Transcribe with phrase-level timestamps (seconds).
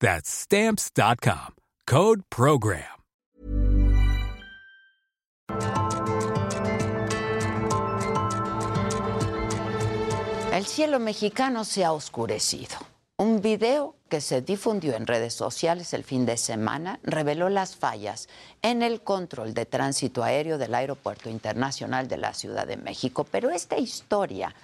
[0.00, 1.54] That's stamps.com.
[1.86, 2.96] Code Program.
[10.52, 12.76] El cielo mexicano se ha oscurecido.
[13.18, 18.28] Un video que se difundió en redes sociales el fin de semana reveló las fallas
[18.62, 23.24] en el control de tránsito aéreo del Aeropuerto Internacional de la Ciudad de México.
[23.30, 24.54] Pero esta historia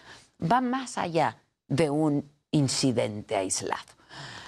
[0.40, 4.01] va más allá de un incidente aislado.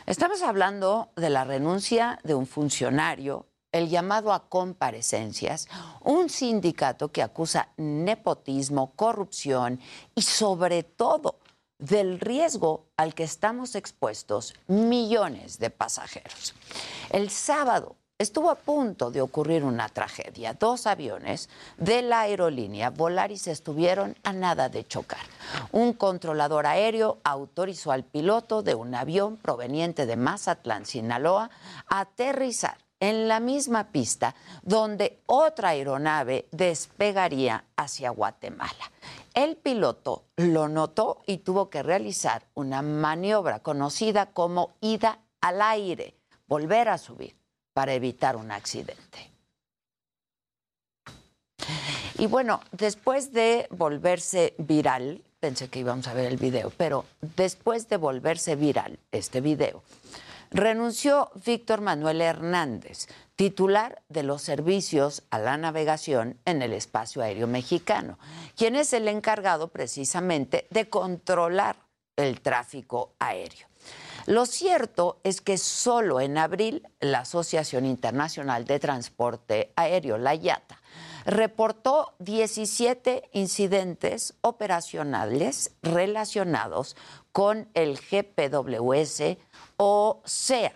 [0.06, 5.66] Estamos hablando de la renuncia de un funcionario, el llamado a comparecencias,
[6.02, 9.80] un sindicato que acusa nepotismo, corrupción
[10.14, 11.38] y sobre todo
[11.78, 16.54] del riesgo al que estamos expuestos millones de pasajeros.
[17.08, 20.54] El sábado estuvo a punto de ocurrir una tragedia.
[20.54, 25.20] Dos aviones de la aerolínea Volaris estuvieron a nada de chocar.
[25.72, 31.50] Un controlador aéreo autorizó al piloto de un avión proveniente de Mazatlán, Sinaloa,
[31.86, 38.90] a aterrizar en la misma pista donde otra aeronave despegaría hacia Guatemala.
[39.34, 46.14] El piloto lo notó y tuvo que realizar una maniobra conocida como ida al aire,
[46.46, 47.43] volver a subir
[47.74, 49.30] para evitar un accidente.
[52.16, 57.04] Y bueno, después de volverse viral, pensé que íbamos a ver el video, pero
[57.36, 59.82] después de volverse viral este video,
[60.50, 67.48] renunció Víctor Manuel Hernández, titular de los servicios a la navegación en el espacio aéreo
[67.48, 68.18] mexicano,
[68.56, 71.76] quien es el encargado precisamente de controlar
[72.16, 73.66] el tráfico aéreo.
[74.26, 80.80] Lo cierto es que solo en abril la Asociación Internacional de Transporte Aéreo, la IATA,
[81.26, 86.96] reportó 17 incidentes operacionales relacionados
[87.32, 89.36] con el GPWS
[89.76, 90.72] o SEA.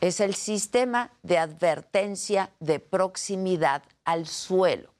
[0.00, 4.94] Es el sistema de advertencia de proximidad al suelo.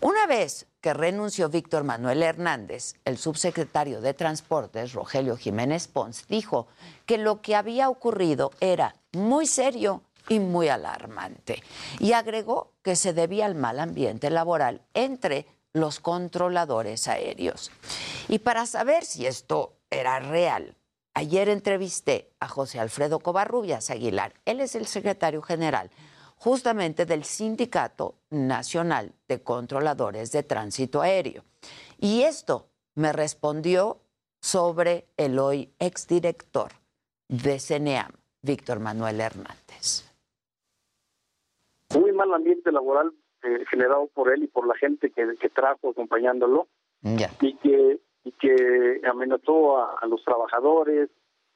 [0.00, 6.68] Una vez que renunció Víctor Manuel Hernández, el subsecretario de Transportes, Rogelio Jiménez Pons, dijo
[7.06, 11.60] que lo que había ocurrido era muy serio y muy alarmante.
[11.98, 17.72] Y agregó que se debía al mal ambiente laboral entre los controladores aéreos.
[18.28, 20.76] Y para saber si esto era real,
[21.14, 24.34] ayer entrevisté a José Alfredo Covarrubias Aguilar.
[24.44, 25.90] Él es el secretario general
[26.36, 31.42] justamente del Sindicato Nacional de Controladores de Tránsito Aéreo.
[31.98, 33.98] Y esto me respondió
[34.40, 36.72] sobre el hoy exdirector
[37.28, 40.04] de CNEAM, Víctor Manuel Hernández.
[41.94, 46.68] Muy mal ambiente laboral eh, generado por él y por la gente que, trajo acompañándolo
[47.40, 51.08] y que y que amenazó a, los trabajadores,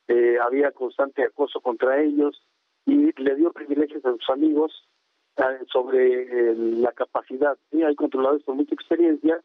[0.07, 2.41] eh, había constante acoso contra ellos
[2.91, 4.73] y le dio privilegios a sus amigos
[5.37, 5.43] eh,
[5.73, 7.57] sobre eh, la capacidad.
[7.71, 9.41] Sí, hay controladores con mucha experiencia,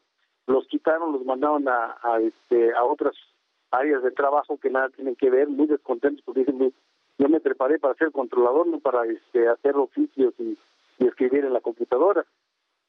[0.47, 3.15] los quitaron, los mandaron a, a, este, a otras
[3.69, 6.73] áreas de trabajo que nada tienen que ver, muy descontentos porque dicen,
[7.19, 10.57] yo me preparé para ser controlador, no para este, hacer oficios y,
[10.97, 12.25] escribir en la computadora.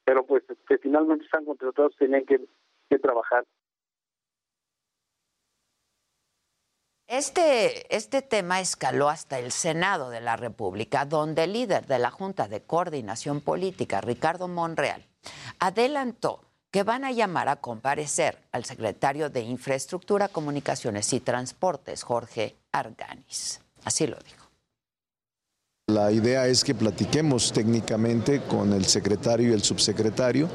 [0.05, 2.41] Pero pues que este, finalmente están contratados, tenían que,
[2.89, 3.45] que trabajar.
[7.09, 12.11] Este, este tema escaló hasta el Senado de la República, donde el líder de la
[12.11, 15.07] Junta de Coordinación Política, Ricardo Monreal,
[15.61, 16.43] adelantó
[16.73, 23.61] que van a llamar a comparecer al secretario de Infraestructura, Comunicaciones y Transportes, Jorge Arganis.
[23.85, 24.46] Así lo dijo.
[25.89, 30.49] La idea es que platiquemos técnicamente con el secretario y el subsecretario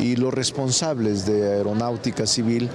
[0.00, 2.68] y los responsables de aeronáutica civil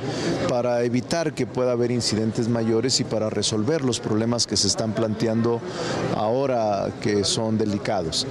[0.48, 4.94] para evitar que pueda haber incidentes mayores y para resolver los problemas que se están
[4.94, 5.60] planteando
[6.16, 8.26] ahora que son delicados.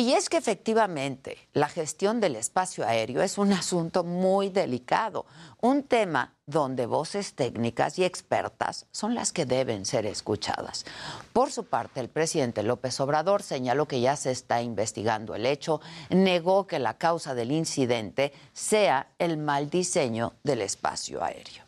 [0.00, 5.26] Y es que efectivamente la gestión del espacio aéreo es un asunto muy delicado,
[5.60, 10.86] un tema donde voces técnicas y expertas son las que deben ser escuchadas.
[11.34, 15.82] Por su parte, el presidente López Obrador señaló que ya se está investigando el hecho,
[16.08, 21.62] negó que la causa del incidente sea el mal diseño del espacio aéreo.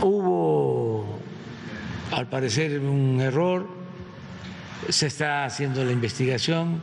[0.00, 1.04] Hubo,
[2.12, 3.77] al parecer, un error
[4.88, 6.80] se está haciendo la investigación.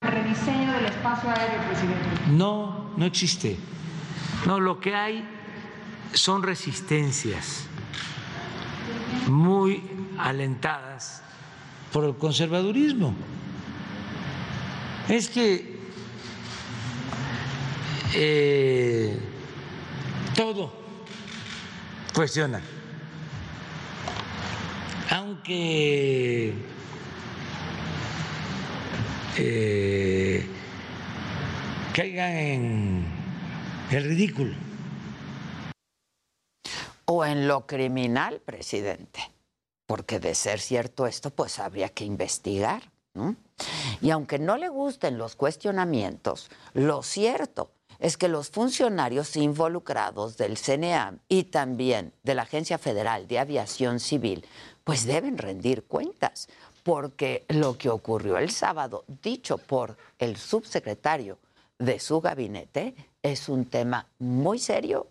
[0.00, 2.04] ¿Rediseño del espacio aéreo, presidente?
[2.30, 3.56] No, no existe.
[4.46, 5.24] No, lo que hay
[6.12, 7.66] son resistencias
[9.26, 9.82] muy
[10.18, 11.22] alentadas
[11.92, 13.14] por el conservadurismo.
[15.08, 15.78] Es que
[18.14, 19.18] eh,
[20.34, 20.72] todo
[22.14, 22.60] cuestiona.
[25.10, 26.54] Aunque
[29.38, 30.44] eh,
[31.94, 33.06] caigan en
[33.90, 34.54] el ridículo.
[37.04, 39.20] O en lo criminal, presidente.
[39.86, 42.82] Porque de ser cierto esto, pues habría que investigar.
[44.00, 50.56] Y aunque no le gusten los cuestionamientos, lo cierto es que los funcionarios involucrados del
[50.56, 54.46] CNEAM y también de la Agencia Federal de Aviación Civil,
[54.84, 56.48] pues deben rendir cuentas
[56.88, 61.36] porque lo que ocurrió el sábado, dicho por el subsecretario
[61.78, 65.08] de su gabinete, es un tema muy serio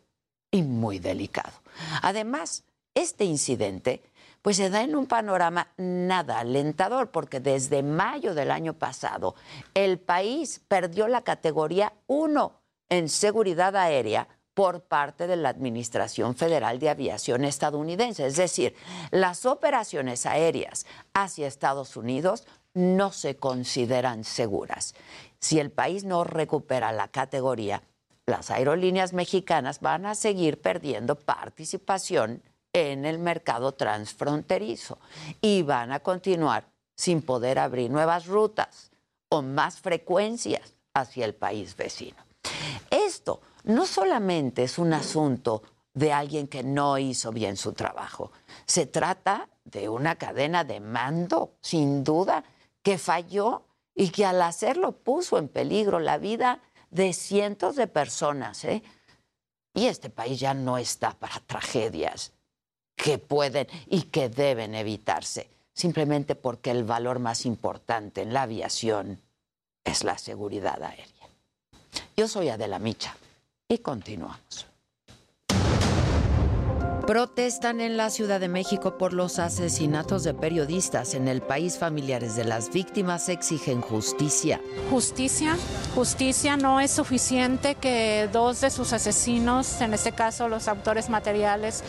[0.50, 1.54] y muy delicado.
[2.02, 2.64] Además,
[2.96, 4.02] este incidente
[4.42, 9.36] pues se da en un panorama nada alentador, porque desde mayo del año pasado
[9.76, 12.54] el país perdió la categoría 1
[12.90, 14.28] en seguridad aérea
[14.58, 18.26] por parte de la Administración Federal de Aviación estadounidense.
[18.26, 18.74] Es decir,
[19.12, 24.96] las operaciones aéreas hacia Estados Unidos no se consideran seguras.
[25.40, 27.84] Si el país no recupera la categoría,
[28.26, 32.42] las aerolíneas mexicanas van a seguir perdiendo participación
[32.74, 34.98] en el mercado transfronterizo
[35.40, 36.66] y van a continuar
[36.96, 38.90] sin poder abrir nuevas rutas
[39.30, 42.18] o más frecuencias hacia el país vecino.
[43.68, 45.62] No solamente es un asunto
[45.94, 48.32] de alguien que no hizo bien su trabajo,
[48.66, 52.46] se trata de una cadena de mando, sin duda,
[52.82, 56.62] que falló y que al hacerlo puso en peligro la vida
[56.92, 58.64] de cientos de personas.
[58.64, 58.84] ¿eh?
[59.74, 62.32] Y este país ya no está para tragedias
[62.96, 69.22] que pueden y que deben evitarse, simplemente porque el valor más importante en la aviación
[69.84, 71.28] es la seguridad aérea.
[72.16, 73.14] Yo soy Adela Micha
[73.70, 74.68] y continuamos.
[77.06, 81.78] Protestan en la Ciudad de México por los asesinatos de periodistas en el país.
[81.78, 84.60] Familiares de las víctimas exigen justicia.
[84.90, 85.56] Justicia,
[85.96, 91.82] justicia no es suficiente que dos de sus asesinos, en este caso los autores materiales,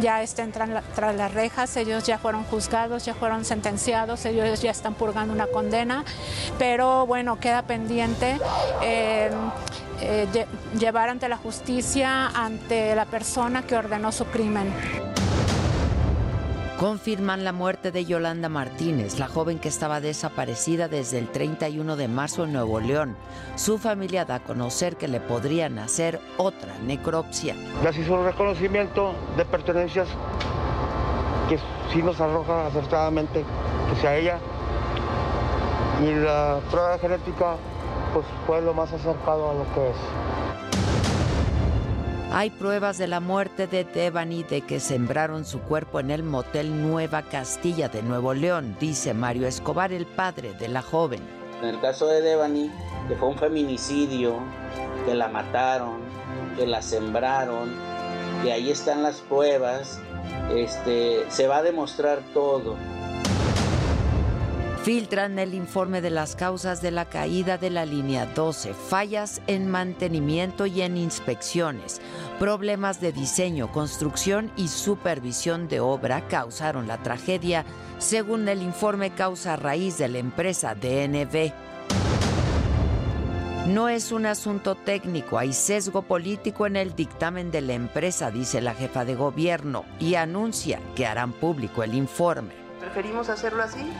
[0.00, 0.68] ya estén tras
[1.14, 1.76] las rejas.
[1.76, 6.04] Ellos ya fueron juzgados, ya fueron sentenciados, ellos ya están purgando una condena.
[6.58, 8.40] Pero bueno, queda pendiente.
[8.82, 9.30] Eh,
[10.06, 10.46] eh,
[10.78, 14.72] llevar ante la justicia ante la persona que ordenó su crimen.
[16.78, 22.08] Confirman la muerte de Yolanda Martínez, la joven que estaba desaparecida desde el 31 de
[22.08, 23.16] marzo en Nuevo León.
[23.54, 27.54] Su familia da a conocer que le podrían hacer otra necropsia.
[27.82, 30.08] Ya se hizo un reconocimiento de pertenencias
[31.48, 31.58] que
[31.92, 33.44] sí nos arroja acertadamente
[33.88, 34.38] que sea ella.
[36.02, 37.56] Y la prueba genética
[38.14, 39.96] pues fue lo más acercado a lo que es.
[42.32, 46.82] Hay pruebas de la muerte de Devani de que sembraron su cuerpo en el motel
[46.82, 51.20] Nueva Castilla de Nuevo León, dice Mario Escobar, el padre de la joven.
[51.62, 52.70] En el caso de Devani,
[53.08, 54.38] que fue un feminicidio,
[55.06, 56.00] que la mataron,
[56.56, 57.72] que la sembraron,
[58.42, 60.00] que ahí están las pruebas,
[60.52, 62.76] este, se va a demostrar todo.
[64.84, 69.66] Filtran el informe de las causas de la caída de la línea 12, fallas en
[69.66, 72.02] mantenimiento y en inspecciones,
[72.38, 77.64] problemas de diseño, construcción y supervisión de obra causaron la tragedia,
[77.96, 81.54] según el informe causa raíz de la empresa DNV.
[83.68, 88.60] No es un asunto técnico, hay sesgo político en el dictamen de la empresa, dice
[88.60, 92.52] la jefa de gobierno, y anuncia que harán público el informe.
[92.80, 93.90] Preferimos hacerlo así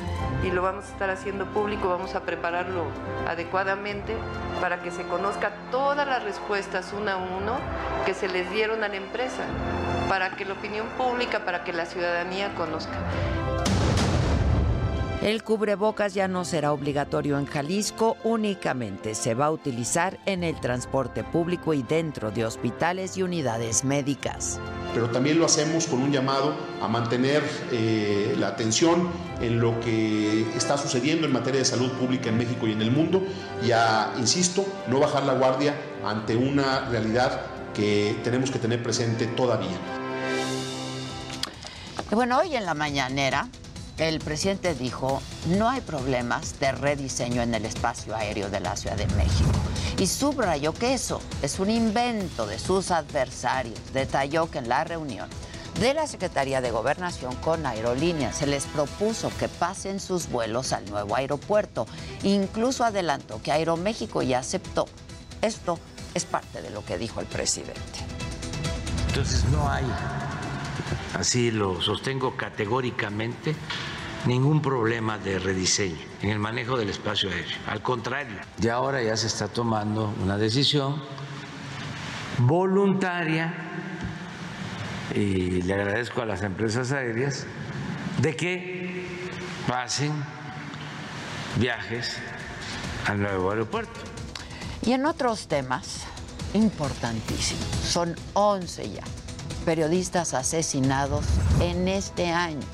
[0.44, 2.84] y lo vamos a estar haciendo público, vamos a prepararlo
[3.26, 4.14] adecuadamente
[4.60, 7.56] para que se conozca todas las respuestas una a uno
[8.04, 9.44] que se les dieron a la empresa,
[10.08, 12.92] para que la opinión pública, para que la ciudadanía conozca.
[15.24, 20.60] El cubrebocas ya no será obligatorio en Jalisco, únicamente se va a utilizar en el
[20.60, 24.60] transporte público y dentro de hospitales y unidades médicas.
[24.92, 29.08] Pero también lo hacemos con un llamado a mantener eh, la atención
[29.40, 32.90] en lo que está sucediendo en materia de salud pública en México y en el
[32.90, 33.22] mundo
[33.66, 39.26] y a, insisto, no bajar la guardia ante una realidad que tenemos que tener presente
[39.28, 39.78] todavía.
[42.10, 43.48] Bueno, hoy en la mañanera
[43.98, 48.96] el presidente dijo, no hay problemas de rediseño en el espacio aéreo de la Ciudad
[48.96, 49.50] de México.
[49.98, 53.78] Y subrayó que eso es un invento de sus adversarios.
[53.92, 55.28] Detalló que en la reunión
[55.80, 60.88] de la Secretaría de Gobernación con Aerolíneas se les propuso que pasen sus vuelos al
[60.90, 61.86] nuevo aeropuerto.
[62.22, 64.86] Incluso adelantó que Aeroméxico ya aceptó.
[65.40, 65.78] Esto
[66.14, 68.00] es parte de lo que dijo el presidente.
[69.08, 69.84] Entonces no hay
[71.14, 73.54] así lo sostengo categóricamente,
[74.26, 77.56] ningún problema de rediseño en el manejo del espacio aéreo.
[77.66, 81.02] Al contrario, y ahora ya se está tomando una decisión
[82.38, 83.54] voluntaria,
[85.14, 87.46] y le agradezco a las empresas aéreas,
[88.20, 89.06] de que
[89.68, 90.12] pasen
[91.56, 92.16] viajes
[93.06, 94.00] al nuevo aeropuerto.
[94.82, 96.04] Y en otros temas
[96.54, 99.04] importantísimos, son 11 ya
[99.64, 101.24] periodistas asesinados
[101.60, 102.66] en este año.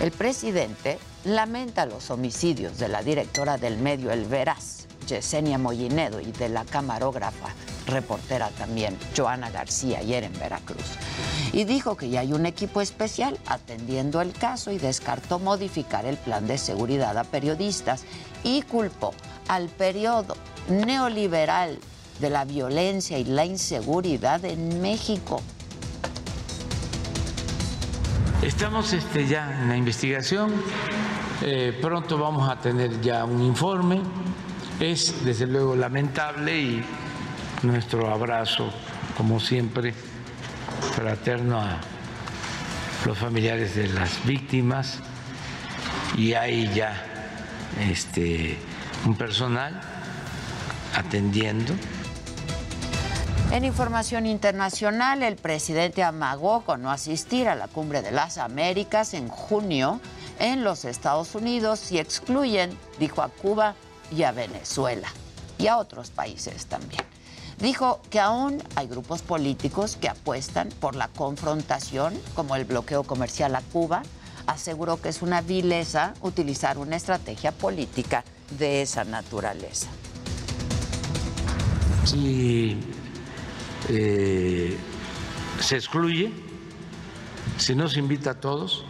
[0.00, 6.32] El presidente lamenta los homicidios de la directora del medio El Veraz, Yesenia Mollinedo, y
[6.32, 7.48] de la camarógrafa,
[7.86, 10.84] reportera también, Joana García, ayer en Veracruz.
[11.52, 16.16] Y dijo que ya hay un equipo especial atendiendo el caso y descartó modificar el
[16.16, 18.02] plan de seguridad a periodistas
[18.42, 19.14] y culpó
[19.48, 20.36] al periodo
[20.68, 21.78] neoliberal
[22.20, 25.40] de la violencia y la inseguridad en México.
[28.46, 30.52] Estamos este, ya en la investigación,
[31.42, 34.00] eh, pronto vamos a tener ya un informe.
[34.78, 36.84] Es desde luego lamentable y
[37.64, 38.72] nuestro abrazo,
[39.16, 39.92] como siempre,
[40.94, 41.80] fraterno a
[43.04, 45.00] los familiares de las víctimas.
[46.16, 47.02] Y hay ya
[47.90, 48.58] este,
[49.06, 49.80] un personal
[50.94, 51.74] atendiendo
[53.52, 59.14] en información internacional, el presidente amagó con no asistir a la Cumbre de las Américas
[59.14, 60.00] en junio
[60.38, 63.74] en los Estados Unidos si excluyen, dijo a Cuba
[64.14, 65.08] y a Venezuela
[65.58, 67.02] y a otros países también.
[67.58, 73.56] Dijo que aún hay grupos políticos que apuestan por la confrontación, como el bloqueo comercial
[73.56, 74.02] a Cuba.
[74.46, 78.24] Aseguró que es una vileza utilizar una estrategia política
[78.58, 79.88] de esa naturaleza.
[82.04, 82.78] Sí
[83.88, 84.76] eh,
[85.60, 86.32] se excluye,
[87.58, 88.84] si no se invita a todos,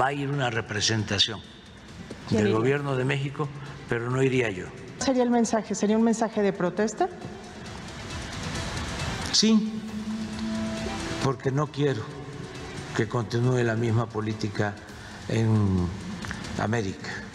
[0.00, 1.40] va a ir una representación
[2.30, 3.48] del gobierno de México,
[3.88, 4.66] pero no iría yo.
[4.98, 5.74] ¿Sería el mensaje?
[5.74, 7.08] ¿Sería un mensaje de protesta?
[9.32, 9.72] Sí,
[11.22, 12.02] porque no quiero
[12.96, 14.74] que continúe la misma política
[15.28, 15.86] en
[16.58, 17.27] América.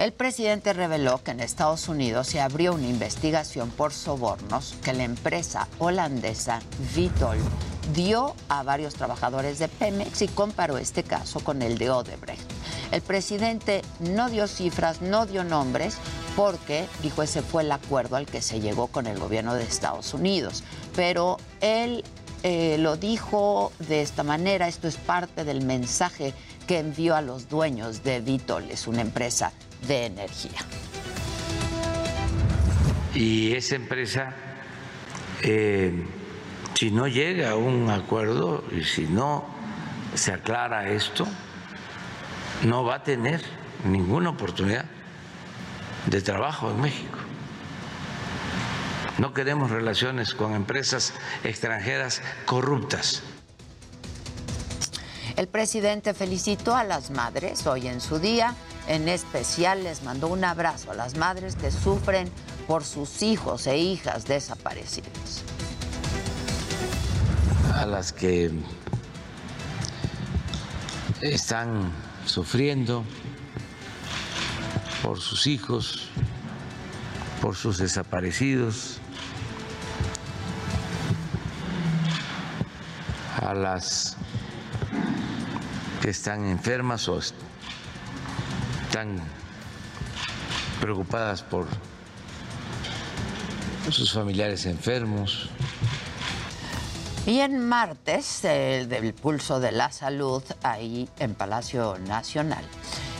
[0.00, 5.04] El presidente reveló que en Estados Unidos se abrió una investigación por sobornos que la
[5.04, 6.60] empresa holandesa
[6.96, 7.36] Vitol
[7.92, 12.50] dio a varios trabajadores de Pemex y comparó este caso con el de Odebrecht.
[12.92, 15.98] El presidente no dio cifras, no dio nombres,
[16.34, 20.14] porque, dijo, ese fue el acuerdo al que se llegó con el gobierno de Estados
[20.14, 20.64] Unidos.
[20.96, 22.04] Pero él
[22.42, 26.32] eh, lo dijo de esta manera, esto es parte del mensaje
[26.66, 29.52] que envió a los dueños de Vitol, es una empresa
[29.86, 30.60] de energía.
[33.14, 34.34] Y esa empresa,
[35.42, 36.06] eh,
[36.74, 39.44] si no llega a un acuerdo y si no
[40.14, 41.26] se aclara esto,
[42.62, 43.42] no va a tener
[43.84, 44.84] ninguna oportunidad
[46.06, 47.18] de trabajo en México.
[49.18, 51.12] No queremos relaciones con empresas
[51.44, 53.22] extranjeras corruptas.
[55.36, 58.54] El presidente felicitó a las madres hoy en su día
[58.90, 62.28] en especial les mandó un abrazo a las madres que sufren
[62.66, 65.44] por sus hijos e hijas desaparecidos.
[67.72, 68.50] A las que
[71.20, 71.92] están
[72.26, 73.04] sufriendo
[75.04, 76.08] por sus hijos,
[77.40, 78.98] por sus desaparecidos,
[83.40, 84.16] a las
[86.02, 87.20] que están enfermas o
[88.90, 89.20] están
[90.80, 91.68] preocupadas por
[93.88, 95.48] sus familiares enfermos.
[97.24, 102.64] Y en martes, el del pulso de la salud, ahí en Palacio Nacional.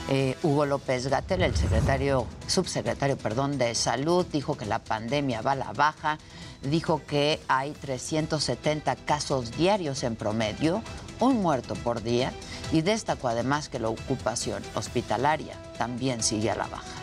[0.08, 5.52] Eh, Hugo López Gatel, el secretario, subsecretario, perdón, de salud, dijo que la pandemia va
[5.52, 6.18] a la baja,
[6.62, 10.82] dijo que hay 370 casos diarios en promedio,
[11.20, 12.32] un muerto por día,
[12.72, 16.99] y destacó además que la ocupación hospitalaria también sigue a la baja.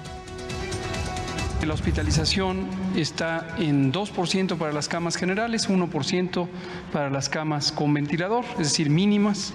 [1.67, 6.47] La hospitalización está en 2% para las camas generales, 1%
[6.93, 9.53] para las camas con ventilador, es decir, mínimas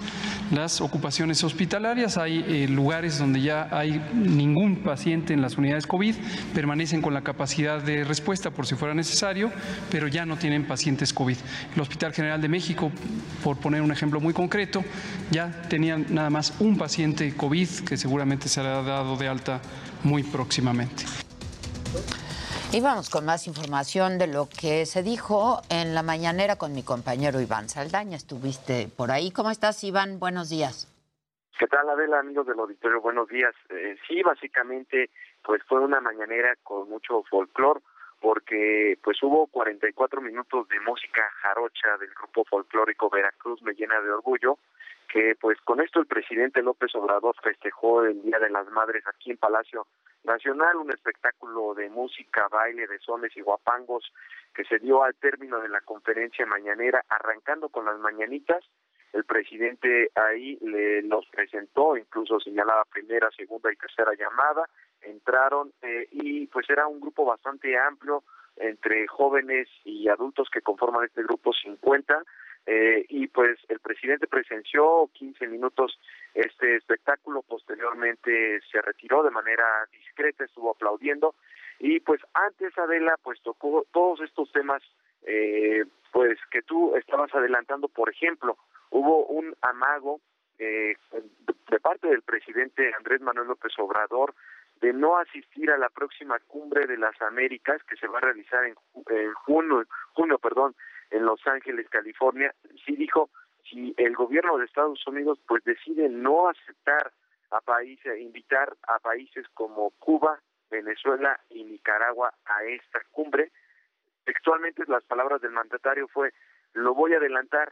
[0.51, 2.17] las ocupaciones hospitalarias.
[2.19, 6.13] Hay eh, lugares donde ya hay ningún paciente en las unidades COVID,
[6.53, 9.51] permanecen con la capacidad de respuesta por si fuera necesario,
[9.89, 11.37] pero ya no tienen pacientes COVID.
[11.73, 12.91] El Hospital General de México,
[13.43, 14.83] por poner un ejemplo muy concreto,
[15.31, 19.61] ya tenían nada más un paciente COVID que seguramente será dado de alta
[20.03, 21.05] muy próximamente.
[22.71, 26.81] Y vamos con más información de lo que se dijo en la mañanera con mi
[26.81, 28.17] compañero Iván Saldaña.
[28.17, 29.31] Estuviste por ahí.
[29.31, 30.19] ¿Cómo estás, Iván?
[30.19, 30.89] Buenos días.
[31.59, 32.99] ¿Qué tal, Adela, amigos del auditorio?
[32.99, 33.53] Buenos días.
[33.69, 35.11] Eh, sí, básicamente,
[35.43, 37.81] pues fue una mañanera con mucho folclor,
[38.19, 44.09] porque pues hubo 44 minutos de música jarocha del grupo folclórico Veracruz, me llena de
[44.09, 44.57] orgullo,
[45.13, 49.29] que pues con esto el presidente López Obrador festejó el Día de las Madres aquí
[49.29, 49.85] en Palacio
[50.23, 54.11] Nacional, un espectáculo de música, baile, de sones y guapangos
[54.55, 58.65] que se dio al término de la conferencia mañanera, arrancando con las mañanitas.
[59.11, 64.67] El presidente ahí le los presentó, incluso señalaba primera, segunda y tercera llamada,
[65.03, 68.23] entraron eh, y pues era un grupo bastante amplio
[68.55, 72.23] entre jóvenes y adultos que conforman este grupo 50
[72.65, 75.99] eh, y pues el presidente presenció 15 minutos
[76.33, 81.35] este espectáculo, posteriormente se retiró de manera discreta, estuvo aplaudiendo.
[81.79, 84.81] Y pues antes Adela pues tocó todos estos temas
[85.23, 88.57] eh, pues que tú estabas adelantando, por ejemplo,
[88.91, 90.21] hubo un amago
[90.59, 90.95] eh,
[91.69, 94.33] de parte del presidente Andrés Manuel López Obrador
[94.79, 98.63] de no asistir a la próxima cumbre de las Américas que se va a realizar
[98.65, 98.75] en,
[99.09, 100.75] en junio, junio perdón,
[101.13, 102.53] en Los Ángeles, California,
[102.85, 103.29] sí dijo,
[103.69, 107.11] si el gobierno de Estados Unidos pues decide no aceptar
[107.51, 110.39] a países, invitar a países como Cuba,
[110.71, 113.51] Venezuela y Nicaragua a esta cumbre,
[114.25, 116.33] textualmente las palabras del mandatario fue,
[116.73, 117.71] lo voy a adelantar,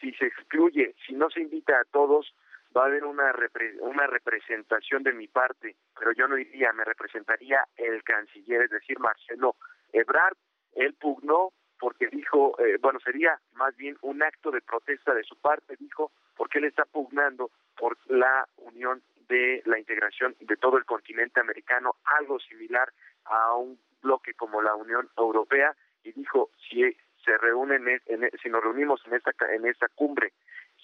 [0.00, 2.34] si se excluye, si no se invita a todos,
[2.74, 3.34] va a haber una,
[3.80, 8.98] una representación de mi parte, pero yo no iría, me representaría el canciller, es decir,
[8.98, 9.56] Marcelo
[9.92, 10.36] Ebrard,
[10.74, 15.36] él pugnó porque dijo, eh, bueno, sería más bien un acto de protesta de su
[15.36, 20.84] parte, dijo, porque él está pugnando por la unión de la integración de todo el
[20.84, 22.92] continente americano, algo similar
[23.24, 28.62] a un bloque como la Unión Europea, y dijo, si se reúnen, en, si nos
[28.62, 30.32] reunimos en esta, en esta cumbre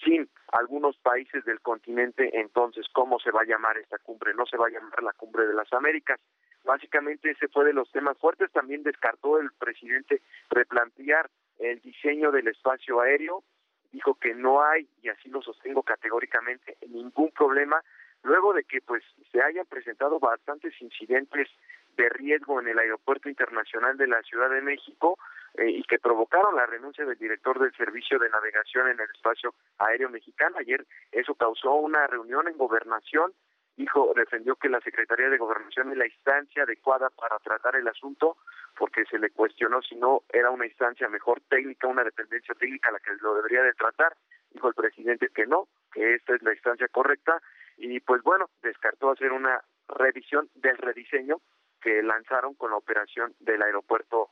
[0.02, 4.34] sin algunos países del continente, entonces, ¿cómo se va a llamar esta cumbre?
[4.34, 6.20] No se va a llamar la cumbre de las Américas.
[6.64, 8.50] Básicamente ese fue de los temas fuertes.
[8.52, 13.44] También descartó el presidente replantear el diseño del espacio aéreo.
[13.92, 17.80] Dijo que no hay, y así lo sostengo categóricamente, ningún problema
[18.24, 21.48] luego de que pues se hayan presentado bastantes incidentes
[21.96, 25.16] de riesgo en el aeropuerto internacional de la Ciudad de México
[25.54, 29.54] eh, y que provocaron la renuncia del director del servicio de navegación en el espacio
[29.78, 30.56] aéreo mexicano.
[30.58, 33.32] Ayer eso causó una reunión en gobernación.
[33.76, 38.36] Dijo, defendió que la Secretaría de Gobernación es la instancia adecuada para tratar el asunto,
[38.78, 43.00] porque se le cuestionó si no era una instancia mejor técnica, una dependencia técnica la
[43.00, 44.16] que lo debería de tratar.
[44.50, 47.42] Dijo el presidente que no, que esta es la instancia correcta,
[47.76, 51.40] y pues bueno, descartó hacer una revisión del rediseño
[51.80, 54.30] que lanzaron con la operación del aeropuerto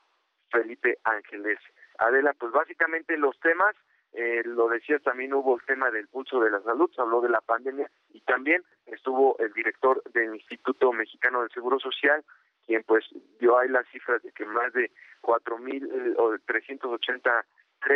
[0.51, 1.59] Felipe Ángeles.
[1.99, 3.75] Adela, pues básicamente los temas,
[4.15, 7.31] eh, lo decías, también hubo el tema del pulso de la salud, se habló de
[7.31, 12.23] la pandemia y también estuvo el director del Instituto Mexicano del Seguro Social,
[12.67, 13.05] quien pues
[13.41, 16.15] dio ahí las cifras de que más de cuatro mil eh,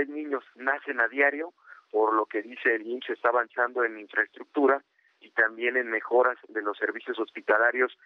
[0.08, 1.52] niños nacen a diario,
[1.90, 4.82] por lo que dice el INSS está avanzando en infraestructura
[5.20, 7.96] y también en mejoras de los servicios hospitalarios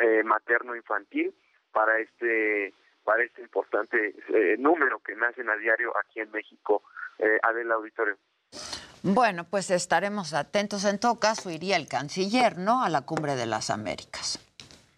[0.00, 1.34] eh, materno-infantil
[1.72, 6.82] para este para este importante eh, número que nacen a diario aquí en México,
[7.20, 8.16] eh, Adela Auditorio.
[9.02, 10.84] Bueno, pues estaremos atentos.
[10.84, 12.82] En todo caso, iría el canciller, ¿no?
[12.82, 14.38] A la cumbre de las Américas.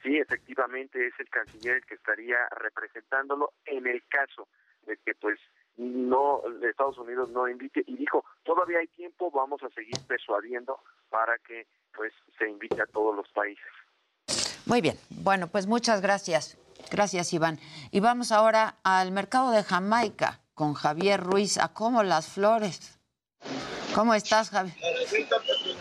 [0.03, 4.49] Sí, efectivamente es el canciller el que estaría representándolo en el caso
[4.87, 5.39] de que, pues,
[5.77, 11.39] no Estados Unidos no invite y dijo todavía hay tiempo vamos a seguir persuadiendo para
[11.39, 13.65] que pues se invite a todos los países
[14.67, 16.59] muy bien bueno pues muchas gracias
[16.91, 17.59] gracias Iván
[17.91, 21.59] y vamos ahora al mercado de Jamaica con Javier Ruiz.
[21.59, 22.99] ¿A cómo las flores?
[23.95, 24.75] ¿Cómo estás, Javier?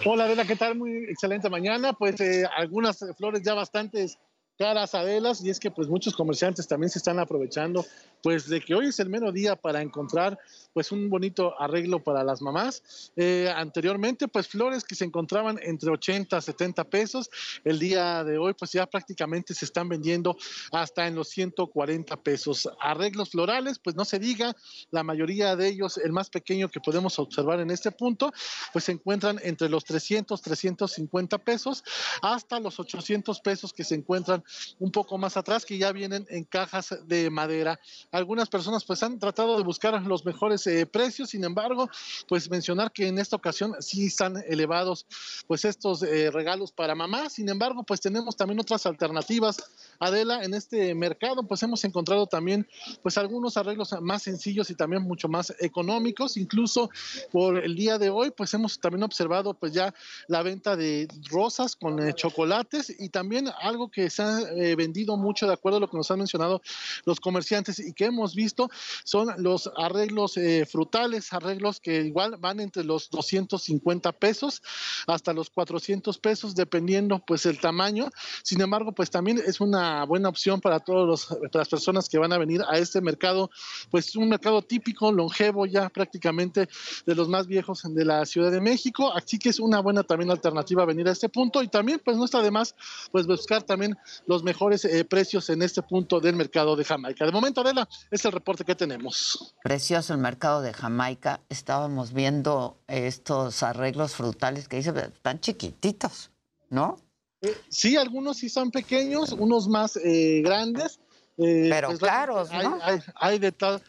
[0.05, 0.75] Hola, Adela, ¿qué tal?
[0.75, 1.93] Muy excelente mañana.
[1.93, 4.17] Pues eh, algunas flores ya bastantes
[4.61, 7.83] caras, Adelas, y es que pues muchos comerciantes también se están aprovechando
[8.21, 10.37] pues de que hoy es el mero día para encontrar
[10.71, 13.11] pues un bonito arreglo para las mamás.
[13.15, 17.31] Eh, anteriormente pues flores que se encontraban entre 80 a 70 pesos,
[17.63, 20.37] el día de hoy pues ya prácticamente se están vendiendo
[20.71, 22.69] hasta en los 140 pesos.
[22.79, 24.55] Arreglos florales pues no se diga,
[24.91, 28.31] la mayoría de ellos, el más pequeño que podemos observar en este punto,
[28.71, 31.83] pues se encuentran entre los 300, 350 pesos
[32.21, 34.43] hasta los 800 pesos que se encuentran
[34.79, 37.79] un poco más atrás que ya vienen en cajas de madera
[38.11, 41.89] algunas personas pues han tratado de buscar los mejores eh, precios, sin embargo,
[42.27, 45.05] pues mencionar que en esta ocasión sí están elevados
[45.47, 49.57] pues estos eh, regalos para mamá, sin embargo, pues tenemos también otras alternativas.
[50.01, 52.67] Adela, en este mercado pues hemos encontrado también
[53.03, 56.89] pues algunos arreglos más sencillos y también mucho más económicos, incluso
[57.31, 59.93] por el día de hoy pues hemos también observado pues ya
[60.27, 64.39] la venta de rosas con eh, chocolates y también algo que se ha
[64.75, 66.63] vendido mucho de acuerdo a lo que nos han mencionado
[67.05, 68.71] los comerciantes y que hemos visto
[69.03, 74.63] son los arreglos eh, frutales, arreglos que igual van entre los 250 pesos
[75.07, 78.09] hasta los 400 pesos, dependiendo pues el tamaño.
[78.43, 82.37] Sin embargo, pues también es una buena opción para todas las personas que van a
[82.37, 83.49] venir a este mercado,
[83.89, 86.67] pues un mercado típico, longevo ya prácticamente
[87.05, 89.11] de los más viejos de la Ciudad de México.
[89.13, 92.25] Así que es una buena también alternativa venir a este punto y también pues no
[92.25, 92.75] está de más
[93.11, 97.25] pues buscar también los mejores eh, precios en este punto del mercado de Jamaica.
[97.25, 99.55] De momento, Adela, es el reporte que tenemos.
[99.63, 101.41] Precioso el mercado de Jamaica.
[101.49, 106.31] Estábamos viendo estos arreglos frutales que dice, están chiquititos,
[106.69, 106.97] ¿no?
[107.41, 110.99] Eh, sí, algunos sí son pequeños, unos más eh, grandes.
[111.37, 112.77] Eh, Pero pues, caros, ¿no?
[113.15, 113.81] Hay, de tal.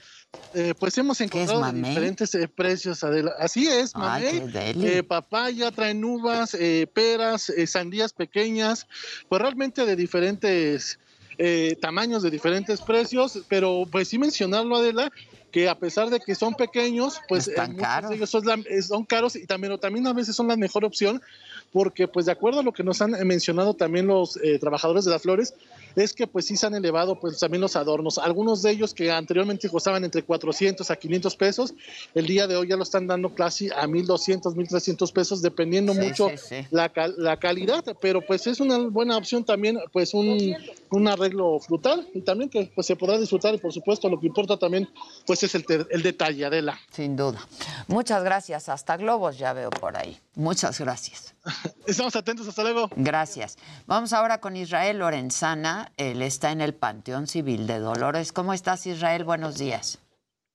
[0.78, 3.04] pues hemos encontrado diferentes precios.
[3.38, 5.02] Así es, mamey.
[5.02, 6.56] papaya, traen uvas,
[6.94, 8.86] peras, sandías pequeñas,
[9.28, 10.98] pues realmente de diferentes
[11.38, 15.10] eh, tamaños de diferentes precios, pero pues sí mencionarlo, Adela,
[15.50, 18.10] que a pesar de que son pequeños, pues Están caros.
[18.12, 21.22] Ellos son, caros y también, también a veces son la mejor opción,
[21.72, 25.10] porque pues de acuerdo a lo que nos han mencionado también los eh, trabajadores de
[25.10, 25.54] las flores,
[25.96, 28.18] es que pues sí se han elevado pues también los adornos.
[28.18, 31.74] Algunos de ellos que anteriormente costaban entre 400 a 500 pesos,
[32.14, 36.30] el día de hoy ya lo están dando casi a 1200, 1300 pesos, dependiendo mucho
[36.70, 40.54] La, la, calidad, pero pues es una buena opción también pues un,
[40.90, 44.26] un, arreglo frutal y también que pues se podrá disfrutar y por supuesto lo que
[44.26, 44.88] importa también
[45.26, 46.78] pues es el, el detalle, Adela.
[46.90, 47.46] Sin duda.
[47.88, 48.68] Muchas gracias.
[48.68, 50.18] Hasta globos ya veo por ahí.
[50.34, 51.34] Muchas gracias.
[51.86, 52.88] Estamos atentos, hasta luego.
[52.96, 53.58] Gracias.
[53.86, 55.81] Vamos ahora con Israel Lorenzana.
[55.96, 58.32] Él está en el Panteón Civil de Dolores.
[58.32, 59.24] ¿Cómo estás, Israel?
[59.24, 59.98] Buenos días.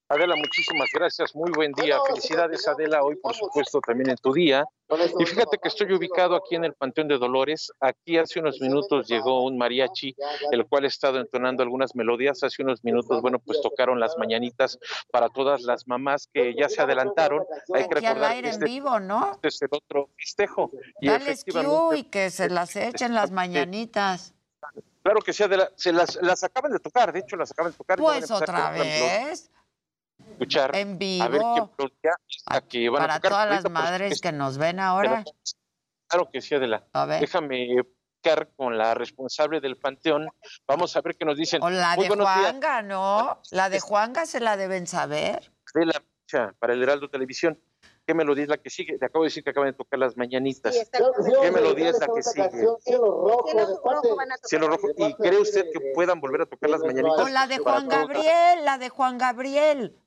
[0.09, 1.35] Adela, muchísimas gracias.
[1.35, 1.97] Muy buen día.
[2.07, 4.63] Felicidades, Adela, hoy por supuesto también en tu día.
[5.19, 7.73] Y fíjate que estoy ubicado aquí en el Panteón de Dolores.
[7.81, 10.15] Aquí hace unos minutos llegó un mariachi,
[10.51, 12.41] el cual ha estado entonando algunas melodías.
[12.41, 14.79] Hace unos minutos, bueno, pues tocaron las mañanitas
[15.11, 17.43] para todas las mamás que ya se adelantaron.
[17.73, 19.33] Hay que recordar aire este, en vivo, ¿no?
[19.33, 20.71] Este es el otro festejo.
[21.01, 21.35] Y Dale
[21.97, 24.36] y que se las echen las mañanitas.
[25.07, 25.71] Claro que sí, Adela.
[25.77, 27.97] Se las, las acaban de tocar, de hecho las acaban de tocar.
[27.97, 29.49] Pues otra vez
[30.31, 31.41] escuchar en vivo a ver
[32.01, 32.09] qué
[32.45, 33.31] aquí van para a tocar.
[33.31, 35.23] todas las madres que nos ven ahora.
[36.07, 36.85] claro que sí, Adela.
[36.91, 37.21] A ver.
[37.21, 37.85] Déjame
[38.57, 40.27] con la responsable del panteón.
[40.67, 41.63] Vamos a ver qué nos dicen.
[41.63, 43.41] O la de Juanga, ¿no?
[43.51, 45.53] La de Juanga se la deben saber.
[45.73, 46.03] De la
[46.59, 47.57] para el Heraldo Televisión.
[48.07, 48.97] ¿Qué melodía es la que sigue?
[48.97, 50.73] Te acabo de decir que acaban de tocar las mañanitas.
[51.41, 52.49] ¿Qué melodía es la que sigue?
[52.79, 53.49] Cielo rojo.
[54.45, 54.87] Cielo rojo.
[54.95, 57.19] ¿Y cree usted que puedan volver a tocar las mañanitas?
[57.19, 59.97] O la de Juan Gabriel, la de Juan Gabriel.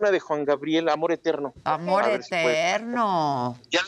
[0.00, 1.54] Una de Juan Gabriel, Amor Eterno.
[1.62, 3.56] Amor Eterno.
[3.68, 3.80] ya,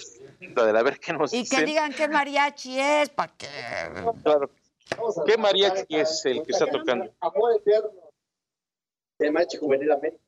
[0.57, 3.49] a ver qué nos Y que digan qué mariachi es, ¿para qué?
[4.23, 4.51] Claro.
[5.27, 7.13] ¿Qué mariachi es el que está tocando?
[7.19, 8.12] Amor Eterno.
[9.31, 10.19] Mariachi juvenil América.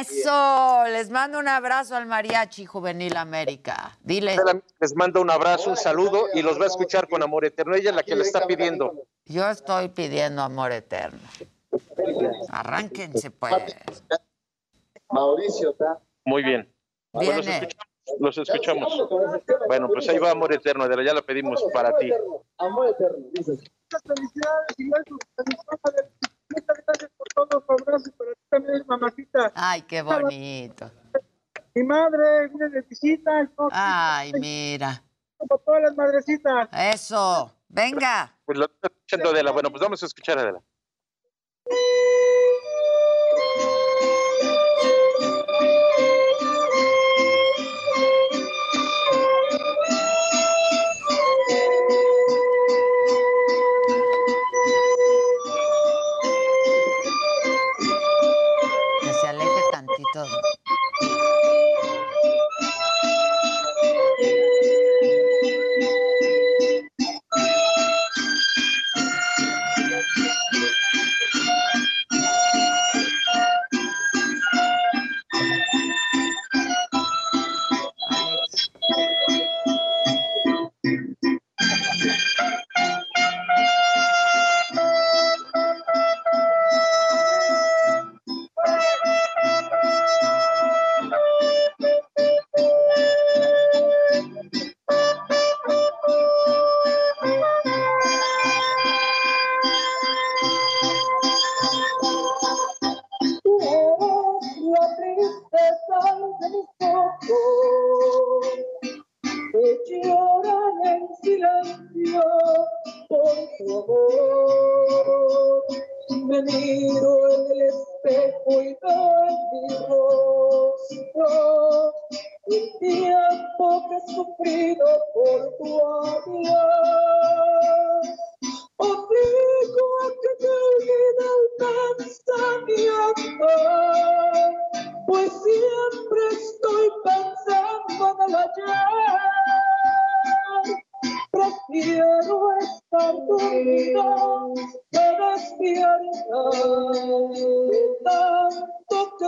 [0.00, 3.96] Eso, les mando un abrazo al mariachi juvenil América.
[4.02, 4.36] Dile.
[4.80, 7.74] Les mando un abrazo, un saludo y los va a escuchar con amor eterno.
[7.74, 9.06] Ella es la que le está pidiendo.
[9.26, 11.20] Yo estoy pidiendo amor eterno.
[12.48, 14.02] Arránquense pues.
[15.10, 16.00] Mauricio está.
[16.24, 16.72] Muy bien.
[17.12, 17.28] Pues
[18.18, 19.08] los escuchamos.
[19.66, 22.10] Bueno, pues ahí va amor eterno, de ya lo pedimos para ti.
[22.58, 23.60] Amor eterno, dices.
[26.50, 29.52] Muchas gracias por todos los abrazos, pero también mamacita.
[29.54, 30.90] Ay, qué bonito.
[31.74, 33.30] Mi madre viene de visita.
[33.70, 35.02] Ay, mira.
[35.38, 36.68] Por todas las madrecitas.
[36.72, 38.36] Eso, venga.
[38.44, 39.52] Pues lo estoy escuchando Adela.
[39.52, 40.60] Bueno, pues vamos a escuchar a Adela.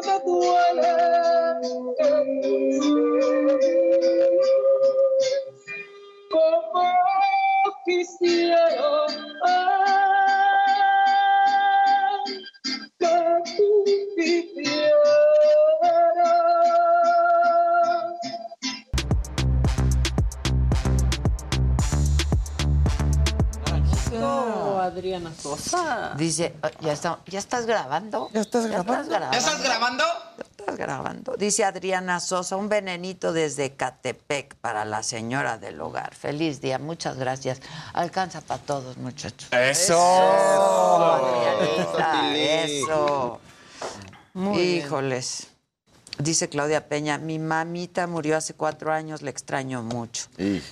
[0.07, 0.95] me duele.
[6.31, 6.85] Como
[7.85, 9.02] quisiera.
[26.17, 28.31] Dice, oh, ¿ya, está, ¿ya estás grabando?
[28.33, 29.19] ¿Ya estás grabando?
[29.19, 30.05] ¿Ya estás grabando?
[30.39, 31.35] ¿Ya estás grabando?
[31.37, 36.15] Dice Adriana Sosa, un venenito desde Catepec para la señora del hogar.
[36.15, 37.61] Feliz día, muchas gracias.
[37.93, 39.49] Alcanza para todos, muchachos.
[39.53, 39.95] ¡Eso!
[39.95, 43.41] Eso, Adrianita, eso.
[44.35, 45.52] Híjoles.
[46.19, 50.27] Dice Claudia Peña, mi mamita murió hace cuatro años, le extraño mucho.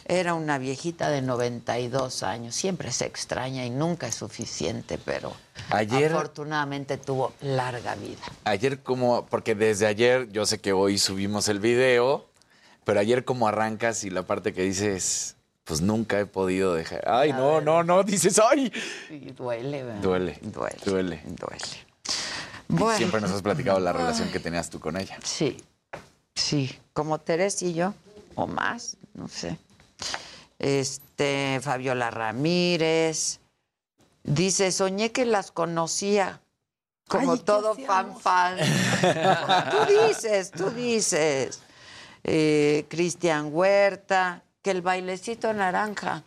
[0.05, 5.33] Era una viejita de 92 años, siempre se extraña y nunca es suficiente, pero
[5.71, 8.21] ayer, afortunadamente tuvo larga vida.
[8.45, 12.27] Ayer como, porque desde ayer, yo sé que hoy subimos el video,
[12.85, 17.03] pero ayer como arrancas y la parte que dices, pues nunca he podido dejar.
[17.07, 18.73] Ay, no, no, no, dices, ay.
[19.37, 20.01] duele, ¿verdad?
[20.03, 20.39] Duele.
[20.43, 20.77] Duele.
[20.85, 21.23] Duele.
[21.25, 21.90] Duele.
[22.97, 25.19] Siempre nos has platicado la relación que tenías tú con ella.
[25.23, 25.63] Sí,
[26.35, 27.95] sí, como Teresa y yo,
[28.35, 29.59] o más, no sé.
[30.59, 33.41] Este, Fabiola Ramírez.
[34.23, 36.41] Dice, soñé que las conocía.
[37.09, 38.57] Como todo fan fan.
[39.71, 41.61] tú dices, tú dices.
[42.23, 46.23] Eh, Cristian Huerta, que el bailecito naranja.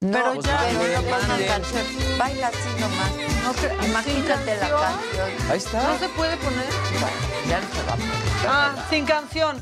[0.00, 3.10] No, pero ya, no, no, Baila así nomás.
[3.42, 5.50] No, imagínate la canción.
[5.50, 5.82] Ahí está.
[5.82, 6.66] No se puede poner.
[7.48, 8.14] ya no se va a poner.
[8.46, 9.56] Ah, sin canción.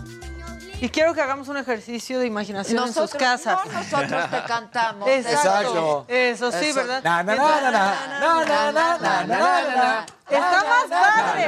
[0.81, 3.59] Y quiero que hagamos un ejercicio de imaginación en sus casas.
[3.65, 5.09] No, nosotros te cantamos.
[5.09, 6.05] Exacto.
[6.09, 7.03] Eso sí, ¿verdad?
[7.03, 11.47] Na, na, na, na, na, na, na, na, Está más padre.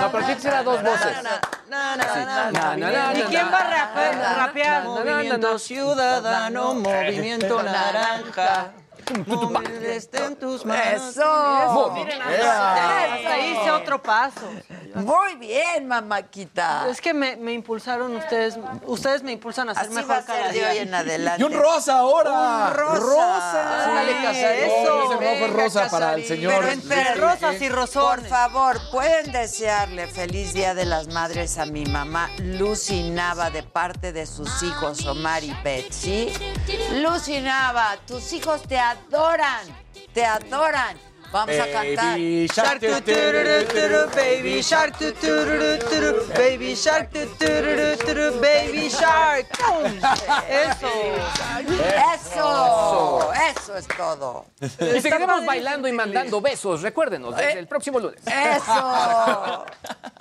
[0.00, 1.16] No, pero que ser dos voces.
[3.14, 4.84] ¿Y quién va a rapear?
[4.84, 8.72] Movimiento Ciudadano, Movimiento Naranja.
[9.82, 11.16] Esté en tus manos.
[11.16, 11.94] Eso.
[13.26, 14.50] Ahí hice otro paso.
[15.04, 16.88] Muy bien, mamáquita.
[16.88, 20.22] Es que me, me, impulsaron ustedes, ustedes me impulsan a ser Así mejor va a
[20.22, 21.42] ser de hoy en adelante.
[21.42, 22.68] Y un rosa ahora.
[22.68, 22.98] Un rosa.
[22.98, 23.84] Rosa.
[23.84, 25.12] Sí, Dale, eso.
[25.12, 26.54] Ese rojo rosa para el señor.
[26.54, 28.20] Pero entre rosas y rosones.
[28.20, 33.62] Por favor, pueden desearle feliz Día de las Madres a mi mamá Lucy Nava de
[33.62, 36.32] parte de sus hijos Omar y Betsy.
[37.02, 39.64] Lucy Nava, tus hijos te adoran,
[40.12, 41.07] te adoran.
[41.30, 42.12] Vamos a cantar.
[42.12, 48.40] Baby Shark, tu, tururu, turu, baby shark, tu, tururu, turu, baby shark, tu, tururu, turu,
[48.40, 49.46] baby shark.
[50.48, 50.88] Eso.
[52.14, 53.30] Eso.
[53.50, 54.46] Eso es todo.
[54.60, 56.80] Y seguiremos bailando y mandando besos.
[56.80, 58.20] Recuérdenos, desde el próximo lunes.
[58.26, 59.66] Eso.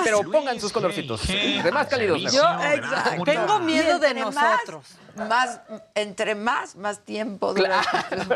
[0.04, 1.26] Pero pongan sus colorcitos.
[1.28, 2.22] De más cálidos.
[2.34, 2.44] Yo
[2.74, 3.24] exacto.
[3.24, 4.86] tengo miedo de nosotros.
[5.18, 5.62] Más,
[5.96, 7.82] entre más, más tiempo dura.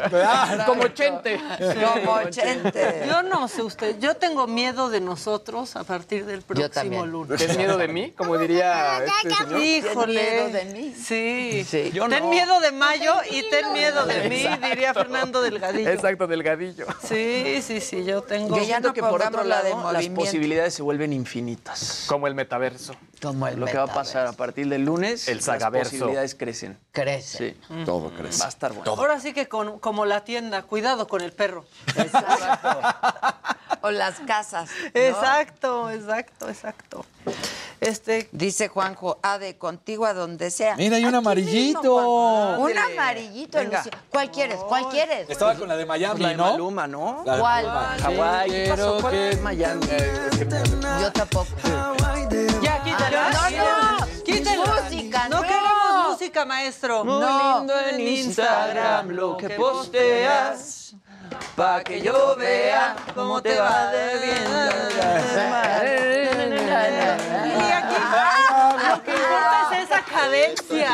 [0.10, 0.64] Claro.
[0.66, 1.40] Como Chente.
[1.40, 2.68] Como Chente.
[2.68, 3.08] Exactamente.
[3.08, 7.12] Yo no sé usted, yo tengo miedo de nosotros a partir del próximo también.
[7.12, 7.38] lunes.
[7.38, 8.12] ¿Tienes miedo de mí?
[8.12, 9.60] Como diría este señor.
[9.60, 10.20] Híjole.
[10.20, 10.96] ¿Tienes miedo de mí?
[10.96, 11.66] Sí.
[11.68, 11.92] Sí.
[11.94, 12.30] Yo ten no.
[12.30, 14.68] miedo de Mayo y ten miedo de mí, Exacto.
[14.68, 15.90] diría Fernando Delgadillo.
[15.90, 16.86] Exacto, delgadillo.
[17.04, 18.56] Sí, sí, sí, yo tengo...
[18.56, 22.06] Que ya no que por otro pongamos la de lado las posibilidades se vuelven infinitas.
[22.08, 22.96] Como el metaverso.
[23.22, 26.80] Como el Lo que va a pasar a partir del lunes, El las posibilidades crecen.
[26.92, 27.56] Crece.
[27.68, 27.84] Sí.
[27.86, 28.40] Todo crece.
[28.40, 28.92] Va a estar bueno.
[28.92, 31.66] Ahora sí que con- como la tienda, cuidado con el perro.
[33.84, 34.70] O las casas.
[34.94, 35.00] ¿no?
[35.02, 37.06] Exacto, exacto, exacto.
[37.80, 40.76] Este, Dice Juanjo, Ade, contigo a donde sea.
[40.76, 41.96] Mira, hay un amarillito.
[42.60, 43.84] Un amarillito, Venga.
[44.12, 44.58] ¿Cuál quieres?
[44.68, 45.28] ¿Cuál quieres?
[45.32, 46.52] Estaba con la de Miami, la de ¿no?
[46.52, 47.24] Maluma, ¿no?
[47.26, 47.66] La de ¿Cuál?
[48.02, 48.52] Hawái.
[48.52, 48.76] ¿Qué pasó?
[48.76, 49.82] Quiero ¿Cuál que- es Miami?
[51.02, 51.48] Yo tampoco.
[52.62, 53.30] ya, quítala.
[53.32, 54.24] No, no.
[54.24, 54.82] Quítala.
[54.84, 55.36] Música, no.
[55.38, 55.42] no.
[55.42, 57.04] queremos música, maestro.
[57.06, 57.58] Muy No.
[57.60, 60.96] lindo en Instagram lo que posteas.
[61.56, 64.44] Pa' que yo vea cómo te va de bien.
[67.46, 67.96] Y aquí
[68.90, 70.92] lo que importa es esa cadencia.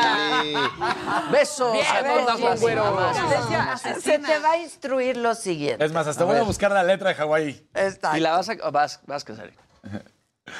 [1.30, 2.84] Besos a todas las güero.
[2.84, 3.16] mamás.
[3.16, 5.84] Cadencia Se te va a instruir lo siguiente.
[5.84, 7.68] Es más, hasta voy a buscar la letra de Hawái.
[8.14, 8.70] Y la vas a...
[8.70, 9.50] Vas, vas a casar.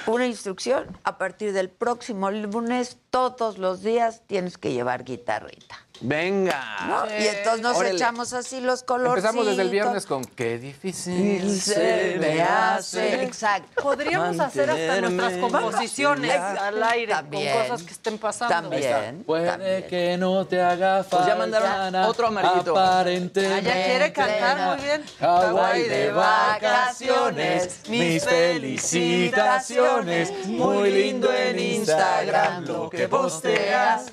[0.06, 5.87] Una instrucción, a partir del próximo lunes, todos los días tienes que llevar guitarrita.
[6.00, 6.62] Venga.
[6.86, 7.06] ¿no?
[7.18, 7.94] Y entonces nos Órale.
[7.96, 9.24] echamos así los colores.
[9.24, 13.22] Empezamos desde el viernes con qué difícil Se me hace.
[13.24, 13.82] Exacto.
[13.82, 17.52] Podríamos hacer hasta nuestras composiciones al aire También.
[17.54, 18.70] con cosas que estén pasando.
[18.70, 19.24] También.
[19.24, 19.84] Puede también.
[19.88, 21.16] que no te haga falta.
[21.16, 22.78] Pues ya mandaron otro amarillito.
[22.78, 23.70] Aparentemente.
[23.70, 25.04] Ah, ya quiere cantar muy bien.
[25.20, 30.46] Hawái de vacaciones, mis felicitaciones.
[30.46, 34.06] Muy lindo en Instagram lo que posteas.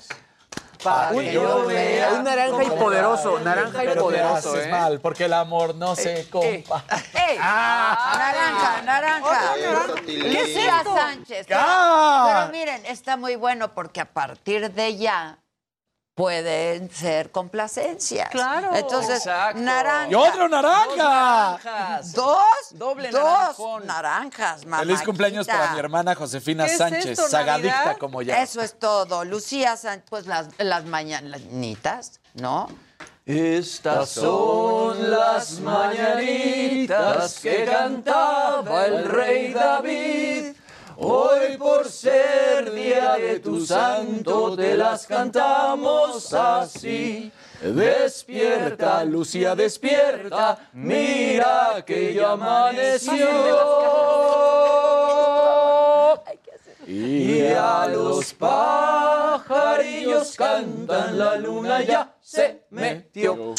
[0.85, 2.13] Para que yo vea.
[2.13, 4.69] Un naranja y poderoso, naranja y poderoso, haces ¿eh?
[4.69, 6.83] mal, porque el amor no se compra.
[7.27, 7.37] ¡Ey!
[7.37, 9.55] naranja, naranja.
[10.05, 10.95] Lucía esto?
[10.95, 11.47] Sánchez.
[11.51, 12.47] ¡Ah!
[12.49, 15.39] Pero miren, está muy bueno porque a partir de ya
[16.15, 18.29] pueden ser complacencias.
[18.29, 18.73] Claro.
[18.73, 19.59] Entonces, Exacto.
[19.59, 20.09] naranja.
[20.09, 20.95] ¡Y otro naranja!
[20.95, 22.13] Naranjas.
[22.13, 22.39] Dos.
[22.71, 23.85] Doble dos naranjón.
[23.85, 24.79] naranjas, mamá.
[24.79, 27.97] Feliz cumpleaños para mi hermana Josefina ¿Qué es Sánchez, esto, sagadicta Navidad?
[27.99, 28.41] como ya.
[28.41, 29.25] Eso es todo.
[29.25, 32.67] Lucía Sánchez, pues las, las mañanitas, ¿no?
[33.25, 40.55] Estas son las mañanitas que cantaba el rey David.
[40.97, 47.31] Hoy por ser día de tu santo te las cantamos así.
[47.61, 53.27] Despierta, Lucía, despierta, mira que ya amaneció.
[56.87, 63.55] Y a los pajarillos cantan, la luna ya se metió.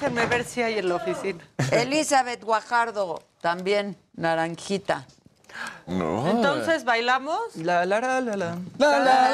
[0.00, 1.46] Déjenme ver si hay en la oficina.
[1.72, 5.06] Elizabeth Guajardo, también naranjita.
[5.86, 6.28] No.
[6.28, 7.56] Entonces, ¿bailamos?
[7.56, 8.56] La la la la la.
[8.78, 9.30] La la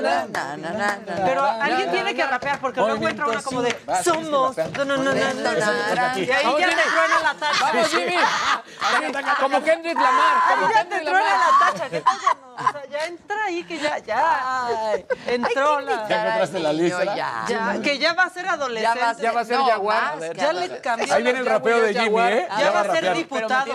[0.00, 0.98] la.
[1.24, 4.56] Pero alguien tiene que rapear porque no encuentra una como de somos.
[4.56, 5.12] No, no, no, no.
[5.12, 5.18] no.
[6.16, 7.60] Y ahí ya te truena la tacha.
[7.60, 8.16] Vamos, Jimmy.
[9.40, 10.34] Como Kendrick Lamar.
[10.48, 11.88] Como ya te truena la tacha.
[12.90, 14.94] Ya entra ahí que ya, ya.
[15.26, 16.08] Entró la.
[16.08, 17.14] Ya encontraste la lista.
[17.14, 17.80] Ya.
[17.82, 19.22] Que ya va a ser adolescente.
[19.22, 20.34] Ya va a ser jaguar.
[20.34, 21.14] Ya le cambió.
[21.14, 22.48] Ahí viene el rapeo de Jimmy, ¿eh?
[22.58, 23.74] Ya va a ser diputado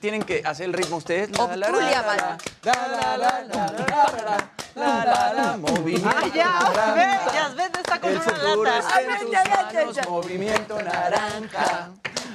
[0.00, 1.30] tienen que hacer el ritmo ustedes.
[1.38, 2.02] Obtulia.
[2.62, 3.40] La, la, la,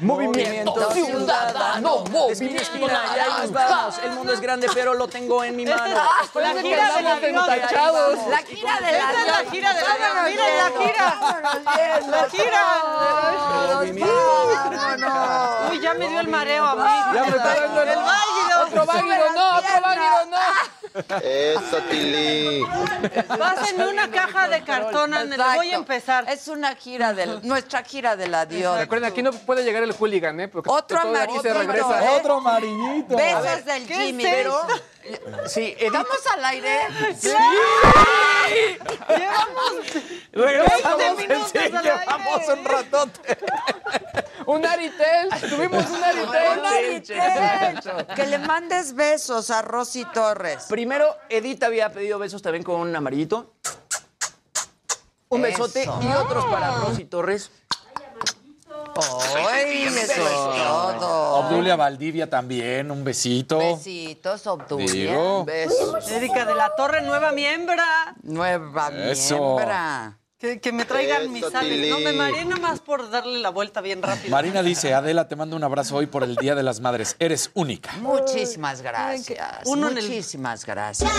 [0.01, 3.89] Movimiento ciudadano, movimiento naranja.
[4.03, 5.95] El mundo es grande, pero lo tengo en mi mano.
[6.36, 7.45] La gira de la vida.
[7.45, 8.19] Tachados.
[8.29, 11.08] La gira de la es la gira de la Miren la gira.
[12.08, 12.63] La gira.
[15.69, 16.84] Uy, ya me dio el mareo a mí.
[17.15, 18.62] Ya me está dando el- El válido.
[18.67, 20.38] Otro válido, no, otro válido, no.
[21.24, 22.63] Eso, Tili.
[23.38, 25.41] Pásenme una caja de cartón, Anel.
[25.56, 26.26] Voy a empezar.
[26.30, 28.78] Es una gira del, nuestra gira del adiós.
[28.78, 30.48] Recuerden, aquí no puede llegar el hooligan, ¿eh?
[30.48, 32.06] Porque Otro todo de aquí se amarillito, regresa.
[32.06, 32.17] ¿eh?
[32.19, 33.15] Otro amarillito.
[33.15, 34.26] Besos del ¿qué Jimmy.
[34.26, 34.67] es Pero,
[35.46, 35.75] Sí.
[35.77, 36.79] ¿Estamos al aire?
[40.33, 42.00] 20 minutos en sí, al aire.
[42.00, 43.38] llevamos un ratote.
[44.48, 45.29] Un Aritel.
[45.50, 46.60] Tuvimos un Aritel.
[46.60, 48.06] Un Aritel.
[48.15, 50.65] Que le mandes besos a Rosy Torres.
[50.69, 50.85] Primero,
[51.29, 53.54] Edith había pedido besos también con un amarillito.
[55.29, 56.00] Un besote Eso.
[56.02, 57.52] y otros para Rosy Torres.
[59.52, 61.40] ¡Ay, todo!
[61.40, 63.58] Obdulia Valdivia también, un besito.
[63.58, 64.88] Besitos, Obdulia.
[64.88, 65.44] Digo.
[65.44, 66.10] Besos.
[66.12, 68.15] Erika de la Torre, nueva miembra.
[68.23, 69.38] Nueva Eso.
[69.38, 70.17] miembra.
[70.46, 71.89] Que, que me traigan mis sales.
[71.89, 74.29] No, me mareé nada más por darle la vuelta bien rápido.
[74.29, 77.15] Marina dice, Adela, te mando un abrazo hoy por el Día de las Madres.
[77.17, 77.91] Eres única.
[77.93, 79.62] Muchísimas gracias.
[79.65, 81.12] uno en el- Muchísimas gracias.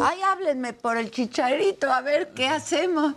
[0.00, 3.14] Ay, háblenme por el chicharito, a ver qué hacemos.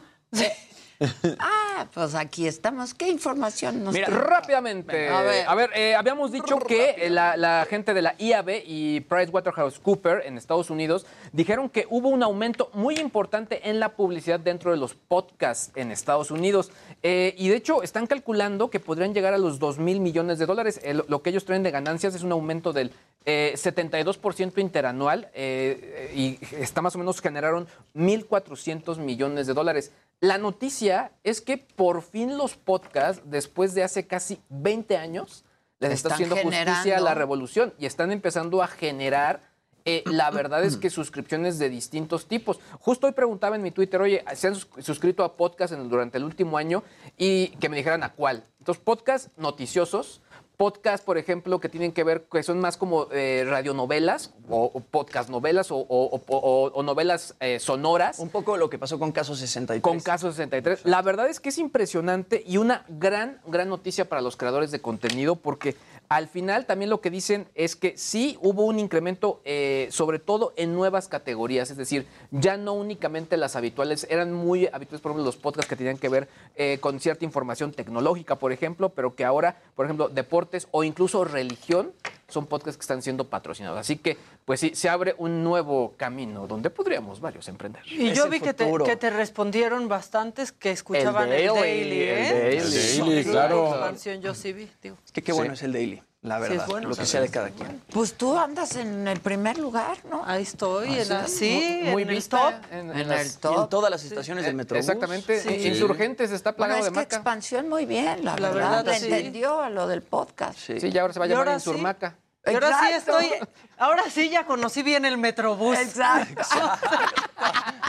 [1.40, 2.94] Ah, pues aquí estamos.
[2.94, 4.18] ¿Qué información nos Mira, trae?
[4.20, 5.10] rápidamente.
[5.10, 5.46] A ver.
[5.48, 10.38] A ver, eh, habíamos dicho que la, la gente de la IAB y PricewaterhouseCoopers en
[10.38, 14.94] Estados Unidos dijeron que hubo un aumento muy importante en la publicidad dentro de los
[14.94, 16.72] podcasts en Estados Unidos.
[17.04, 20.46] Eh, y de hecho, están calculando que podrían llegar a los 2 mil millones de
[20.46, 20.80] dólares.
[20.82, 22.92] El- lo que ellos traen de ganancias es un aumento del
[23.26, 29.92] eh, 72% interanual eh, y está más o menos generaron 1.400 millones de dólares.
[30.26, 35.46] La noticia es que por fin los podcasts, después de hace casi 20 años,
[35.80, 39.54] les está Están haciendo justicia a la revolución y están empezando a generar.
[39.88, 42.60] eh, la verdad es que suscripciones de distintos tipos.
[42.80, 45.90] Justo hoy preguntaba en mi Twitter, oye, ¿se han sus- suscrito a podcast en el-
[45.90, 46.82] durante el último año?
[47.20, 48.44] Y que me dijeran a cuál.
[48.58, 50.22] Entonces, podcasts noticiosos,
[50.58, 54.80] podcasts, por ejemplo, que tienen que ver, que son más como eh, radionovelas o, o
[54.80, 58.20] podcast novelas o, o- novelas eh, sonoras.
[58.20, 59.82] Un poco lo que pasó con Caso 63.
[59.82, 60.86] Con Caso 63.
[60.86, 64.80] La verdad es que es impresionante y una gran, gran noticia para los creadores de
[64.82, 65.76] contenido porque
[66.10, 70.54] al final también lo que dicen es que sí hubo un incremento, eh, sobre todo
[70.58, 75.26] en nuevas categorías, es decir, ya no únicamente las habituales, eran muy habituales, por ejemplo,
[75.26, 79.26] los podcasts que tenían que ver eh, con cierta información tecnológica, por ejemplo, pero que
[79.26, 81.94] ahora, por ejemplo, deportes o incluso religión
[82.28, 83.80] son podcasts que están siendo patrocinados.
[83.80, 87.84] Así que, pues sí, se abre un nuevo camino donde podríamos varios emprender.
[87.86, 91.60] Y Es yo el vi que te, que te respondieron bastantes que escuchaban el Daily,
[91.60, 92.28] Daily, ¿eh?
[92.28, 92.58] el Daily.
[92.58, 93.64] El Daily, Sí, claro.
[93.64, 94.98] La expansión yo sí vi, digo.
[95.06, 96.68] Es que qué bueno es el daily, la Sí, es verdad.
[96.68, 96.90] bueno.
[96.90, 97.82] Lo que sea de cada quien.
[97.92, 100.24] Pues tú andas en el primer lugar, ¿no?
[100.26, 101.36] Ahí estoy, Ah, en la- sí.
[101.84, 102.54] sí, muy en el top.
[102.72, 103.70] en, En las- el Y en top.
[103.70, 104.86] todas las estaciones del Metrobús.
[104.86, 105.40] Exactamente.
[105.42, 105.68] Sí.
[105.68, 107.16] Insurgentes está Bueno, plagado es de que maca.
[107.16, 108.84] expansión muy bien, la, La verdad.
[108.84, 109.06] verdad, sí.
[109.06, 110.58] Entendió a lo del podcast.
[110.60, 110.80] Sí.
[110.80, 111.54] Sí, ya ahora se va a llamar sí.
[111.54, 112.16] Insurmaca.
[112.48, 113.32] Y ahora sí estoy,
[113.78, 115.78] ahora sí ya conocí bien el Metrobús.
[115.78, 116.44] Exacto.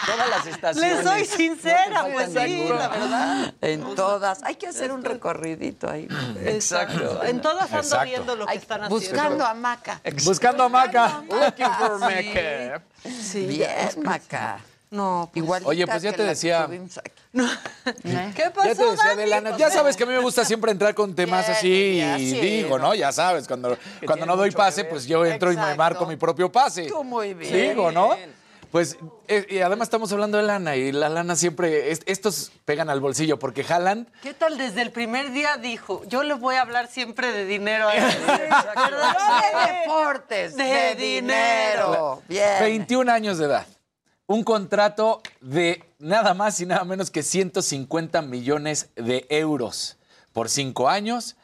[0.07, 0.97] Todas las estaciones.
[0.97, 3.55] Les soy sincera, No pues sí, la verdad.
[3.61, 4.43] En todas.
[4.45, 6.09] Hay que hacer un recorridito ahí.
[6.45, 7.23] Exacto.
[7.25, 8.05] En todas ando Exacto.
[8.05, 8.95] viendo lo que están haciendo.
[8.99, 10.01] buscando a Maca.
[10.25, 11.23] Buscando a Maca.
[11.29, 12.83] Looking for Maca.
[13.03, 14.01] Sí, Bien, ya.
[14.03, 14.59] Maca.
[14.91, 15.43] No, pues.
[15.45, 15.63] Igual.
[15.67, 16.69] Oye, pues ya te decía-
[17.33, 19.23] ¿Qué pasó, Ya te decía Dani?
[19.33, 22.31] Adela, ya sabes que a mí me gusta siempre entrar con temas Bien, así y
[22.31, 22.95] sí, digo, ¿no?
[22.95, 23.77] Ya sabes, cuando,
[24.07, 26.87] cuando no doy pase, pues yo entro y me marco mi propio pase.
[26.87, 27.71] Tú muy bien.
[27.71, 28.17] Digo, ¿no?
[28.71, 28.97] Pues,
[29.29, 33.01] eh, y además estamos hablando de lana y la lana siempre, es- estos pegan al
[33.01, 34.09] bolsillo porque jalan.
[34.23, 36.03] ¿Qué tal desde el primer día dijo?
[36.09, 38.05] Yo le voy a hablar siempre de dinero a él.
[38.77, 41.87] No de deportes, De de, dinero.
[41.87, 42.23] dinero.
[42.29, 42.49] Bien.
[42.61, 43.67] 21 años de edad.
[44.29, 49.99] Un contrato de nada más y nada menos que 150 millones de euros
[50.33, 51.37] por cinco años.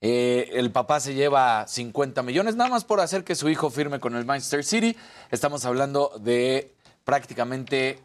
[0.00, 4.00] Eh, el papá se lleva 50 millones, nada más por hacer que su hijo firme
[4.00, 4.96] con el Manchester City.
[5.30, 6.74] Estamos hablando de
[7.04, 8.00] prácticamente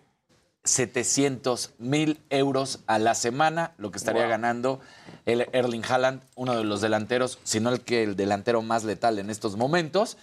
[0.65, 4.81] 700 mil euros a la semana, lo que estaría ganando
[5.25, 9.19] el Erling Haaland, uno de los delanteros, si no el que el delantero más letal
[9.19, 10.17] en estos momentos.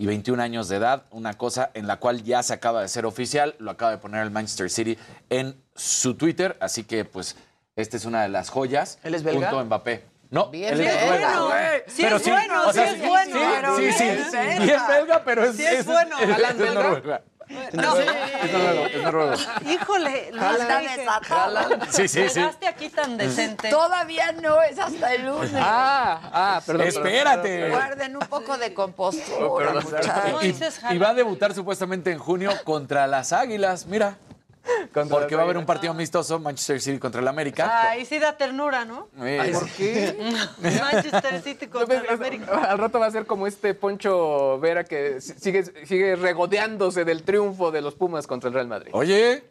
[0.00, 3.04] Y 21 años de edad, una cosa en la cual ya se acaba de ser
[3.04, 4.96] oficial, lo acaba de poner el Manchester City
[5.28, 7.36] en su Twitter, así que pues
[7.76, 8.98] esta es una de las joyas.
[9.02, 9.48] ¿Él es belga?
[9.50, 10.04] Junto a Mbappé.
[10.30, 11.48] No, Bien él es belga, noruego.
[11.48, 11.82] güey.
[11.86, 13.76] Sí es bueno, o sea, sí es bueno.
[13.76, 14.88] Sí, sí, sí, sí, belga.
[14.88, 16.18] belga, pero es, Sí es bueno.
[16.18, 17.22] es, ¿Haaland es belga?
[17.72, 17.96] No.
[17.96, 19.34] Es noruego, es noruego.
[19.68, 21.68] Híjole, Anda dije, desatado.
[21.90, 22.40] Sí, sí, sí.
[22.40, 23.70] llegaste aquí tan decente.
[23.70, 25.52] Todavía no, es hasta el lunes.
[25.56, 26.86] Ah, ah, perdón.
[26.86, 27.70] Espérate.
[27.70, 30.42] Guarden un poco de compostura, No muchachos.
[30.42, 34.16] Y, dices y va a debutar supuestamente en junio contra las Águilas, mira.
[35.08, 37.90] Porque va a haber un partido amistoso Manchester City contra el América.
[37.90, 39.08] Ay, sí da ternura, ¿no?
[39.22, 40.16] Eh, ¿Por qué?
[40.92, 42.64] Manchester City contra el América.
[42.70, 47.70] Al rato va a ser como este Poncho Vera que sigue, sigue regodeándose del triunfo
[47.70, 48.90] de los Pumas contra el Real Madrid.
[48.94, 49.44] Oye,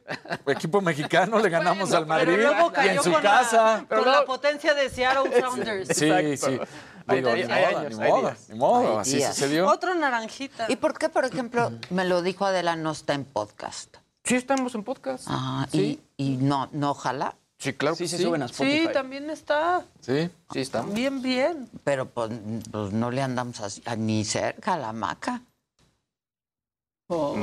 [0.47, 3.85] equipo mexicano, le ganamos al Madrid Pero luego y en su con, casa.
[3.89, 5.97] La, con la potencia de Seattle Sounders.
[5.97, 6.65] Sí, Exacto.
[6.65, 6.71] sí.
[7.15, 9.67] Digo, ni hay modo, años, ni modo, ni modo, así sucedió.
[9.67, 10.67] Otro naranjita.
[10.69, 13.97] ¿Y por qué, por ejemplo, me lo dijo Adela, no está en podcast?
[14.29, 15.25] Sí, estamos en podcast.
[15.27, 15.99] Ah, sí.
[16.17, 17.35] y, y no, no, ojalá.
[17.57, 18.23] Sí, claro Sí, que se sí.
[18.23, 18.85] suben a Spotify.
[18.87, 20.29] Sí, también está Sí.
[20.53, 20.93] Sí, estamos.
[20.93, 21.67] bien, bien.
[21.83, 22.29] Pero pues,
[22.71, 25.41] pues no le andamos así- a- ni cerca a la maca.
[27.09, 27.35] No.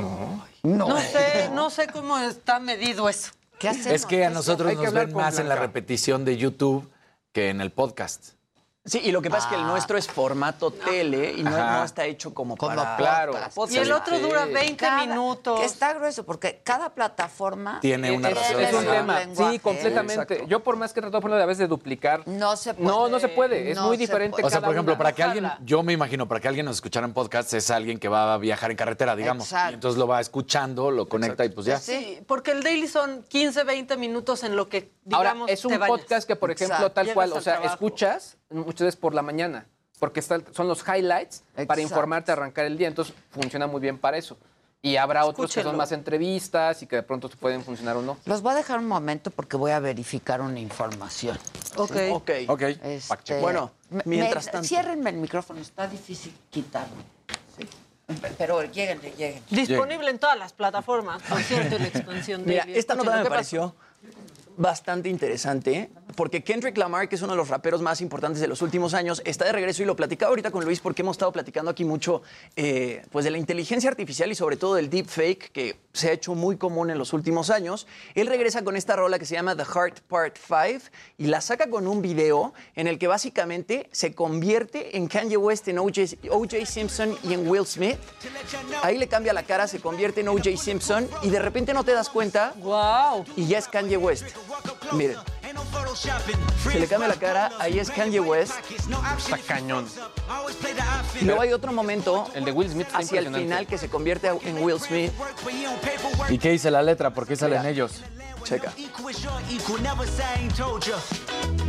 [0.63, 0.87] No.
[0.87, 3.33] No sé, no sé cómo está medido eso.
[3.59, 3.87] ¿Qué hacemos?
[3.91, 6.89] Es que a nosotros nos ven más en la repetición de YouTube
[7.33, 8.29] que en el podcast.
[8.87, 9.67] Sí, y lo que pasa es que el Ah.
[9.67, 13.73] nuestro es formato tele y no, no está hecho como, Como para, para Y podcast.
[13.73, 14.53] Y el otro dura Sí.
[14.53, 15.59] 20 Cada- minutos.
[15.59, 18.59] Que está grueso, porque cada plataforma Tiene una razón.
[18.61, 19.51] Es un tema, lenguaje.
[19.53, 20.13] sí, completamente.
[20.23, 20.47] Exacto.
[20.47, 22.87] Yo por más que trato de ponerlo a veces de duplicar, No se puede.
[22.87, 23.71] no, no se puede.
[23.71, 24.41] Es No muy diferente.
[24.43, 24.97] O sea, por ejemplo, una.
[24.97, 27.99] para que alguien, yo me imagino, para que alguien nos escuchara en podcast es alguien
[27.99, 29.45] que va a viajar en carretera, digamos.
[29.45, 29.71] Exacto.
[29.71, 31.79] Y entonces lo va escuchando, lo conecta y pues ya.
[31.79, 35.71] Sí, porque el daily son 15, 20 minutos en lo que, Ahora, digamos, es un
[35.73, 36.91] te podcast que, por ejemplo, Exacto.
[36.93, 37.73] tal Llegas cual, o sea, trabajo.
[37.73, 39.65] escuchas muchas veces por la mañana,
[39.99, 41.81] porque está- son los highlights para Exacto.
[41.81, 44.37] informarte, arrancar el día, entonces funciona muy bien para eso.
[44.81, 48.15] Y habrá otros que son más entrevistas y que de pronto pueden funcionar o no.
[48.25, 51.37] Los voy a dejar un momento porque voy a verificar una información.
[51.75, 51.95] Ok.
[52.11, 52.29] Ok.
[52.47, 52.61] Ok.
[52.83, 53.71] Este, Bueno,
[54.05, 54.67] mientras me- tanto.
[54.67, 56.95] Ciérrenme el micrófono, está difícil quitarlo.
[57.57, 57.67] Sí.
[58.37, 59.43] Pero lléguenle, lleguen.
[59.49, 62.79] Disponible en todas las plataformas, por cierto, en la expansión Mira, daily.
[62.79, 63.75] esta nota me ¿qué pareció
[64.57, 68.63] bastante interesante porque Kendrick Lamar, que es uno de los raperos más importantes de los
[68.63, 71.69] últimos años, está de regreso y lo platicaba ahorita con Luis porque hemos estado platicando
[71.69, 72.23] aquí mucho
[72.55, 76.33] eh, pues de la inteligencia artificial y sobre todo del deepfake que se ha hecho
[76.33, 77.87] muy común en los últimos años.
[78.15, 81.69] Él regresa con esta rola que se llama The Heart Part 5 y la saca
[81.69, 86.65] con un video en el que básicamente se convierte en Kanye West, en OJ, OJ
[86.65, 87.99] Simpson y en Will Smith.
[88.81, 91.91] Ahí le cambia la cara, se convierte en OJ Simpson y de repente no te
[91.91, 93.25] das cuenta ¡Wow!
[93.35, 94.25] y ya es Kanye West.
[94.93, 95.17] Miren.
[96.63, 98.53] Se le cambia la cara, ahí es Kanye West.
[99.17, 99.87] Está cañón.
[101.19, 103.89] Y luego hay otro momento El de Will Smith está hacia el final que se
[103.89, 105.11] convierte en Will Smith.
[106.29, 107.13] ¿Y qué dice la letra?
[107.13, 108.01] ¿Por qué salen ellos?
[108.43, 108.71] Checa.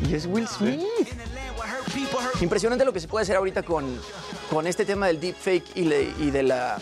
[0.09, 0.81] Y es Will Smith.
[2.41, 4.01] Impresionante lo que se puede hacer ahorita con,
[4.51, 6.79] con este tema del deepfake y, le- y de la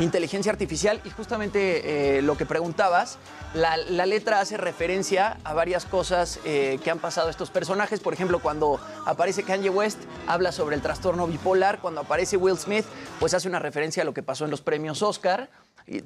[0.00, 1.00] inteligencia artificial.
[1.04, 3.18] Y justamente eh, lo que preguntabas,
[3.54, 3.76] la,
[4.06, 8.00] letra hace referencia a varias cosas eh, que han pasado estos personajes.
[8.00, 11.80] Por ejemplo, cuando aparece Kanye West, habla sobre el trastorno bipolar.
[11.80, 12.84] Cuando aparece Will Smith,
[13.20, 15.50] pues hace una referencia a lo que pasó en los premios Oscar.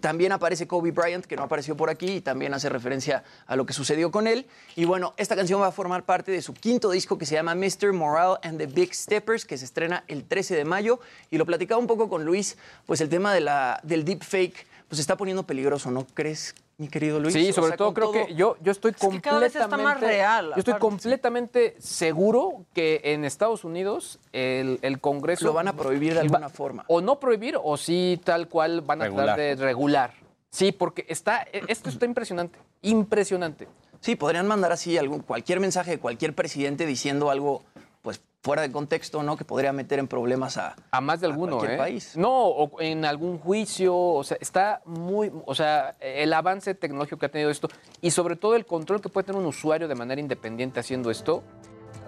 [0.00, 3.66] También aparece Kobe Bryant, que no apareció por aquí, y también hace referencia a lo
[3.66, 4.46] que sucedió con él.
[4.76, 7.54] Y bueno, esta canción va a formar parte de su quinto disco que se llama
[7.54, 7.92] Mr.
[7.92, 11.00] Morale and the Big Steppers, que se estrena el 13 de mayo.
[11.30, 12.56] Y lo platicaba un poco con Luis,
[12.86, 16.88] pues el tema de la, del deepfake pues se está poniendo peligroso, ¿no crees, mi
[16.88, 17.32] querido Luis?
[17.34, 19.78] Sí, O sobre sea, todo creo que yo, yo estoy que cada vez está más
[19.78, 25.68] completamente real, Yo estoy completamente seguro que en Estados Unidos el, el Congreso Lo van
[25.68, 26.84] a prohibir de va- alguna forma.
[26.88, 29.26] O no prohibir o sí tal cual van a Regular.
[29.26, 30.14] tratar de regular.
[30.50, 33.68] Sí, porque está e- esto está impresionante, impresionante.
[34.00, 37.62] Sí, podrían mandar así algún, cualquier mensaje de cualquier presidente diciendo algo
[38.02, 39.36] pues fuera de contexto, ¿no?
[39.36, 41.78] Que podría meter en problemas a, A más de alguno, cualquier ¿eh?
[41.78, 42.16] país.
[42.16, 47.26] No, o en algún juicio, o sea, está muy, o sea, el avance tecnológico que
[47.26, 47.68] ha tenido esto
[48.00, 51.44] y sobre todo el control que puede tener un usuario de manera independiente haciendo esto,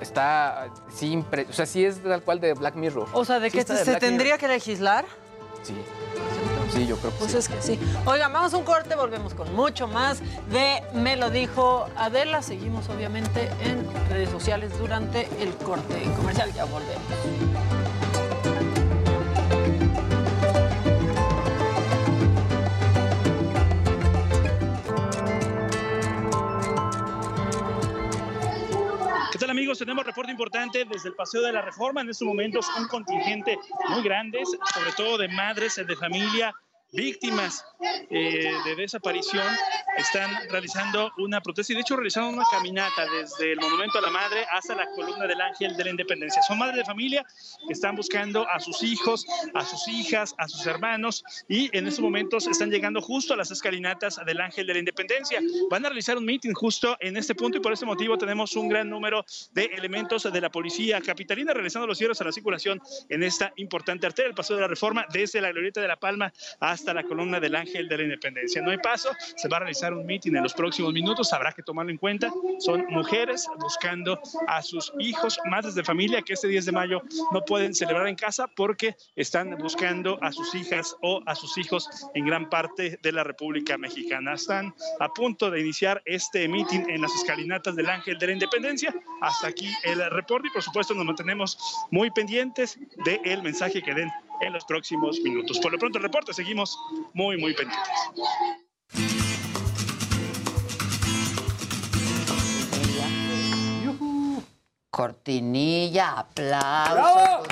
[0.01, 3.09] está, sí, o sea, sí es tal cual de Black Mirror.
[3.13, 5.05] O sea, ¿de Sí que de se tendría que legislar?
[5.63, 5.75] Sí,
[6.73, 7.39] sí, yo creo que Pues sí.
[7.39, 7.79] es que sí.
[8.07, 12.43] Oigan, vamos a un corte, volvemos con mucho más de Me lo dijo Adela.
[12.43, 16.53] Seguimos obviamente en redes sociales durante el corte comercial.
[16.55, 17.03] Ya volvemos.
[29.35, 29.81] ¿Qué tal amigos?
[29.81, 32.01] Tenemos reporte importante desde el Paseo de la Reforma.
[32.01, 33.59] En estos momentos un contingente
[33.89, 36.55] muy grande, sobre todo de madres de familia,
[36.95, 37.65] víctimas
[38.11, 39.45] eh, de desaparición,
[39.99, 44.11] están realizando una protesta y de hecho realizando una caminata desde el Monumento a la
[44.11, 46.43] Madre hasta la columna del Ángel de la Independencia.
[46.43, 47.25] Son madres de familia
[47.67, 52.03] que están buscando a sus hijos, a sus hijas, a sus hermanos y en estos
[52.03, 55.41] momentos están llegando justo a las escalinatas del Ángel de la Independencia.
[55.71, 58.69] Van a realizar un meeting justo en este punto y por ese motivo tenemos un
[58.69, 63.23] gran número de elementos de la policía capitalina realizando los cierres a la circulación en
[63.23, 66.84] esta importante arteria, el Paseo de la Reforma, desde la Glorieta de la Palma hasta
[66.93, 68.61] la columna del Ángel de la Independencia.
[68.61, 71.63] No hay paso, se va a realizar un meeting en los próximos minutos, habrá que
[71.63, 72.33] tomarlo en cuenta.
[72.59, 77.43] Son mujeres buscando a sus hijos, madres de familia que este 10 de mayo no
[77.45, 82.27] pueden celebrar en casa porque están buscando a sus hijas o a sus hijos en
[82.27, 84.35] gran parte de la República Mexicana.
[84.35, 88.95] Están a punto de iniciar este meeting en las escalinatas del Ángel de la Independencia.
[89.21, 91.59] Hasta aquí el reporte y por supuesto nos mantenemos
[91.91, 94.11] muy pendientes del mensaje que den
[94.41, 95.59] en los próximos minutos.
[95.59, 96.79] Por lo pronto el reporte, seguimos
[97.13, 97.89] muy, muy pendientes.
[104.91, 107.49] Cortinilla, aplausos.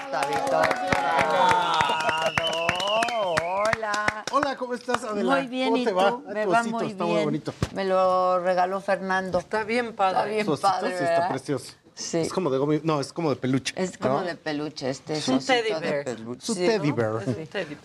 [3.42, 4.24] Hola.
[4.30, 5.36] Hola, ¿cómo estás, Adela?
[5.36, 5.96] Muy bien, ¿Cómo ¿y te tú?
[5.96, 6.18] va?
[6.32, 7.16] Me va osito muy está bien.
[7.16, 7.54] muy bonito.
[7.74, 9.38] Me lo regaló Fernando.
[9.40, 10.18] Está bien padre.
[10.18, 11.72] Está bien Tu osito padre, sí está precioso.
[11.94, 12.18] Sí.
[12.18, 13.74] Es como de gomi- no, es como de peluche.
[13.76, 14.24] Es como ¿no?
[14.24, 16.04] de peluche, este Es un teddy de bear.
[16.04, 16.40] peluche.
[16.46, 17.22] Su Sí, teddy bear.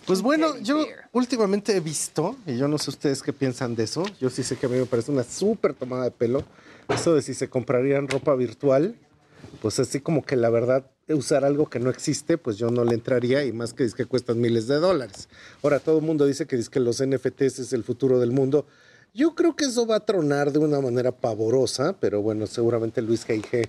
[0.06, 4.04] Pues bueno, yo últimamente he visto, y yo no sé ustedes qué piensan de eso,
[4.20, 6.42] yo sí sé que a mí me parece una súper tomada de pelo,
[6.88, 8.96] eso de si se comprarían ropa virtual,
[9.60, 12.94] pues así como que la verdad, usar algo que no existe, pues yo no le
[12.94, 15.28] entraría, y más que dice que cuestan miles de dólares.
[15.62, 18.66] Ahora todo el mundo dice que dice que los NFTs es el futuro del mundo.
[19.14, 23.26] Yo creo que eso va a tronar de una manera pavorosa, pero bueno, seguramente Luis
[23.26, 23.68] G.I.G.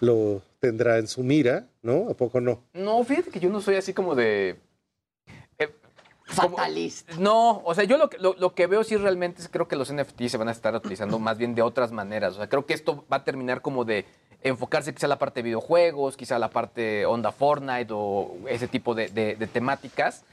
[0.00, 2.08] lo tendrá en su mira, ¿no?
[2.10, 2.62] ¿A poco no?
[2.74, 4.58] No, fíjate que yo no soy así como de...
[5.58, 5.68] eh,
[6.36, 7.14] como- Fatalista.
[7.18, 9.76] no, o sea, yo lo, que- lo, lo que veo sí realmente es creo que
[9.76, 12.34] los NFT se van a estar utilizando más bien de otras maneras.
[12.34, 14.04] O sea, creo que esto va a terminar como de
[14.42, 18.68] enfocarse quizá a la parte de videojuegos, quizá a la parte onda Fortnite o ese
[18.68, 20.24] tipo de, de- de temáticas.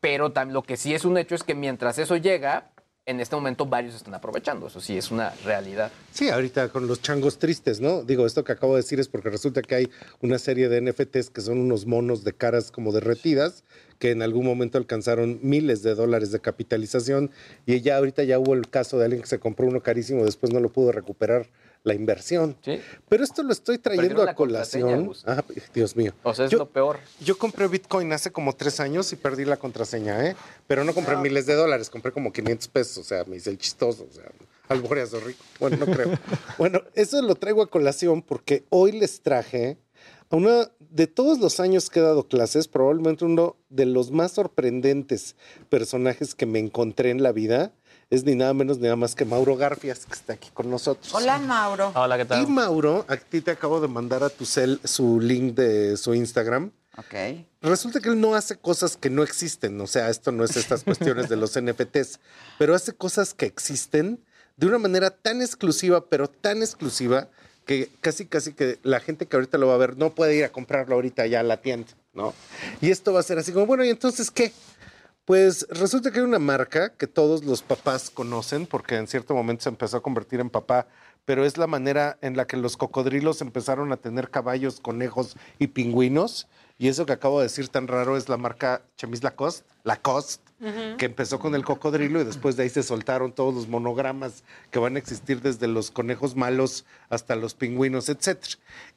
[0.00, 2.70] Pero también lo que sí es un hecho es que mientras eso llega,
[3.06, 4.68] en este momento varios están aprovechando.
[4.68, 5.90] Eso sí es una realidad.
[6.12, 8.02] Sí, ahorita con los changos tristes, ¿no?
[8.04, 9.90] Digo, esto que acabo de decir es porque resulta que hay
[10.20, 13.64] una serie de NFTs que son unos monos de caras como derretidas,
[13.98, 17.30] que en algún momento alcanzaron miles de dólares de capitalización
[17.66, 20.52] y ya ahorita ya hubo el caso de alguien que se compró uno carísimo, después
[20.52, 21.48] no lo pudo recuperar
[21.82, 22.56] la inversión.
[23.08, 25.12] Pero esto lo estoy trayendo a colación.
[25.26, 26.12] Ah, Dios mío.
[26.22, 26.98] O sea, es Yo- lo peor.
[27.20, 30.36] Yo compré Bitcoin hace como tres años y perdí la contraseña, ¿eh?
[30.66, 33.58] Pero no compré miles de dólares, compré como 500 pesos, o sea, me hice el
[33.58, 34.30] chistoso, o sea,
[34.68, 35.42] a lo mejor ya soy rico.
[35.58, 36.10] Bueno, no creo.
[36.58, 39.78] bueno, eso lo traigo a colación porque hoy les traje
[40.28, 44.32] a una de todos los años que he dado clases, probablemente uno de los más
[44.32, 45.34] sorprendentes
[45.68, 47.72] personajes que me encontré en la vida
[48.10, 51.14] es ni nada menos ni nada más que Mauro Garfias, que está aquí con nosotros.
[51.14, 51.92] Hola, Mauro.
[51.94, 55.54] Hola, ¿qué Y Mauro, a ti te acabo de mandar a tu cel su link
[55.54, 56.72] de su Instagram.
[56.96, 57.46] Ok.
[57.62, 60.82] Resulta que él no hace cosas que no existen, o sea, esto no es estas
[60.82, 62.18] cuestiones de los NFTs,
[62.58, 64.24] pero hace cosas que existen
[64.56, 67.28] de una manera tan exclusiva, pero tan exclusiva,
[67.64, 70.44] que casi, casi que la gente que ahorita lo va a ver no puede ir
[70.44, 72.34] a comprarlo ahorita ya a la tienda, ¿no?
[72.80, 74.52] Y esto va a ser así como, bueno, ¿y entonces qué?
[75.24, 79.64] Pues resulta que hay una marca que todos los papás conocen, porque en cierto momento
[79.64, 80.88] se empezó a convertir en papá,
[81.24, 85.68] pero es la manera en la que los cocodrilos empezaron a tener caballos, conejos y
[85.68, 86.48] pingüinos.
[86.78, 90.49] Y eso que acabo de decir tan raro es la marca Chemis Lacoste, Lacoste,
[90.98, 94.78] que empezó con el cocodrilo y después de ahí se soltaron todos los monogramas que
[94.78, 98.38] van a existir desde los conejos malos hasta los pingüinos, etc.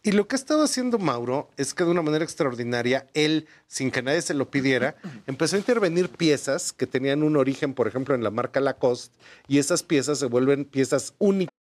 [0.03, 3.91] Y lo que ha estado haciendo Mauro es que de una manera extraordinaria, él, sin
[3.91, 4.95] que nadie se lo pidiera,
[5.25, 9.59] empezó a intervenir piezas que tenían un origen, por ejemplo, en la marca Lacoste, y
[9.59, 11.53] esas piezas se vuelven piezas únicas.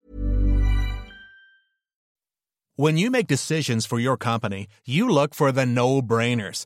[2.77, 6.65] When you make decisions for your company, you look for the no brainers.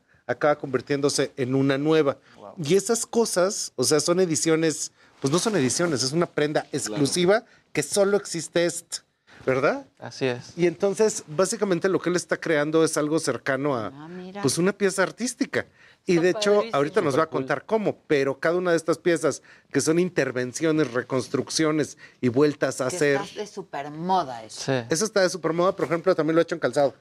[0.31, 2.17] acaba convirtiéndose en una nueva.
[2.63, 7.45] Y esas cosas, o sea, son ediciones, pues no son ediciones, es una prenda exclusiva
[7.71, 8.97] que solo existe este,
[9.45, 9.85] ¿verdad?
[9.99, 10.53] Así es.
[10.57, 14.41] Y entonces, básicamente lo que él está creando es algo cercano a mira.
[14.41, 15.65] pues una pieza artística.
[16.05, 16.75] Y de hecho, padrísimo.
[16.77, 20.91] ahorita nos va a contar cómo, pero cada una de estas piezas que son intervenciones,
[20.91, 23.15] reconstrucciones y vueltas a Que hacer.
[23.21, 24.73] estás de super moda eso.
[24.89, 26.95] Eso está de super moda, por ejemplo, también lo he hecho en calzado.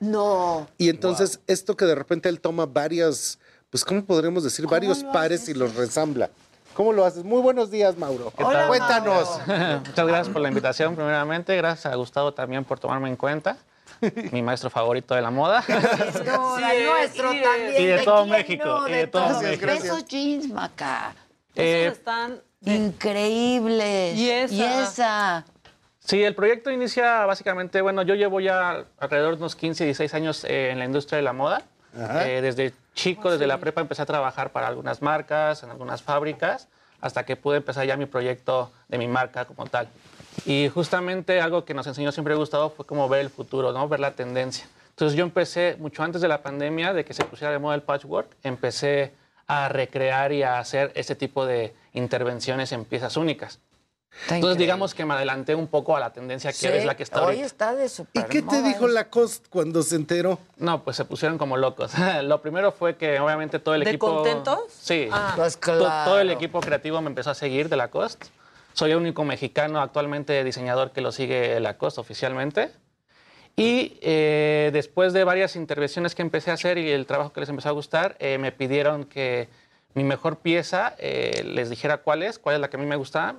[0.00, 0.66] No.
[0.78, 3.38] Y entonces esto que de repente él toma varias,
[3.70, 4.66] pues ¿cómo podríamos decir?
[4.66, 6.30] Varios pares y los resambla.
[6.74, 7.24] ¿Cómo lo haces?
[7.24, 8.30] Muy buenos días, Mauro.
[8.36, 8.68] ¿Qué tal?
[8.68, 9.40] Cuéntanos.
[9.86, 11.56] Muchas gracias por la invitación, primeramente.
[11.56, 13.56] Gracias a Gustavo también por tomarme en cuenta.
[14.30, 15.64] Mi maestro favorito de la moda.
[16.26, 17.82] No, Sí, nuestro y de- también.
[17.82, 18.88] y de todo México, no?
[18.88, 19.42] y de todo todos.
[19.42, 19.70] México.
[19.70, 21.14] Esos jeans, Maca.
[21.54, 24.16] Eh, Esos están Increíbles.
[24.18, 24.54] Y esa.
[24.54, 25.44] Y esa.
[26.06, 30.44] Sí, el proyecto inicia básicamente, bueno, yo llevo ya alrededor de unos 15, 16 años
[30.44, 31.64] eh, en la industria de la moda.
[31.98, 36.68] Eh, desde chico, desde la prepa, empecé a trabajar para algunas marcas, en algunas fábricas,
[37.00, 39.88] hasta que pude empezar ya mi proyecto de mi marca como tal.
[40.44, 43.88] Y justamente algo que nos enseñó siempre Gustavo fue como ver el futuro, ¿no?
[43.88, 44.66] ver la tendencia.
[44.90, 47.82] Entonces yo empecé, mucho antes de la pandemia, de que se pusiera de moda el
[47.82, 49.12] patchwork, empecé
[49.48, 53.58] a recrear y a hacer este tipo de intervenciones en piezas únicas.
[54.22, 54.62] Entonces increíble.
[54.64, 57.20] digamos que me adelanté un poco a la tendencia que Sí, es la que está
[57.20, 57.46] Hoy ahorita.
[57.46, 58.88] está de super ¿Y qué te dijo eso.
[58.88, 60.38] Lacoste cuando se enteró?
[60.56, 61.92] No, pues se pusieron como locos.
[62.24, 64.14] Lo primero fue que obviamente todo el ¿De equipo...
[64.14, 64.58] contentos?
[64.72, 65.08] Sí.
[65.12, 65.34] Ah.
[65.36, 66.30] Pues To- Todo el claro.
[66.30, 68.26] equipo creativo me empezó a seguir de Lacoste.
[68.72, 72.70] Soy el único mexicano actualmente diseñador que lo sigue Lacoste oficialmente.
[73.58, 77.40] Y eh, eh, después de varias intervenciones que empecé a hacer y el trabajo que
[77.40, 79.48] les empezó a gustar, eh, me pidieron que
[79.94, 82.96] mi mejor pieza eh, les dijera cuál es, cuál es la que a mí me
[82.96, 83.36] gustaba.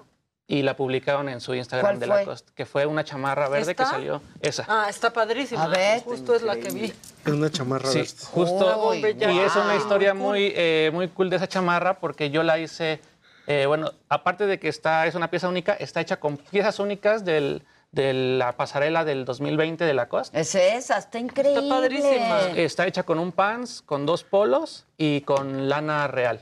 [0.49, 2.15] Y la publicaron en su Instagram ¿Cuál de fue?
[2.15, 3.83] Lacoste, que fue una chamarra verde ¿Esta?
[3.83, 4.21] que salió.
[4.41, 4.63] Esa.
[4.69, 5.63] Ah, está padrísima.
[5.63, 6.01] A ver.
[6.03, 6.85] Justo es la que vi.
[7.25, 8.13] Es una chamarra Sí, verde.
[8.31, 8.87] justo.
[8.89, 9.77] Uy, y es una wow.
[9.77, 13.01] historia muy, eh, muy cool de esa chamarra porque yo la hice,
[13.45, 17.25] eh, bueno, aparte de que está, es una pieza única, está hecha con piezas únicas
[17.25, 20.39] del, de la pasarela del 2020 de Lacoste.
[20.39, 21.61] Es esa, está increíble.
[21.61, 22.39] Está padrísima.
[22.55, 26.39] Está hecha con un pants, con dos polos y con lana real.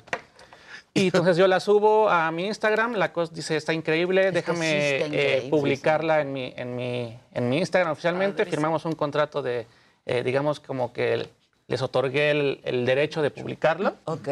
[0.96, 4.74] Y entonces yo la subo a mi Instagram, la cosa dice, está increíble, déjame sí
[4.74, 8.46] está eh, increíble, publicarla en, mi, en, mi, en mi Instagram oficialmente.
[8.46, 9.68] Firmamos un contrato de,
[10.08, 11.28] eh, digamos, como que
[11.68, 13.94] les otorgué el, el derecho de publicarlo.
[14.06, 14.30] Ok.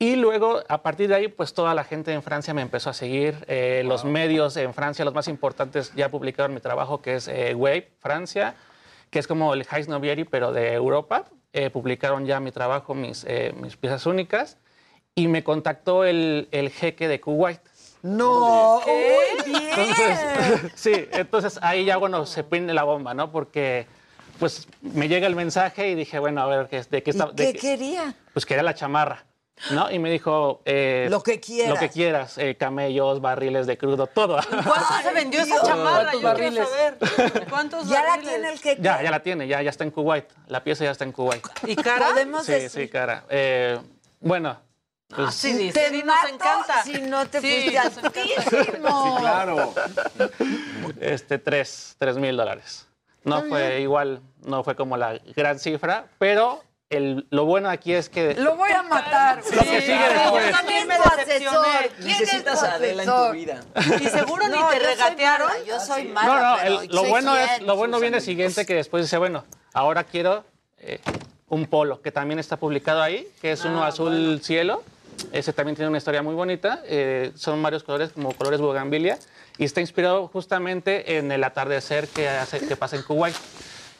[0.00, 2.92] Y luego, a partir de ahí, pues toda la gente en Francia me empezó a
[2.94, 3.44] seguir.
[3.48, 7.52] Eh, Los medios en Francia, los más importantes, ya publicaron mi trabajo, que es eh,
[7.56, 8.54] Wave, Francia,
[9.10, 11.24] que es como el Heis Novieri, pero de Europa.
[11.52, 14.58] Eh, publicaron ya mi trabajo, mis, eh, mis piezas únicas.
[15.18, 17.60] Y me contactó el, el jeque de Kuwait.
[18.02, 19.16] No, ¿Qué?
[19.44, 19.64] uy, bien.
[19.70, 20.18] Entonces,
[20.76, 23.32] sí, entonces ahí ya, bueno, se prende la bomba, ¿no?
[23.32, 23.86] Porque,
[24.38, 27.30] pues, me llega el mensaje y dije, bueno, a ver, ¿qué- ¿de qué está?
[27.32, 28.14] ¿Y de qué quería?
[28.32, 29.24] pues quería la chamarra,
[29.72, 29.90] ¿no?
[29.90, 30.62] Y me dijo...
[30.64, 31.70] eh, Lo que quieras.
[31.74, 34.38] Lo que quieras, eh, camellos, barriles de crudo, todo.
[34.48, 36.12] ¿Cuánto se vendió esa chamarra?
[36.12, 36.68] ¿Cuántos Yo quiero barriles?
[36.68, 37.46] saber.
[37.50, 38.30] ¿Cuántos Ya la barriles?
[38.32, 40.26] tiene el que ya, ya la tiene, ya, ya está en Kuwait.
[40.46, 41.44] La pieza ya está en Kuwait.
[41.66, 42.10] ¿Y cara?
[42.10, 42.70] Podemos Sí, decir.
[42.82, 43.24] sí, cara.
[43.28, 43.76] Eh,
[44.20, 44.56] bueno,
[45.14, 46.82] pues, Sí, dice, Te sí, nos encanta.
[46.84, 49.16] si no te Sí, fuiste altísimo.
[49.20, 49.74] Claro.
[51.00, 52.86] este, tres, tres mil dólares.
[53.24, 58.08] No fue igual, no fue como la gran cifra, pero el, lo bueno aquí es
[58.08, 58.34] que...
[58.36, 59.42] Lo voy a matar.
[59.52, 60.46] Lo que sigue después.
[60.46, 61.68] Yo también me ¿Quién es tu decepcioné.
[61.68, 61.90] asesor?
[61.98, 63.60] ¿Quién es Necesitas a Adela en tu vida.
[64.00, 65.48] Y seguro ni No, te yo soy regatearon.
[65.48, 66.26] mala, Yo soy mala.
[66.26, 69.44] No, no, pero el- lo bueno, es, lo bueno viene siguiente que después dice, bueno,
[69.74, 70.44] ahora quiero
[70.78, 71.00] eh,
[71.48, 74.82] un polo, que también está publicado ahí, que es uno azul cielo.
[75.32, 76.80] Ese también tiene una historia muy bonita.
[76.84, 79.18] eh, son varios colores, como colores bugambilia.
[79.58, 83.34] Y está inspirado justamente en el atardecer que, hace, que pasa en Kuwait.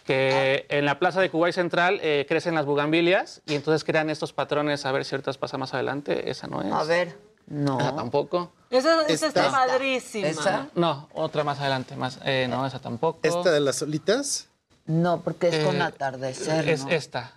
[0.04, 4.32] Que en la plaza de Kuwait Central eh, crecen las bugambilias y entonces crean estos
[4.32, 4.86] patrones.
[4.86, 6.30] A ver si ahorita pasa más adelante.
[6.30, 6.72] Esa no es.
[6.72, 7.18] A ver.
[7.46, 7.78] No.
[7.78, 8.52] Esa tampoco.
[8.70, 9.50] Esa, esa está Esta.
[9.52, 10.28] padrísima.
[10.28, 10.68] ¿Esa?
[10.74, 11.96] No, otra más adelante.
[11.96, 13.18] Más, eh, no, esa tampoco.
[13.22, 14.48] ¿Esta de las solitas?
[14.86, 16.68] No, porque es con Eh, atardecer.
[16.68, 16.90] Es ¿no?
[16.90, 17.34] esta.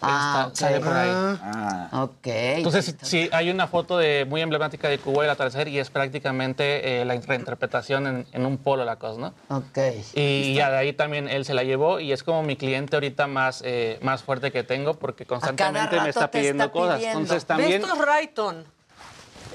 [0.00, 1.08] Ah, Esta sale por ahí.
[1.10, 2.26] Ah, Ok.
[2.26, 7.00] Entonces, sí, hay una foto de, muy emblemática de Cuba el atardecer y es prácticamente
[7.00, 9.34] eh, la reinterpretación en, en un polo la cosa, ¿no?
[9.56, 9.78] Ok.
[10.14, 13.26] Y ya de ahí también él se la llevó y es como mi cliente ahorita
[13.26, 16.96] más, eh, más fuerte que tengo porque constantemente me está pidiendo está cosas.
[16.96, 17.18] pidiendo.
[17.20, 17.82] Entonces ¿Ves también...
[17.82, 18.77] estos Rayton?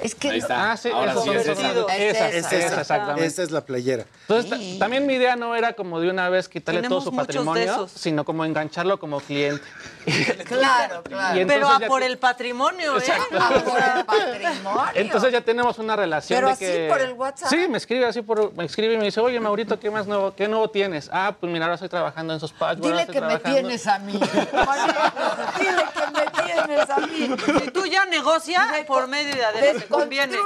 [0.01, 0.71] Es que Ahí está.
[0.71, 1.51] Ah, sí, Ahora sí es esa.
[1.71, 2.57] Esa, Es esa, esa.
[2.57, 3.25] esa, exactamente.
[3.25, 4.05] Esa es la playera.
[4.27, 7.87] Entonces, ta- también mi idea no era como de una vez quitarle todo su patrimonio,
[7.93, 9.63] sino como engancharlo como cliente.
[10.47, 11.37] Claro, claro.
[11.37, 13.03] Y entonces Pero a ya- por el patrimonio, ¿eh?
[13.39, 14.91] Ah, por el patrimonio.
[14.95, 16.87] Entonces ya tenemos una relación Pero de así que...
[16.89, 17.49] por el WhatsApp.
[17.49, 18.53] Sí, me escribe así por...
[18.53, 21.09] Me escribe y me dice, oye, Maurito, ¿qué más nuevo, qué nuevo tienes?
[21.13, 23.49] Ah, pues mira, ahora estoy trabajando en esos ahora Dile que me trabajando".
[23.59, 24.13] tienes a mí.
[25.59, 27.35] Dile que me tienes a mí.
[27.63, 30.37] Si tú ya negocias por medio de te conviene.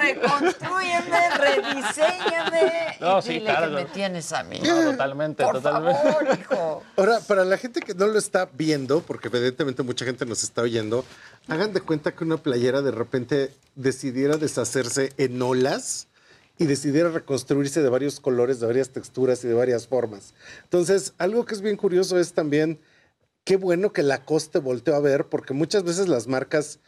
[0.00, 2.96] Reconstrúyeme, rediseñame.
[3.00, 3.66] No, y sí, dile claro.
[3.76, 4.60] que me tienes a mí.
[4.60, 6.02] No, totalmente, Por totalmente.
[6.02, 6.82] favor, hijo.
[6.96, 10.62] Ahora, para la gente que no lo está viendo, porque evidentemente mucha gente nos está
[10.62, 11.04] oyendo,
[11.48, 16.08] hagan de cuenta que una playera de repente decidiera deshacerse en olas
[16.58, 20.34] y decidiera reconstruirse de varios colores, de varias texturas y de varias formas.
[20.64, 22.80] Entonces, algo que es bien curioso es también
[23.44, 26.80] qué bueno que Lacoste volteó a ver, porque muchas veces las marcas,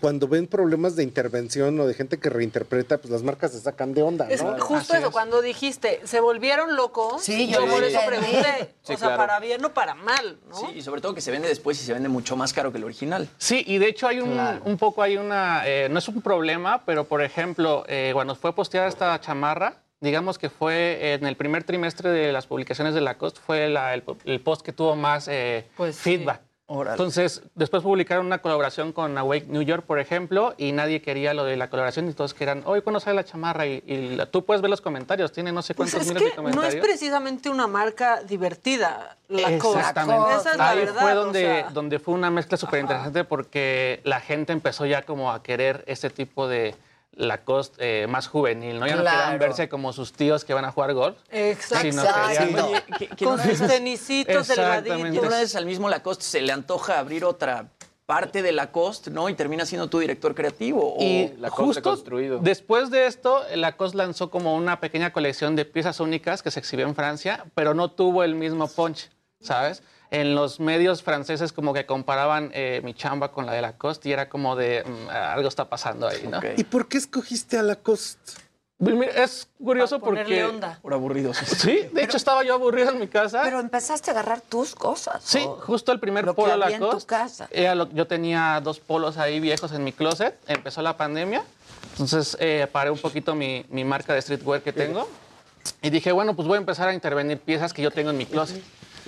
[0.00, 3.92] cuando ven problemas de intervención o de gente que reinterpreta, pues las marcas se sacan
[3.94, 4.58] de onda, Es ¿no?
[4.58, 8.94] justo eso, cuando dijiste, se volvieron locos, Sí, yo yo por lo eso pregunté, Sí,
[8.94, 9.16] o sea, claro.
[9.16, 10.56] para bien o para mal, ¿no?
[10.56, 12.78] Sí, y sobre todo que se vende después y se vende mucho más caro que
[12.78, 13.28] el original.
[13.38, 14.62] Sí, y de hecho hay un, Claro.
[14.64, 18.54] un poco, hay una, eh, no es un problema, pero por ejemplo, eh, cuando fue
[18.54, 23.40] posteada esta chamarra, digamos que fue en el primer trimestre de las publicaciones de Lacoste,
[23.44, 26.02] fue la- el, el post que tuvo más eh, Pues sí.
[26.16, 26.40] feedback.
[26.70, 31.44] Entonces, después publicaron una colaboración con Awake New York, por ejemplo, y nadie quería lo
[31.44, 33.66] de la colaboración y todos querían, oye, ¿cuándo sale la chamarra?
[33.66, 36.22] Y, y la- tú puedes ver los comentarios, tiene no sé Pues cuántos es miles
[36.22, 36.74] de que no comentarios.
[36.74, 39.80] es precisamente una marca divertida, la cosa.
[39.80, 40.34] Exactamente.
[40.36, 41.00] Esa es la Ahí verdad.
[41.02, 41.70] fue o donde, sea.
[41.70, 46.08] donde fue una mezcla súper interesante porque la gente empezó ya como a querer este
[46.08, 46.76] tipo de
[47.12, 48.86] Lacoste eh, más juvenil, ¿no?
[48.86, 49.18] Ya no Claro.
[49.22, 51.18] querían verse como sus tíos que van a jugar golf.
[51.30, 51.90] Exacto.
[51.90, 52.28] sino Exacto.
[52.28, 55.24] querían- que- que Con de sus tenisitos delgaditos.
[55.26, 57.66] una vez al mismo Lacoste se le antoja abrir otra
[58.06, 59.28] parte de Lacoste, ¿no?
[59.28, 60.94] Y termina siendo tu director creativo.
[60.96, 62.38] o- Y Lacoste justo reconstruido.
[62.40, 66.86] después de esto, Lacoste lanzó como una pequeña colección de piezas únicas que se exhibió
[66.88, 69.10] en Francia, pero no tuvo el mismo punch.
[69.42, 69.82] ¿sabes?
[70.12, 74.12] En los medios franceses como que comparaban eh, mi chamba con la de Lacoste y
[74.12, 76.40] era como de mm, algo está pasando ahí, ¿no?
[76.56, 78.32] ¿Y por qué escogiste a Lacoste?
[78.78, 80.42] Pues Es curioso porque...
[80.42, 80.78] onda.
[80.82, 81.36] Por aburridos.
[81.44, 83.42] Sí, de hecho estaba yo aburrido en mi casa.
[83.44, 85.22] Pero empezaste a agarrar tus cosas.
[85.22, 87.06] Sí, o justo el primer lo que polo había en tu Lacoste.
[87.06, 87.48] casa.
[87.52, 90.34] era lo- yo tenía dos polos ahí viejos en mi closet.
[90.48, 91.44] Empezó la pandemia.
[91.92, 95.06] Entonces eh, paré un poquito mi, mi marca de streetwear que tengo.
[95.82, 98.24] Y dije, bueno, pues voy a empezar a intervenir piezas que yo tengo en mi
[98.26, 98.62] closet.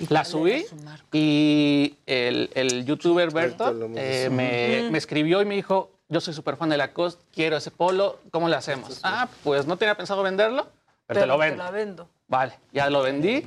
[0.09, 0.65] La subí
[1.11, 6.57] y el, el youtuber Berto eh, me, me escribió y me dijo, yo soy súper
[6.57, 8.99] fan de Lacoste, quiero ese polo, ¿cómo le hacemos?
[9.03, 10.67] Ah, pues no tenía pensado venderlo,
[11.07, 11.63] pero, te lo te vendo.
[11.63, 12.07] la vendo.
[12.27, 13.45] Vale, ya lo vendí.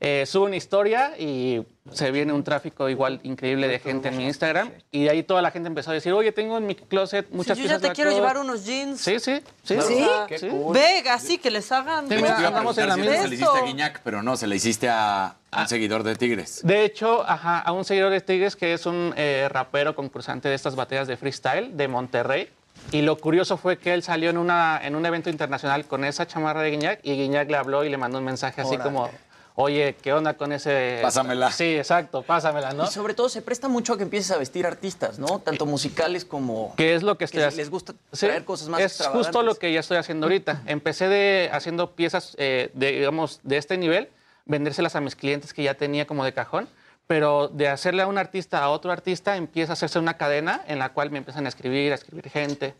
[0.00, 4.26] Eh, subo una historia y se viene un tráfico igual increíble de gente en mi
[4.26, 4.70] Instagram.
[4.90, 7.56] Y de ahí toda la gente empezó a decir, oye, tengo en mi closet muchas
[7.56, 8.14] Si yo ya te quiero Lacoste".
[8.20, 9.00] llevar unos jeans.
[9.00, 9.76] Sí, sí, sí.
[9.80, 9.80] Sí.
[9.80, 10.50] sea, Sí.
[10.70, 12.08] Vega, sí, que les hagan.
[12.08, 13.12] Sí, mira, andamos en la misma.
[13.22, 16.60] se le hiciste a Guiñac, pero no, se le hiciste a un seguidor de Tigres.
[16.62, 20.54] De hecho, ajá, a un seguidor de Tigres que es un eh, rapero concursante de
[20.54, 22.50] estas batallas de freestyle de Monterrey.
[22.92, 26.26] Y lo curioso fue que él salió en, una, en un evento internacional con esa
[26.26, 28.84] chamarra de Guiñac y Guiñac le habló y le mandó un mensaje así Órale.
[28.84, 29.10] como,
[29.56, 31.00] oye, ¿qué onda con ese...?
[31.02, 31.50] Pásamela.
[31.50, 32.84] Sí, exacto, pásamela, ¿no?
[32.84, 35.40] Y sobre todo se presta mucho a que empieces a vestir artistas, ¿no?
[35.40, 36.74] Tanto musicales como...
[36.76, 37.62] ¿Qué es lo que estoy que haciendo?
[37.62, 40.62] les gusta Sí, traer cosas más Es justo lo que ya estoy haciendo ahorita.
[40.66, 44.10] Empecé de, haciendo piezas, eh, de, digamos, de este nivel,
[44.44, 46.68] vendérselas a mis clientes que ya tenía como de cajón,
[47.06, 50.78] pero de hacerle a un artista a otro artista empieza a hacerse una cadena en
[50.78, 52.74] la cual me empiezan a escribir, a escribir gente.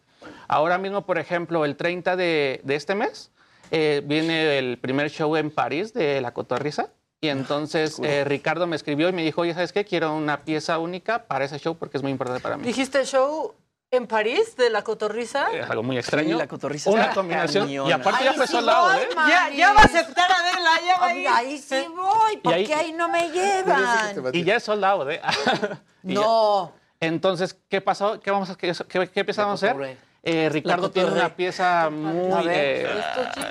[0.46, 3.30] Ahora mismo, por ejemplo, el 30 de, de este mes
[3.70, 6.90] eh, viene el primer show en París de La Cotorrisa.
[7.20, 9.84] Y entonces eh, Ricardo me escribió y me dijo, oye, ¿sabes qué?
[9.84, 12.64] Quiero una pieza única para ese show porque es muy importante para mí.
[12.64, 13.54] ¿Dijiste show
[13.90, 15.46] en París de la cotorriza?
[15.52, 16.28] Es algo muy extraño.
[16.28, 17.66] Sí, la cotorriza Una combinación.
[17.66, 17.88] cañona.
[17.88, 19.08] Y aparte ya Ahí fue sí voy, ¿eh?
[19.28, 21.28] Ya, ya va a aceptar a verla, ya va a Ay, ir.
[21.28, 24.14] ahí sí voy, ¿por ahí- qué ahí no me llevan?
[24.34, 25.20] Y ya es sold out, ¿eh?
[26.04, 26.72] Y ya- No.
[27.00, 28.20] Entonces, ¿qué pasó?
[28.20, 29.96] ¿Qué, vamos a, qué, qué- qué empezamos a hacer?
[30.28, 32.86] Eh, Ricardo tiene una pieza muy ver,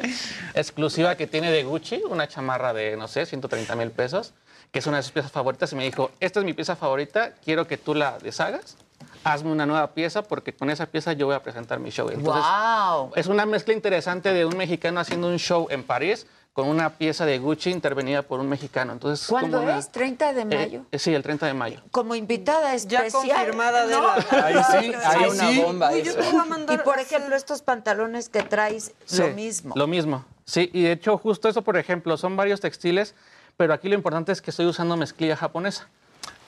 [0.04, 0.14] eh,
[0.56, 4.34] exclusiva que tiene de Gucci, una chamarra de, no sé, 130 mil pesos,
[4.74, 5.72] que es una de sus piezas favoritas.
[5.72, 8.76] Y me dijo, esta es mi pieza favorita, quiero que tú la deshagas,
[9.24, 12.10] hazme una nueva pieza, porque con esa pieza yo voy a presentar mi show.
[12.10, 13.14] Entonces, wow.
[13.16, 17.26] es una mezcla interesante de un mexicano haciendo un show en París con una pieza
[17.26, 18.94] de Gucci intervenida por un mexicano.
[18.94, 19.92] Entonces, ¿Cuándo como una- es?
[19.92, 20.86] ¿30 de eh, mayo?
[20.90, 21.82] eh, sí, el 30 de mayo.
[21.92, 23.12] Como invitada especial.
[23.12, 24.04] confirmada de ¿no?
[24.04, 24.14] la-
[24.46, 25.62] Ahí sí, ahí Sería una sí.
[25.62, 26.22] bomba Uy, yo eso.
[26.22, 29.74] te voy a mandar- Y por ejemplo, estos pantalones que traes, lo Sí, mismo.
[29.76, 30.24] Lo mismo.
[30.46, 33.16] Sí, y de hecho, justo eso, por ejemplo, son varios textiles,
[33.58, 35.90] pero aquí lo importante es que estoy usando mezclilla japonesa.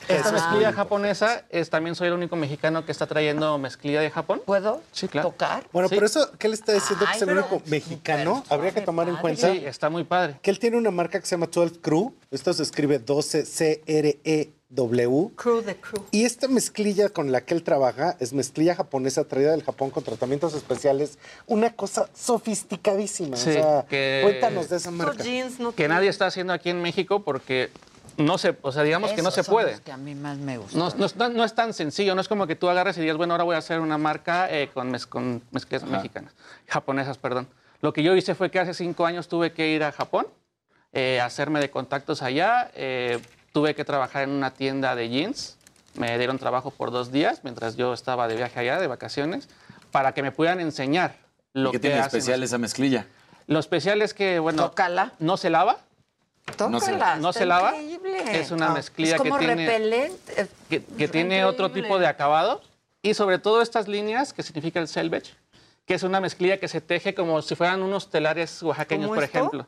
[0.08, 4.42] Esta mezclilla japonesa es también soy el único mexicano que está trayendo mezclilla de Japón.
[4.46, 5.30] ¿Puedo Sí, claro.
[5.30, 5.68] tocar?
[5.74, 5.96] Bueno, Sí.
[5.96, 8.44] por eso que él está diciendo que Ay, es el único mexicano.
[8.50, 10.38] Habría que tomar en cuenta Sí, está muy padre.
[10.42, 12.14] que él tiene una marca que se llama 12 Crew.
[12.32, 15.32] Esto se escribe 12 C-R-E-W.
[15.36, 16.04] Crew de crew.
[16.12, 20.04] Y esta mezclilla con la que él trabaja es mezclilla japonesa traída del Japón con
[20.04, 21.18] tratamientos especiales.
[21.46, 23.38] Una cosa sofisticadísima.
[23.38, 25.24] Sí, o sea, que- cuéntanos de esa marca.
[25.24, 27.70] jeans no Que nadie está haciendo aquí en México porque
[28.18, 29.72] no se, o sea, digamos que no se son puede.
[29.72, 30.80] los que a mí más me gustan.
[30.80, 33.02] No, no es tan- no es tan sencillo, no es como que tú agarres y
[33.02, 36.34] digas, bueno, ahora voy a hacer una marca eh, con, mez- con mezclas mexicanas,
[36.68, 37.48] japonesas, perdón.
[37.82, 40.28] Lo que yo hice fue que hace cinco años tuve que ir a Japón,
[40.94, 43.20] eh, hacerme de contactos allá, eh,
[43.54, 45.58] tuve que trabajar en una tienda de jeans,
[45.96, 49.48] me dieron trabajo por dos días mientras yo estaba de viaje allá, de vacaciones,
[49.92, 51.16] para que me pudieran enseñar
[51.54, 52.18] lo ¿Y qué que tiene hacen.
[52.20, 53.08] especial esa mezclilla?
[53.48, 55.14] Lo especial es que, bueno, Tócala.
[55.20, 55.78] no se lava,
[56.70, 57.16] No se- Tócala.
[57.18, 57.76] no se lava.
[57.76, 58.40] increíble.
[58.40, 60.48] Es una Ah, mezclilla es como que tiene- repelente.
[60.70, 62.62] que, que tiene otro tipo de acabado
[63.02, 65.34] y sobre todo estas líneas que significa el selvage,
[65.86, 69.24] que es una mezclilla que se teje como si fueran unos telares oaxaqueños, ¿Cómo por
[69.24, 69.38] esto?
[69.38, 69.68] ejemplo.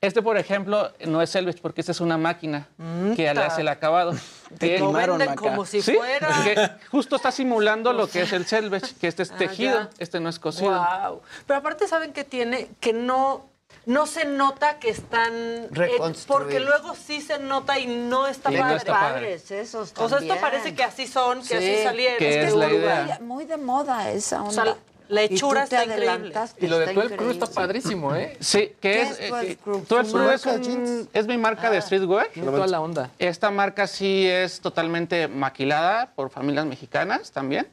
[0.00, 2.68] Este, por ejemplo, no es selvage porque esta es una máquina
[3.16, 4.12] que le hace el acabado.
[4.60, 6.28] Que, Lo venden como si Sí, fuera.
[6.44, 10.20] que justo está simulando lo que es el selvage, que este es Ah, tejido, este
[10.20, 10.70] no es cosido.
[10.70, 11.20] Wow.
[11.46, 12.68] Pero aparte, ¿saben qué tiene?
[12.78, 13.46] Que no,
[13.86, 15.32] no se nota que están.
[15.34, 15.68] eh,
[16.26, 18.76] porque luego sí se nota y no está no padre.
[18.76, 19.12] está padre.
[19.14, 22.18] Padres esos O sea, esto parece que así son, que Sí, así salieron.
[22.18, 23.18] que que es la muy- idea.
[23.22, 24.48] Muy de moda esa onda.
[24.50, 24.76] O sea,
[25.08, 26.34] la Y hechura está increíble.
[26.58, 28.36] Y lo de está 12 Crew está padrísimo, ¿eh?
[28.40, 29.20] Sí, que ¿Qué es...
[29.20, 29.84] es 12 eh, Crew?
[29.88, 31.70] 12 ¿Su Crew es, marca de un- es mi marca Ah.
[31.70, 32.26] de streetwear.
[32.34, 33.10] Tiene toda la onda.
[33.20, 37.68] Esta marca sí es totalmente maquilada por familias mexicanas también.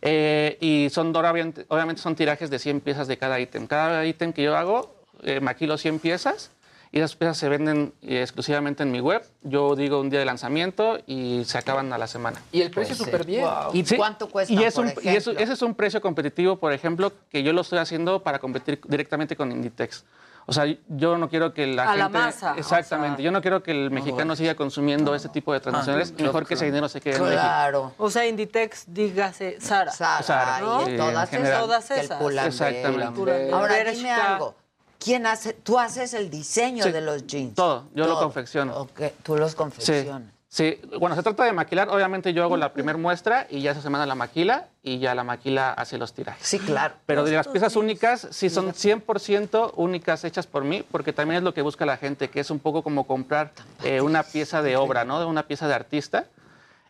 [0.00, 3.68] Eh, y son obviamente, obviamente son tirajes de 100 piezas de cada ítem.
[3.68, 4.92] Cada ítem que yo hago,
[5.22, 6.50] eh, maquilo 100 piezas
[6.90, 9.24] y esas piezas se venden eh, exclusivamente en mi web.
[9.42, 12.40] Yo digo un día de lanzamiento y se acaban a la semana.
[12.52, 13.46] Y el precio súper bien.
[13.72, 16.56] ¿Y Sí, cuánto cuesta, Y, es por un- y eso- ese es un precio competitivo,
[16.56, 20.04] por ejemplo, que yo lo estoy haciendo para competir directamente con Inditex.
[20.44, 22.18] O sea, yo no quiero que la A la gente...
[22.18, 23.18] masa, o Exactamente.
[23.18, 23.24] sea.
[23.24, 26.12] yo no quiero que el mexicano siga consumiendo este tipo de transacciones.
[26.18, 27.40] Ah, Mejor que ese dinero se quede en México.
[27.40, 27.92] Claro.
[27.96, 29.92] O sea, Inditex, dígase Sara.
[29.92, 30.90] Sara, ¿no?
[30.90, 31.60] y todas Sí, esas.
[31.60, 32.18] Todas el esas.
[32.18, 32.46] Pull&Bear.
[32.48, 33.50] Exactamente.
[33.52, 34.56] Ahora dime algo.
[35.02, 35.52] ¿Quién hace?
[35.52, 36.92] Tú haces el diseño Sí.
[36.92, 37.54] de los jeans.
[37.54, 38.76] Todo, yo lo confecciono.
[38.78, 40.30] Ok, tú los confeccionas.
[40.48, 40.78] sí.
[41.00, 41.88] Bueno, se trata de maquilar.
[41.88, 45.24] Obviamente yo hago la primera muestra y ya esa semana la maquila y ya la
[45.24, 46.46] maquila hace los tirajes.
[46.46, 46.94] Sí, claro.
[47.06, 51.42] Pero de las piezas únicas, sí son 100% únicas hechas por mí, porque también es
[51.42, 54.76] lo que busca la gente, que es un poco como comprar eh, una pieza de
[54.76, 55.26] obra, ¿no?
[55.26, 56.26] Una pieza de artista.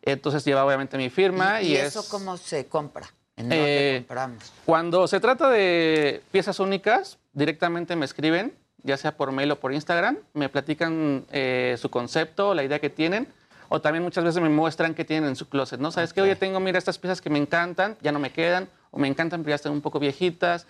[0.02, 1.94] Entonces lleva obviamente mi firma y, ¿Y, es...
[1.96, 3.06] eso cómo se compra?
[3.36, 4.52] ¿En dónde Eh, compramos?
[4.66, 9.72] Cuando se trata de piezas únicas, directamente me escriben, ya sea por mail o por
[9.72, 13.28] Instagram, me platican eh, su concepto, la idea que tienen,
[13.68, 15.90] o también muchas veces me muestran qué tienen en su closet, ¿no?
[15.90, 18.98] Sabes que, oye, tengo, mira, estas piezas que me encantan, ya no me quedan, o
[18.98, 20.66] me encantan, pero ya están un poco viejitas,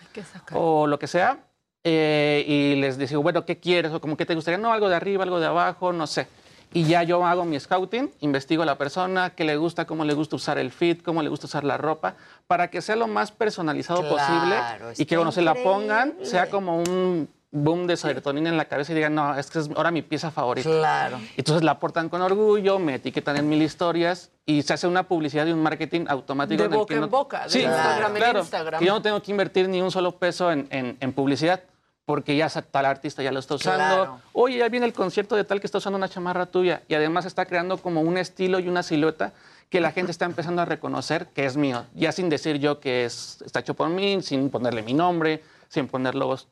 [0.53, 1.39] o lo que sea,
[1.83, 3.91] eh, y les digo, bueno, ¿qué quieres?
[3.91, 4.57] O como, ¿qué te gustaría?
[4.57, 6.27] No, algo de arriba, algo de abajo, no sé.
[6.73, 10.13] Y ya yo hago mi scouting, investigo a la persona, qué le gusta, cómo le
[10.13, 12.15] gusta usar el fit, cómo le gusta usar la ropa,
[12.47, 14.55] para que sea lo más personalizado Claro, posible
[14.97, 18.91] y que cuando se la pongan sea como un boom de serotonina en la cabeza
[18.91, 20.67] y digan, no, es que es ahora mi pieza favorita.
[20.67, 21.19] Claro.
[21.37, 25.45] Entonces la aportan con orgullo, me etiquetan en mil historias y se hace una publicidad
[25.45, 26.63] y un marketing automático.
[26.63, 28.79] De en el boca que en no- boca, de Sí, Instagram en claro, Instagram.
[28.79, 31.61] que yo no tengo que invertir ni un solo peso en, en- en publicidad
[32.05, 33.77] porque ya tal artista ya lo está usando.
[33.77, 34.21] Claro.
[34.33, 37.25] Oye, ya viene el concierto de tal que está usando una chamarra tuya y además
[37.25, 39.33] está creando como un estilo y una silueta
[39.69, 43.05] que la gente está empezando a reconocer que es mío, ya sin decir yo que
[43.05, 46.47] es, está hecho por mí, sin ponerle mi nombre, sin poner logos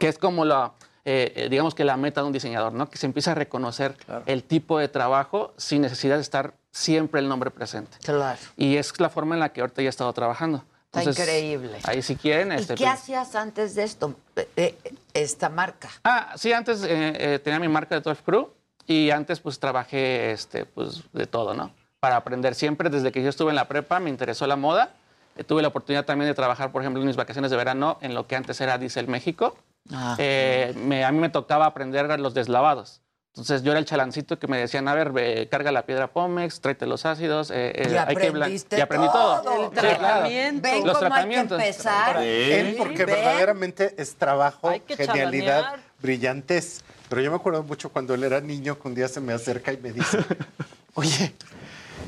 [0.00, 0.72] que es como la,
[1.04, 2.88] eh, eh, digamos que la meta de un diseñador, ¿no?
[2.88, 3.96] Que se empieza a reconocer
[4.26, 7.98] el tipo de trabajo sin necesidad de estar siempre el nombre presente.
[8.02, 8.38] Claro.
[8.56, 10.64] Y es la forma en la que ahorita ya he estado trabajando.
[10.92, 11.78] Está increíble.
[11.84, 12.50] Ahí si quieren.
[12.52, 14.16] ¿Y este, qué pues- hacías antes de esto?
[14.36, 15.88] Eh, eh, esta marca.
[16.02, 18.48] Ah, sí, antes eh, eh, tenía mi marca de 12 Crew
[18.86, 21.72] y antes pues trabajé este, pues, de todo, ¿no?
[22.00, 24.90] Para aprender siempre, desde que yo estuve en la prepa me interesó la moda.
[25.36, 28.14] Eh, tuve la oportunidad también de trabajar, por ejemplo, en mis vacaciones de verano en
[28.14, 29.56] lo que antes era Diesel México.
[29.92, 30.16] Ah.
[30.18, 33.00] Eh, me- a mí me tocaba aprender los deslavados.
[33.30, 36.60] Entonces yo era el chalancito que me decían, a ver, ve, carga la piedra Pómex,
[36.60, 37.50] tráete los ácidos.
[37.52, 39.40] eh, eh, Y hay que Y aprendí todo.
[39.42, 39.70] todo.
[39.70, 39.98] Sí, claro.
[39.98, 40.62] tratamiento.
[40.62, 41.60] Ven Los cómo hay que tratamientos.
[41.60, 42.16] empezar.
[42.22, 43.14] Él, porque Ven.
[43.16, 45.80] verdaderamente es trabajo, genialidad, chalanear.
[46.02, 46.80] brillantez.
[47.08, 49.72] Pero yo me acuerdo mucho cuando él era niño, que un día se me acerca
[49.72, 50.18] y me dice,
[50.94, 51.32] oye,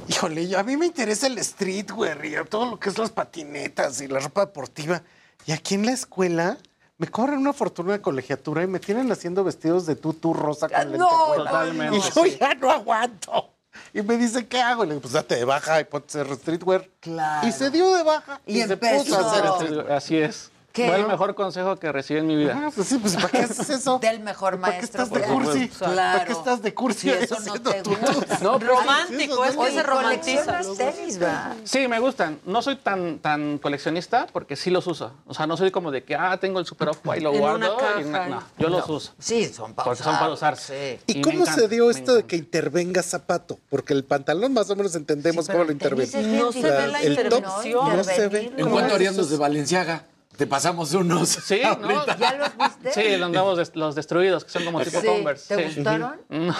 [0.08, 4.00] híjole, yo- a mí me interesa el streetwear y todo lo que es las patinetas
[4.00, 5.02] y la ropa deportiva.
[5.46, 6.58] Y aquí en la escuela
[7.02, 10.78] me cobran una fortuna de colegiatura y me tienen haciendo vestidos de tutú rosa con
[10.96, 11.50] No, lentejuela.
[11.50, 11.96] totalmente.
[11.96, 13.50] Y yo ya no aguanto.
[13.92, 14.84] Y me dice, ¿qué hago?
[14.84, 16.88] Y le digo, pues date de baja y ponte a hacer streetwear.
[17.00, 17.48] Claro.
[17.48, 19.02] Y se dio de baja y, Y se empezó.
[19.04, 19.92] puso a hacer streetwear.
[19.92, 20.52] Así es.
[20.72, 20.86] ¿Qué?
[20.88, 22.54] Fue el mejor consejo que recibí en mi vida.
[22.66, 23.98] Ah, pues sí, pues ¿para qué haces eso?
[23.98, 25.02] Del mejor ¿Para qué maestro.
[25.02, 25.30] estás de pues.
[25.46, 25.68] cursi?
[25.68, 25.94] Claro.
[26.18, 28.38] ¿Para qué estás de cursi Si eso no te tu- gusta.
[28.42, 30.44] No, romántico, es que se romantiza.
[30.44, 31.56] coleccionas tenis, ¿verdad?
[31.64, 32.38] Sí, me gustan.
[32.46, 35.12] No soy tan, tan coleccionista porque sí los uso.
[35.26, 37.38] O sea, no soy como de que, ah, tengo el Super Off-White y lo En
[37.40, 37.56] guardo.
[37.58, 37.66] una
[38.00, 38.28] y caja.
[38.28, 39.12] no, no, yo los uso.
[39.18, 41.00] Sí, son para Porque son para usar, usarse.
[41.06, 41.18] sí.
[41.18, 43.58] ¿Y, cómo encanta, se dio esto de que intervenga zapato?
[43.68, 46.38] Porque el pantalón más o menos entendemos Sí, cómo lo interviene.
[46.38, 47.96] No se ve la el top intervención.
[47.96, 48.42] no se ve.
[48.42, 50.04] Intervenir, ¿En No, cuánto harían los de Valenciaga?
[50.36, 51.28] Te pasamos unos.
[51.44, 52.06] Sí, ¿no?
[52.16, 52.92] ¿Ya los viste?
[52.92, 55.06] Sí, los nuevos, des- los destruidos, que son como tipo Sí.
[55.06, 55.54] Converse.
[55.56, 55.74] ¿Te sí.
[55.76, 56.20] gustaron?
[56.30, 56.54] No,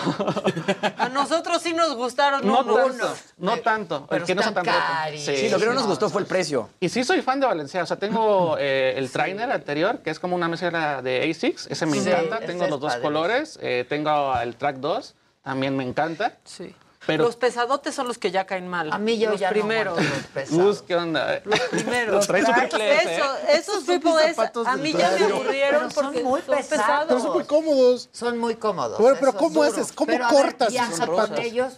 [0.99, 2.77] A nosotros sí nos gustaron no unos.
[2.99, 4.07] tanto, no tanto.
[4.11, 5.41] Pero el que no están tan carísimos.
[5.41, 6.69] Sí, lo que no nos gustó fue el precio.
[6.81, 7.83] Y sí soy fan de Valencia.
[7.83, 11.69] O sea, tengo eh, el trainer anterior, que es como una mezcla de ASICS.
[11.69, 12.41] Ese me Sí, encanta.
[12.41, 13.03] Tengo los dos padre.
[13.03, 13.59] colores.
[13.63, 15.15] Eh, tengo el track 2.
[15.43, 16.37] También me encanta.
[16.45, 16.75] Sí.
[17.07, 18.93] Pero, Los pesadotes son los que ya caen mal.
[18.93, 19.97] A mí yo los ya primeros.
[19.97, 20.83] no los pesados.
[20.83, 21.41] ¿qué onda?
[21.45, 22.27] Los primeros.
[22.27, 23.17] Traes su triple S, ¿eh?
[23.17, 26.57] Eso, esos tipos de zapatos a mí ya me aburrieron Pero son porque muy son
[26.57, 27.07] pesados.
[27.09, 28.09] Pero son muy cómodos.
[28.13, 28.99] Son muy cómodos.
[28.99, 29.93] Bueno, pero ¿cómo haces?
[29.93, 31.45] ¿Cómo Pero, ver, cortas esos ¿viajas con zapatos?
[31.45, 31.73] ellos?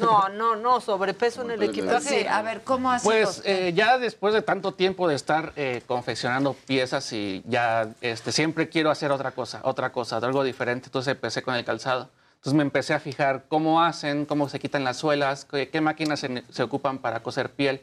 [0.00, 2.20] No, no, no, sobrepeso en el equipaje.
[2.20, 3.04] Sí, a ver, ¿cómo haces?
[3.04, 8.32] Pues eh, ya después de tanto tiempo de estar eh, confeccionando piezas y ya este,
[8.32, 10.86] siempre quiero hacer otra cosa, otra cosa, algo diferente.
[10.86, 12.08] Entonces empecé con el calzado.
[12.38, 16.20] Entonces me empecé a fijar cómo hacen, cómo se quitan las suelas, qué, qué máquinas
[16.20, 17.82] se, se ocupan para coser piel.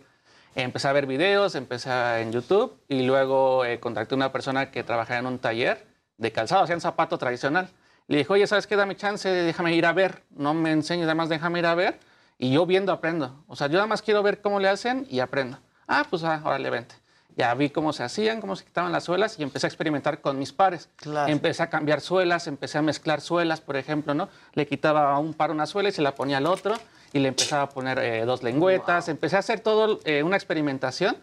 [0.55, 1.91] Empecé a ver videos, empecé
[2.21, 5.85] en YouTube y luego eh, contacté a una persona que trabajaba en un taller
[6.17, 7.69] de calzado, hacían zapato tradicional.
[8.07, 8.77] Le dije, oye, ¿sabes qué?
[8.77, 10.23] Dame chance, déjame ir a ver.
[10.29, 11.99] No me enseñes, nada más déjame ir a ver.
[12.37, 13.43] Y yo viendo aprendo.
[13.47, 15.59] O sea, yo nada más quiero ver cómo le hacen y aprendo.
[15.87, 16.95] Ah, pues ah, órale, vente.
[17.37, 20.39] Ya vi cómo se hacían, cómo se quitaban las suelas y empecé a experimentar con
[20.39, 20.89] mis pares.
[20.95, 21.31] Claro.
[21.31, 24.29] Empecé a cambiar suelas, empecé a mezclar suelas, por ejemplo, ¿no?
[24.53, 26.75] Le quitaba a un par una suela y se la ponía al otro
[27.11, 29.09] y le empezaba a poner eh, dos lengüetas.
[29.09, 31.17] Empecé a hacer todo eh, una experimentación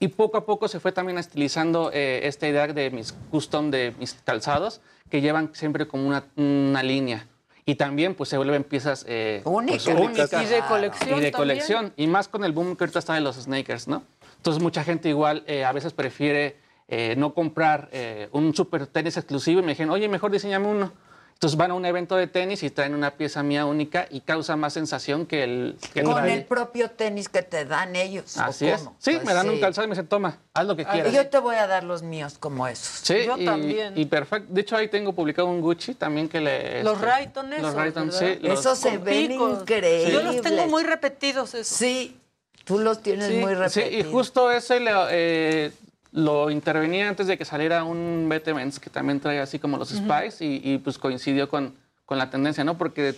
[0.00, 3.94] Y poco a poco se fue también estilizando eh, esta idea de mis custom, de
[4.00, 7.28] mis calzados, que llevan siempre como una, una línea.
[7.64, 10.32] Y también pues se vuelven piezas eh, pues, Únicas.
[10.42, 11.32] Y de colección y de también.
[11.32, 11.92] colección.
[11.96, 14.02] Y más con el boom que ahorita está de los sneakers, ¿no?
[14.42, 16.56] Entonces mucha gente igual eh, a veces prefiere
[16.88, 20.92] eh, no comprar eh, un super tenis exclusivo y me dijeron, oye, mejor diseñame uno.
[21.34, 24.56] Entonces van a un evento de tenis y traen una pieza mía única y causa
[24.56, 26.34] más sensación que el que Con trae.
[26.34, 28.36] el propio tenis que te dan ellos.
[28.36, 28.80] ¿o Así es.
[28.80, 28.96] cómo?
[28.98, 31.12] Sí, Pues me dan un calzado y me dicen, toma, haz lo que quieras.
[31.12, 32.86] Yo te voy a dar los míos como esos.
[33.04, 33.96] Sí, Yo y, también.
[33.96, 34.52] y perfecto.
[34.52, 36.82] De hecho, ahí tengo publicado un Gucci también que le...
[36.82, 38.18] Los este, Rayton Los esos, Rayton, ¿verdad?
[38.20, 38.38] sí.
[38.40, 39.60] los- Esos se Con ven picos.
[39.62, 40.12] increíbles.
[40.12, 41.76] Yo los tengo muy repetidos esos.
[41.76, 42.18] Sí,
[42.64, 44.06] tú los tienes Sí, muy sí, repetidos.
[44.08, 45.72] y justo ese lo, eh,
[46.12, 49.90] lo intervení antes de que saliera un BT Benz que también trae así como los.
[49.90, 51.74] Spice y, y, pues coincidió con,
[52.06, 52.76] con la tendencia, ¿no?
[52.78, 53.14] Porque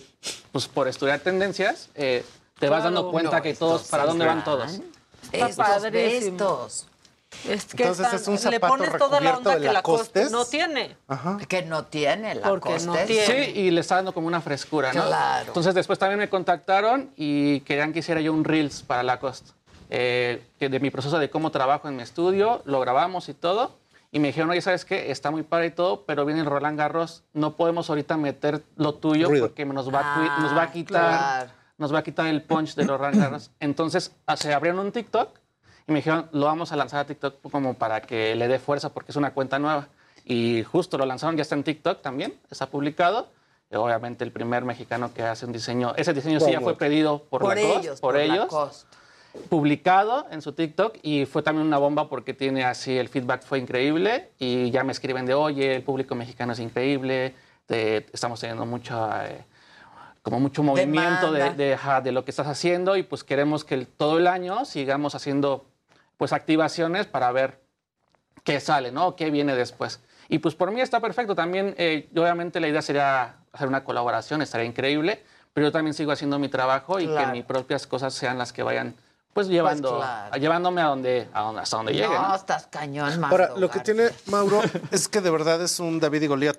[0.51, 2.23] pues por estudiar tendencias eh,
[2.59, 4.79] te vas dando cuenta No, que todos, para dónde van todos.
[5.31, 6.31] Estos, padrísimo.
[6.37, 6.87] estos.
[7.47, 9.81] Es que Entonces están- es un le zapato pones toda la onda de que la
[9.83, 10.97] coste no tiene.
[11.47, 13.25] Que no tiene la Porque no tiene.
[13.25, 15.05] Sí, y le está dando como una frescura, ¿no?
[15.05, 15.47] Claro.
[15.47, 19.51] Entonces después también me contactaron y querían que hiciera yo un Reels para Lacoste.
[19.89, 23.77] Eh, que de mi proceso de cómo trabajo en mi estudio, lo grabamos y todo.
[24.11, 25.11] Y me dijeron, oye, ¿sabes qué?
[25.11, 28.95] Está muy padre y todo, pero viene el Roland Garros, no podemos ahorita meter lo
[28.95, 29.47] tuyo Ruido.
[29.47, 31.01] porque nos va, Ah, nos va a quitar
[31.45, 31.51] claro.
[31.77, 33.51] nos va a quitar el punch de Roland Garros.
[33.59, 35.29] Entonces ah, se abrieron un TikTok
[35.87, 38.89] y me dijeron, lo vamos a lanzar a TikTok como para que le dé fuerza
[38.89, 39.87] porque es una cuenta nueva.
[40.25, 43.27] Y justo lo lanzaron, ya está en TikTok también, está publicado.
[43.69, 47.23] Y obviamente el primer mexicano que hace un diseño, ese diseño sí ya fue pedido
[47.29, 48.87] por, Por Lacoste, ellos, por por ellos, Lacoste.
[49.49, 53.59] publicado en su TikTok y fue también una bomba porque tiene así, el feedback fue
[53.59, 57.35] increíble y ya me escriben de, oye, el público mexicano es increíble,
[57.67, 59.27] te- estamos teniendo mucha...
[59.29, 59.43] eh,
[60.23, 63.75] como mucho movimiento de, de, ajá, de lo que estás haciendo y pues queremos que
[63.75, 65.65] el- todo el año sigamos haciendo
[66.17, 67.59] pues activaciones para ver
[68.43, 69.15] qué sale, ¿no?
[69.15, 69.99] ¿Qué viene después?
[70.29, 71.35] Y pues por mí está perfecto.
[71.35, 76.11] También, eh, obviamente, la idea sería hacer una colaboración, estaría increíble, pero yo también sigo
[76.11, 77.27] haciendo mi trabajo y Claro.
[77.27, 78.95] que mis propias cosas sean las que vayan
[79.33, 80.35] pues llevando, claro.
[80.37, 82.07] llevándome a donde, a donde, hasta donde llegue.
[82.07, 82.35] No, ¿no?
[82.35, 84.61] estás cañón, Mauro Ahora, lo que tiene Mauro
[84.91, 86.57] es que de verdad es un David y Goliat.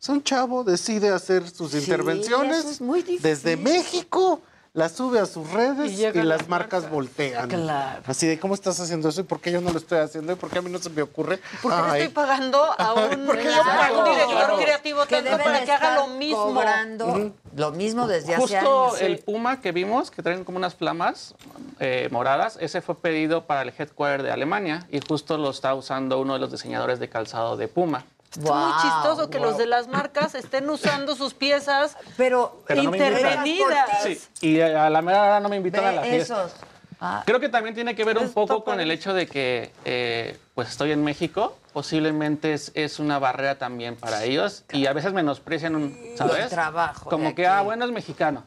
[0.00, 3.22] Es un chavo, decide hacer sus Sí, intervenciones eso es muy difícil.
[3.22, 4.40] desde México,
[4.76, 7.48] las sube a sus redes Y las las marcas voltean.
[7.48, 8.02] Claro.
[8.06, 9.22] Así de, ¿cómo estás haciendo eso?
[9.22, 10.32] ¿Y por qué yo no lo estoy haciendo?
[10.34, 11.40] ¿Y por qué a mí no se me ocurre?
[11.62, 13.98] Porque le estoy pagando a un, ¿Por qué yo a pago?
[14.00, 14.56] un director Claro.
[14.58, 16.44] creativo que tanto debe para de que haga estar lo mismo.
[16.44, 19.00] cobrando lo mismo desde hace Justo años.
[19.00, 21.34] el Puma que vimos, que traen como unas flamas
[21.80, 26.20] eh, moradas, ese fue pedido para el headquarter de Alemania y justo lo está usando
[26.20, 28.04] uno de los diseñadores de calzado de Puma.
[28.36, 33.88] Es muy chistoso que los de las marcas estén usando sus piezas, pero, no intervenidas.
[34.02, 36.44] Sí, y a la mera hora no me invitan Ve a la fiesta.
[36.44, 36.52] esos.
[37.00, 40.38] Ah, Creo que también tiene que ver un poco con el hecho de que eh,
[40.54, 45.12] pues estoy en México, posiblemente es, es una barrera también para ellos y a veces
[45.12, 46.44] menosprecian un, ¿sabes?
[46.44, 48.44] El trabajo Como que, ah, bueno, es mexicano,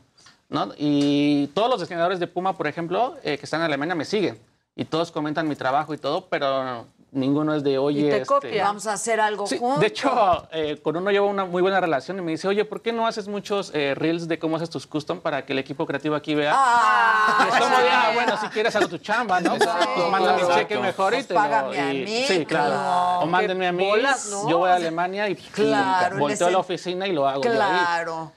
[0.50, 0.74] ¿no?
[0.78, 4.40] Y todos los diseñadores de Puma, por ejemplo, eh, que están en Alemania me siguen
[4.76, 8.66] y todos comentan mi trabajo y todo, pero ninguno es de, oye, te este, copian.
[8.68, 9.80] Vamos a hacer algo Sí, juntos.
[9.82, 12.82] de hecho, eh, con uno llevo una muy buena relación y me dice, oye, ¿por
[12.82, 15.86] qué no haces muchos eh, reels de cómo haces tus custom para que el equipo
[15.86, 16.54] creativo aquí vea?
[16.56, 19.56] Ah, Y es como de, ah, bueno, si quieres hago tu chamba, ¿no?
[19.56, 20.60] Exacto, Pues mándame un exacto.
[20.62, 21.40] cheque mejor y Pues te lo...
[21.40, 23.20] págame a y- mí, Sí, claro.
[23.22, 24.50] O mándenme a mí, bolas, ¿no?
[24.50, 27.50] yo voy a Alemania y, y Claro, volteo a la oficina y lo hago yo
[27.52, 27.58] ahí.
[27.58, 28.32] Claro.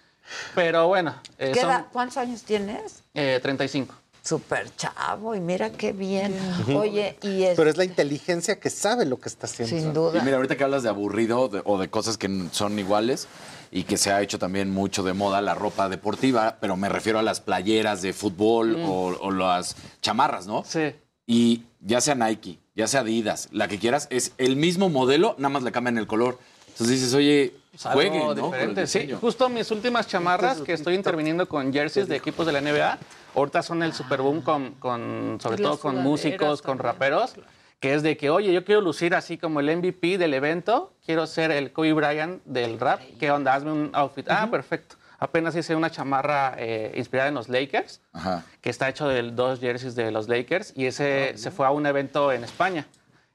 [0.55, 3.03] Pero bueno, eh, ¿Qué son edad- ¿Cuántos años tienes?
[3.13, 3.95] eh, 35.
[4.23, 6.33] Súper chavo y mira qué bien.
[6.77, 9.77] Oye, y es Pero es la inteligencia que sabe lo que está haciendo.
[9.77, 10.23] sin Y duda.
[10.23, 13.27] mira, ahorita que hablas de aburrido de- o de cosas que son iguales
[13.73, 17.19] y que se ha hecho también mucho de moda la ropa deportiva, pero me refiero
[17.19, 20.63] a las playeras de fútbol o, o las chamarras, ¿no?
[20.65, 20.95] Sí.
[21.27, 25.49] Y ya sea Nike, ya sea Adidas, la que quieras, es el mismo modelo, nada
[25.49, 26.39] más le cambian el color.
[26.69, 27.55] Entonces dices, oye,
[27.93, 28.35] jueguen, ¿no?
[28.35, 29.09] Diferente, sí.
[29.21, 32.99] Justo mis últimas chamarras que estoy interviniendo con jerseys de equipos de la NBA,
[33.35, 37.35] ahorita son el super boom con, con sobre las todo con músicos, con raperos,
[37.81, 41.27] que es de que, oye, yo quiero lucir así como el MVP del evento, quiero
[41.27, 43.55] ser el Kobe Bryant del rap, ¿qué onda?
[43.55, 44.29] Hazme un outfit.
[44.31, 44.97] Ah, perfecto.
[45.19, 48.45] Apenas hice una chamarra eh, inspirada en los Lakers, Ajá.
[48.61, 51.87] que está hecho de dos jerseys de los Lakers, y ese se fue a un
[51.87, 52.87] evento en España.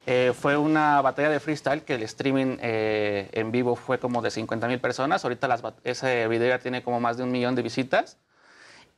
[0.05, 4.31] Eh, fue una batalla de freestyle que el streaming eh, en vivo fue como de
[4.31, 5.25] 50 mil personas.
[5.25, 8.17] Ahorita las ese video ya tiene como más de un millón de visitas.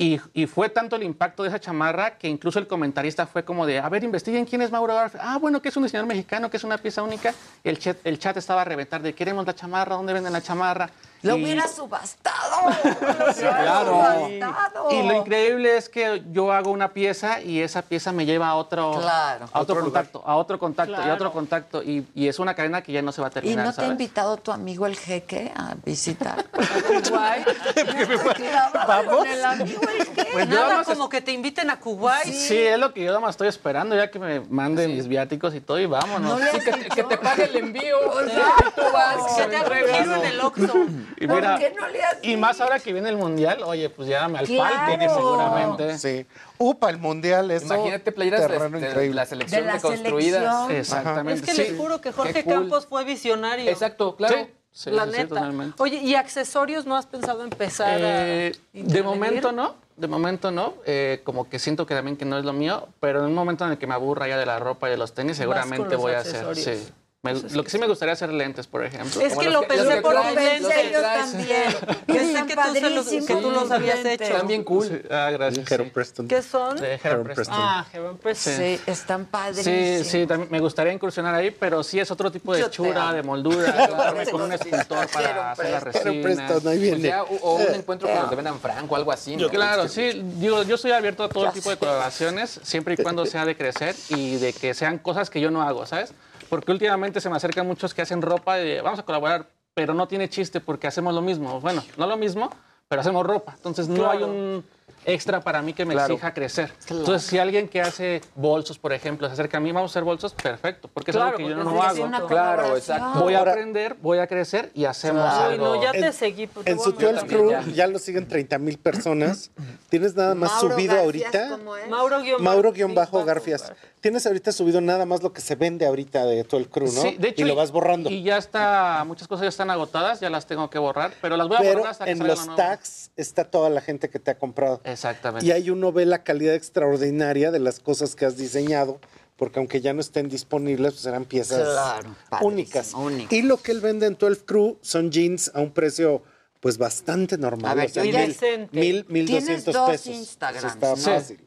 [0.01, 3.65] Y, y fue tanto el impacto de esa chamarra que incluso el comentarista fue como
[3.65, 5.25] de, a ver, investiguen quién es Mauro Garfield.
[5.27, 7.33] Ah, bueno, que es un diseñador mexicano, que es una pieza única.
[7.65, 10.89] El chat, el chat estaba a reventar de, queremos la chamarra, ¿dónde venden la chamarra?
[11.21, 12.69] Lo Y- hubiera subastado.
[13.27, 13.89] Lo Sí, hubiera claro.
[13.91, 14.91] subastado.
[14.91, 18.55] Y lo increíble es que yo hago una pieza y esa pieza me lleva a
[18.55, 19.45] otro, Claro.
[19.51, 21.83] a otro, Otro contacto, a otro contacto y a otro contacto.
[21.83, 23.81] Y, y es una cadena que ya no se va a ¿Y terminar, no te
[23.81, 26.45] ha invitado tu amigo el jeque a visitar?
[27.09, 27.47] Kuwait.
[28.87, 29.15] ¿Vamos?
[29.17, 30.29] Con el amigo el jeque.
[30.31, 32.33] Pues Nada como que te inviten a Kuwait.
[32.33, 35.53] Sí, es lo que yo nada más estoy esperando, ya que me manden mis viáticos
[35.55, 36.39] y todo y vámonos.
[36.39, 36.59] No Sí,
[36.95, 38.21] que, te pague el envío.
[38.23, 38.71] Exacto.
[38.75, 40.73] Tú vas, Que te haga un giro en el Oxxo.
[41.17, 43.89] Y, ¿Por mira, qué no le has y más ahora que viene el mundial, oye,
[43.89, 44.75] pues llévame al Claro.
[44.87, 45.97] parque seguramente.
[45.97, 46.25] Sí.
[46.57, 47.65] Upa, el mundial, eso.
[47.65, 50.67] Imagínate playeras de- terreno de la selección De la reconstruidas.
[50.67, 50.71] selección.
[50.77, 51.41] Exactamente.
[51.41, 51.69] Es que sí.
[51.71, 52.53] les juro que Jorge cool.
[52.53, 53.69] Campos fue visionario.
[53.69, 54.35] Exacto, claro.
[54.35, 55.51] Sí, sí, la neta.
[55.79, 60.75] Oye, ¿y accesorios no has pensado empezar Eh, a de momento no, de momento no.
[60.85, 63.65] Eh, como que siento que también que no es lo mío, pero en un momento
[63.65, 66.13] en el que me aburra ya de la ropa y de los tenis, seguramente voy
[66.13, 66.55] a hacer.
[66.55, 66.87] Sí.
[67.21, 69.19] Me- lo que sí me gustaría hacer lentes, por ejemplo.
[69.21, 70.77] Es Como que lo pensé que por los lentes.
[70.77, 71.63] Ellos también.
[72.07, 74.23] Que sé que tú, se los, que tú los habías hecho.
[74.23, 74.87] Están bien cool.
[74.87, 75.69] Sí, Ah, gracias.
[75.69, 76.27] Heron Preston.
[76.29, 76.77] ¿Qué son?
[76.77, 77.47] De Heron Preston.
[77.57, 78.53] Ah, Heron Preston.
[78.55, 80.07] Sí, están Sí, padrísimos.
[80.07, 83.21] sí, también me gustaría incursionar ahí, pero sí es otro tipo de Yo hechura, de
[83.21, 83.89] moldura,
[84.31, 86.97] con un escultor para hacer las Heron Preston, ahí viene.
[86.99, 89.33] Pues ya, o, un encuentro con los de Benan Franco, algo así.
[89.35, 89.41] ¿no?
[89.41, 90.21] Yo, claro, sí.
[90.37, 93.93] Digo, yo estoy abierto a todo tipo de colaboraciones, siempre y cuando sea de crecer
[94.07, 96.13] y de que sean cosas que yo no hago, ¿sabes?
[96.49, 99.93] Porque últimamente se me acercan muchos que hacen ropa y de, vamos a colaborar, pero
[99.93, 101.61] no tiene chiste porque hacemos lo mismo.
[101.61, 102.49] Bueno, no lo mismo,
[102.87, 103.53] pero hacemos ropa.
[103.55, 104.65] Entonces no hay un
[105.05, 106.13] extra para mí que me Claro.
[106.13, 106.71] exija crecer.
[106.85, 106.99] Claro.
[107.01, 110.03] Entonces, si alguien que hace bolsos, por ejemplo, se acerca a mí, vamos a hacer
[110.03, 112.27] bolsos, perfecto, porque es algo que yo no es hago.
[112.27, 113.19] Claro, exacto.
[113.19, 115.65] Voy a aprender, voy a crecer y hacemos Uy, algo.
[115.75, 116.47] no, ya te En- seguí.
[116.47, 117.27] pues, te En voy su a 12 mandar.
[117.27, 117.63] Crew ya.
[117.73, 119.51] ya lo siguen 30 mil personas.
[119.89, 121.05] Tienes nada más Mauro subido Garfias,
[121.35, 121.49] ahorita.
[121.57, 121.89] ¿cómo es?
[121.89, 123.73] Mauro guion Mauro-Bajo Garfias.
[124.01, 127.01] Tienes ahorita subido nada más lo que se vende ahorita de todo el crew, ¿no?
[127.01, 128.09] Sí, de hecho, y lo vas borrando.
[128.09, 131.47] Y ya está, muchas cosas ya están agotadas, ya las tengo que borrar, pero las
[131.49, 134.19] voy a Pero borrar hasta que en salga los tags está toda la gente que
[134.19, 134.79] te ha comprado.
[134.99, 135.45] Exactamente.
[135.45, 138.99] Y ahí uno ve la calidad extraordinaria de las cosas que has diseñado,
[139.37, 142.93] porque aunque ya no estén disponibles, pues eran piezas Claro, únicas.
[142.93, 143.33] único.
[143.33, 146.21] Y lo que él vende en 12 Crew son jeans a un precio
[146.59, 147.71] pues bastante normal.
[147.71, 148.35] A ver, o sea, mil,
[148.73, 150.07] mil, mil Tienes doscientos dos pesos.
[150.07, 150.97] Instagrams, Eso está ¿no?
[150.97, 151.39] fácil.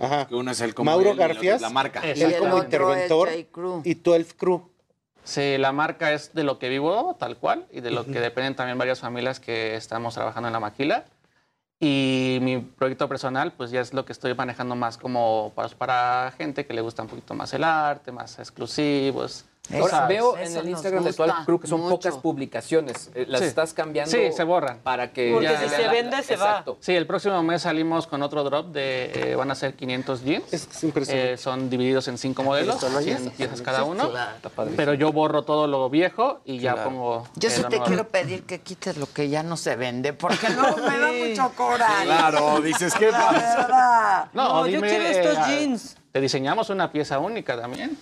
[0.00, 0.26] Ajá.
[0.26, 2.00] Que uno es el como Mauro Garfias, la marca.
[2.00, 3.28] él Y el como interventor
[3.84, 4.68] y 12 Crew.
[5.22, 8.56] Sí, la marca es de lo que vivo, tal cual, y de lo que dependen
[8.56, 11.04] también varias familias que estamos trabajando en la maquila.
[11.80, 16.32] Y mi proyecto personal, pues ya es lo que estoy manejando más como para, para
[16.36, 19.44] gente que le gusta un poquito más el arte, más exclusivos.
[19.78, 21.12] Ahora veo en el Instagram de
[21.44, 21.96] Crew que son mucho.
[21.96, 23.10] pocas publicaciones.
[23.14, 23.46] Eh, Las Sí.
[23.48, 24.10] estás cambiando.
[24.10, 24.78] Sí, se borran.
[24.78, 25.30] Para que.
[25.30, 25.60] Porque Ya.
[25.60, 26.46] si se vende, se va.
[26.48, 26.78] Exacto.
[26.80, 30.50] Sí, el próximo mes salimos con otro drop de, eh, van a ser 500 jeans.
[30.54, 31.32] Es, es impresionante.
[31.34, 33.30] Eh, son divididos en cinco modelos, solo hay 100 eso.
[33.32, 34.08] piezas cada uno.
[34.10, 34.36] Claro.
[34.74, 37.28] Pero yo borro todo lo viejo y ya pongo.
[37.36, 37.86] Yo sí la te nueva.
[37.88, 41.52] quiero pedir que quites lo que ya no se vende, porque no me da mucho
[41.54, 42.04] coraje.
[42.06, 44.30] Claro, dices, ¿qué La pasa?
[44.32, 45.96] No, No, yo dime, quiero estos jeans.
[46.10, 47.98] Te diseñamos una pieza única también.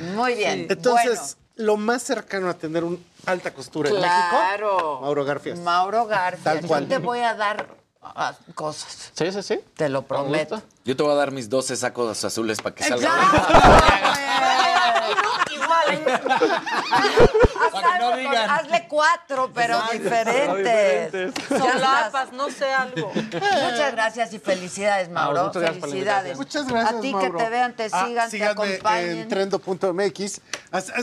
[0.00, 0.66] Muy bien.
[0.68, 5.00] Entonces, lo más cercano a tener un alta costura en México, claro.
[5.00, 5.58] Mauro Garfias.
[5.58, 6.44] Mauro Garfias.
[6.44, 6.84] Tal cual.
[6.84, 7.68] Yo te voy a dar
[8.02, 9.12] ah, cosas.
[9.14, 9.60] Sí, sí, sí.
[9.76, 10.62] Te lo prometo.
[10.84, 13.12] Yo te voy a dar mis 12 sacos azules para que salga.
[17.70, 18.50] Para que no digan.
[18.50, 21.12] Hazle cuatro, pero diferentes.
[21.12, 21.58] Ya estás.
[21.58, 23.12] Solapas, no sé algo.
[23.14, 25.46] Muchas gracias y felicidades, Mauro.
[25.46, 26.36] muchas felicidades.
[26.36, 27.38] Muchas gracias, A ti Mauro.
[27.38, 29.18] que te vean, te Ah, sigan, te acompañen.
[29.18, 30.40] en trendo.mx.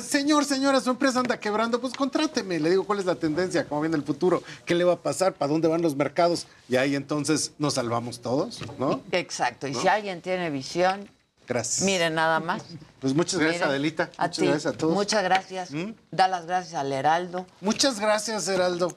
[0.04, 2.60] Señor, señora, su empresa anda quebrando, pues contráteme.
[2.60, 5.34] Le digo cuál es la tendencia, cómo viene el futuro, qué le va a pasar,
[5.34, 6.48] para dónde van los mercados.
[6.68, 9.02] Y ahí entonces nos salvamos todos, ¿no?
[9.12, 9.68] Exacto.
[9.68, 11.10] Y si alguien tiene visión,
[11.50, 11.82] Gracias.
[11.82, 12.62] miren nada más.
[13.02, 14.04] Pues muchas gracias, Miren, Adelita.
[14.18, 14.46] A muchas ti.
[14.46, 14.94] gracias a todos.
[14.94, 15.72] Muchas gracias.
[15.72, 15.94] ¿Mm?
[16.12, 17.48] Da las gracias al Heraldo.
[17.60, 18.96] Muchas gracias, Heraldo.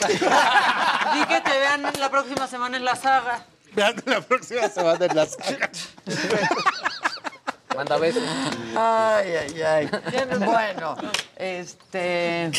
[0.08, 3.46] Di que te vean la próxima semana en la saga.
[3.74, 5.70] Vean la próxima semana en la saga.
[7.76, 8.22] Manda besos.
[8.76, 9.90] Ay, ay, ay.
[10.40, 10.96] Bueno,
[11.36, 12.50] este.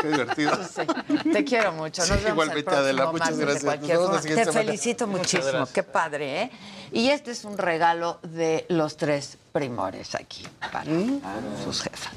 [0.00, 0.52] Qué divertido.
[0.74, 2.02] sí, te quiero mucho.
[2.02, 3.80] Nos Sí, vemos igualmente, Adela, muchas gracias.
[3.80, 3.86] Te
[4.34, 4.52] semana.
[4.52, 5.66] felicito muchísimo.
[5.72, 6.50] Qué padre, ¿eh?
[6.92, 11.20] Y este es un regalo de los tres primores aquí para, ¿Mm?
[11.64, 12.12] sus jefas.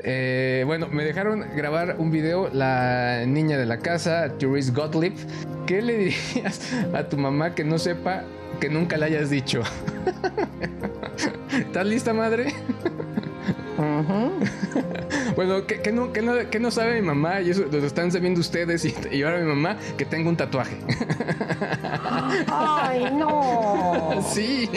[0.00, 5.14] Eh, bueno, me dejaron grabar un video la niña de la casa, Therese Gottlieb.
[5.66, 6.60] ¿Qué le dirías
[6.94, 8.22] a tu mamá que no sepa
[8.60, 9.62] que nunca le hayas dicho?
[11.50, 12.54] ¿Estás lista, madre?
[15.38, 18.10] Bueno, que, que no, que, no, que no sabe mi mamá y eso lo están
[18.10, 20.78] sabiendo ustedes y, y ahora mi mamá que tengo un tatuaje.
[22.48, 24.20] Ay, no.
[24.34, 24.68] Sí,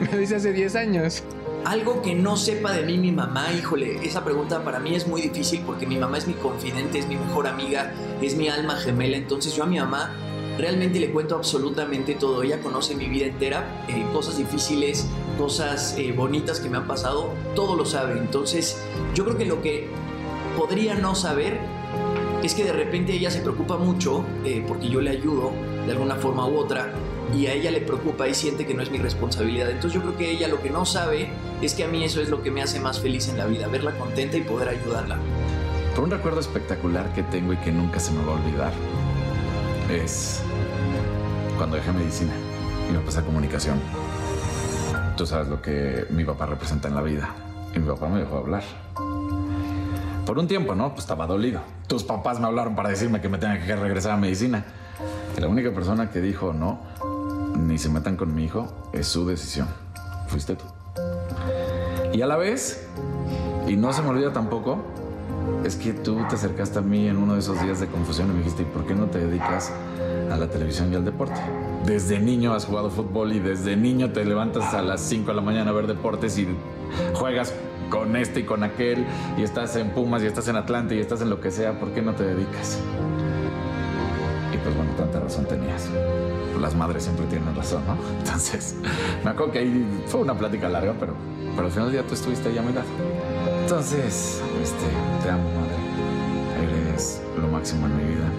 [0.00, 1.22] me lo hice hace 10 años.
[1.64, 5.22] Algo que no sepa de mí mi mamá, híjole, esa pregunta para mí es muy
[5.22, 9.16] difícil porque mi mamá es mi confidente, es mi mejor amiga, es mi alma gemela.
[9.16, 10.10] Entonces yo a mi mamá
[10.58, 12.42] realmente le cuento absolutamente todo.
[12.42, 17.32] Ella conoce mi vida entera, eh, cosas difíciles, cosas eh, bonitas que me han pasado,
[17.54, 18.18] todo lo sabe.
[18.18, 18.82] Entonces
[19.14, 19.88] yo creo que lo que
[20.56, 21.58] podría no saber
[22.42, 25.52] es que de repente ella se preocupa mucho eh, porque yo le ayudo
[25.86, 26.92] de alguna forma u otra
[27.34, 29.70] y a ella le preocupa y siente que no es mi responsabilidad.
[29.70, 31.30] Entonces yo creo que ella lo que no sabe
[31.62, 33.66] es que a mí eso es lo que me hace más feliz en la vida,
[33.68, 35.18] verla contenta y poder ayudarla.
[35.90, 38.72] Pero un recuerdo espectacular que tengo y que nunca se me va a olvidar
[39.90, 40.42] es
[41.56, 42.32] cuando dejé medicina
[42.88, 43.80] y me pasé a comunicación.
[45.16, 47.28] Tú sabes lo que mi papá representa en la vida
[47.74, 48.64] y mi papá me dejó hablar.
[50.26, 50.90] Por un tiempo, ¿no?
[50.90, 51.60] Pues estaba dolido.
[51.86, 54.64] Tus papás me hablaron para decirme que me tenía que regresar a medicina.
[55.36, 56.80] Y la única persona que dijo no,
[57.56, 59.68] ni se metan con mi hijo, es su decisión.
[60.26, 60.64] Fuiste tú.
[62.12, 62.88] Y a la vez,
[63.68, 64.78] y no se me olvida tampoco,
[65.64, 68.32] es que tú te acercaste a mí en uno de esos días de confusión y
[68.32, 69.72] me dijiste, ¿y por qué no te dedicas
[70.30, 71.40] a la televisión y al deporte?
[71.86, 75.42] Desde niño has jugado fútbol y desde niño te levantas a las 5 de la
[75.42, 76.48] mañana a ver deportes y
[77.14, 77.54] juegas
[77.90, 79.06] con este y con aquel
[79.38, 81.90] y estás en Pumas y estás en Atlante y estás en lo que sea, ¿por
[81.92, 82.78] qué no te dedicas?
[84.52, 85.88] Y pues bueno, tanta razón tenías.
[86.60, 87.96] Las madres siempre tienen razón, ¿no?
[88.18, 88.76] Entonces,
[89.24, 91.14] me acuerdo que ahí fue una plática larga, pero,
[91.54, 92.86] pero al final del día tú estuviste ahí a mi lado.
[93.64, 94.84] Entonces, este,
[95.22, 95.74] te amo, madre.
[96.62, 98.30] Eres lo máximo en mi vida.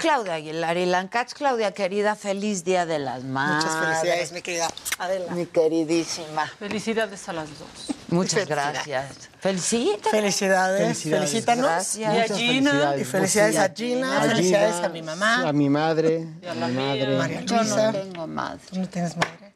[0.00, 1.32] Claudia Aguilar y Lancach.
[1.34, 3.64] Claudia, querida, feliz Día de las Madres.
[3.64, 4.68] Muchas felicidades, mi querida
[4.98, 5.32] Adela.
[5.34, 6.48] Mi queridísima.
[6.58, 7.93] Felicidades a las dos.
[8.14, 8.86] Muchas Felicidades.
[8.86, 9.28] gracias.
[9.40, 10.10] Felicita.
[10.10, 10.80] Felicidades.
[10.82, 11.30] Felicidades.
[11.30, 11.66] Felicítanos.
[11.66, 12.14] Gracias.
[12.14, 12.70] Y a Gina.
[12.70, 13.00] felicidades.
[13.00, 14.18] Y felicidades a Gina.
[14.18, 15.48] A Felicidades a mi mamá.
[15.48, 16.26] A mi madre.
[16.42, 16.84] Y a la mi mía.
[16.86, 17.18] madre.
[17.18, 17.92] María Yo Luisa.
[17.92, 18.60] no tengo madre.
[18.70, 19.54] ¿Tú no tienes madre?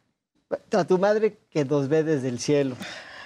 [0.73, 2.77] A tu madre que nos ve desde el cielo.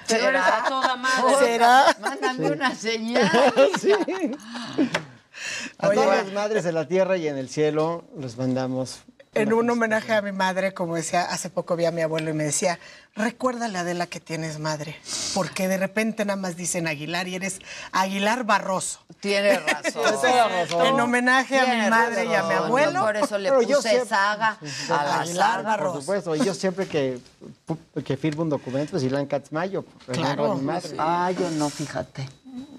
[0.09, 1.35] Pero eres a toda madre.
[1.39, 1.97] ¿Será?
[2.01, 3.31] Mándame una señal.
[3.81, 3.93] Sí.
[5.79, 9.03] A Oye, todas las madres en la tierra y en el cielo los mandamos.
[9.35, 12.35] En un homenaje a mi madre, como decía, hace poco vi a mi abuelo y
[12.35, 12.79] me decía,
[13.17, 14.95] recuérdale Adela que tienes madre,
[15.33, 17.59] porque de repente nada más dicen Aguilar y eres
[17.93, 19.01] Aguilar Barroso.
[19.21, 20.03] Tiene razón.
[20.05, 20.31] Entonces,
[20.85, 22.93] En homenaje a mi madre y a mi abuelo.
[22.93, 24.59] Yo por eso le yo puse siempre- saga
[24.91, 25.63] a la Aguilar saga.
[25.63, 25.93] Barroso.
[25.95, 27.19] Por supuesto, y yo siempre que,
[28.05, 30.57] que firmo un documento, pues Ilan Katzmayo, Claro.
[30.57, 30.95] mi madre.
[30.99, 32.29] Ah, yo no, fíjate.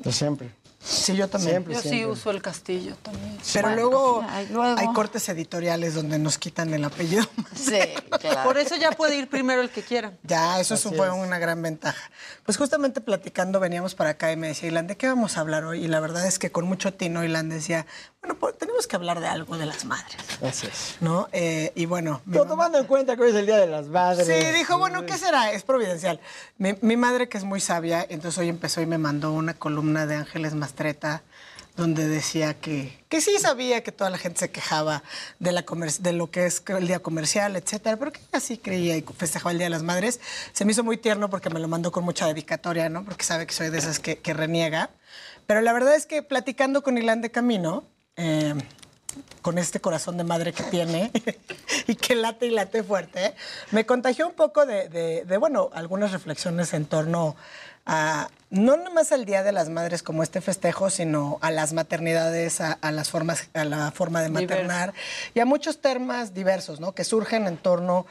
[0.04, 0.52] Yo siempre.
[0.86, 1.52] Sí, yo también.
[1.64, 3.38] Siempre, Yo sí uso el castillo también.
[3.54, 4.78] Pero Bueno, luego, ay, luego.
[4.80, 7.24] hay cortes editoriales donde nos quitan el apellido.
[7.56, 7.80] Sí,
[8.20, 8.44] claro.
[8.44, 10.14] Por eso ya puede ir primero el que quiera.
[10.24, 11.14] Ya, eso Así fue es.
[11.14, 12.10] una gran ventaja.
[12.46, 15.64] Pues justamente platicando veníamos para acá y me decía, Ilan, ¿de qué vamos a hablar
[15.64, 15.86] hoy?
[15.86, 17.86] Y la verdad es que con mucho tino Ilan decía,
[18.22, 20.96] bueno, pues tenemos que hablar de algo de las madres, Así es.
[21.00, 21.30] ¿no?
[21.32, 23.68] Eh, y bueno, mi Pero mamá- tomando en cuenta que hoy es el Día de
[23.68, 24.28] las Madres.
[24.28, 25.52] Sí, dijo, bueno, ¿qué será?
[25.52, 26.20] Es providencial.
[26.58, 30.06] Mi, mi madre, que es muy sabia, entonces hoy empezó y me mandó una columna
[30.06, 31.22] de Ángeles Mastreta
[31.76, 35.02] donde decía que, que sí sabía que toda la gente se quejaba
[35.40, 35.66] de, la
[36.02, 39.52] de lo que es el día comercial, etcétera, pero que ella sí creía y festejaba
[39.52, 40.20] el Día de las Madres.
[40.52, 43.04] Se me hizo muy tierno porque me lo mandó con mucha dedicatoria, ¿no?
[43.04, 44.92] Porque sabe que soy de esas que, que reniega.
[45.48, 47.84] Pero la verdad es que platicando con Ilan de Camino,
[48.18, 48.54] eh,
[49.42, 51.12] con este corazón de madre que tiene
[51.88, 53.34] y que late y late fuerte,
[53.72, 57.36] me contagió un poco de, de- de, bueno, algunas reflexiones en torno
[57.86, 61.74] a, no nada más al Día de las Madres como este festejo, sino a las
[61.74, 64.94] maternidades, a, a las formas, a la forma de maternar
[65.34, 66.94] y a muchos temas diversos, ¿no?
[66.94, 68.06] Que surgen en torno,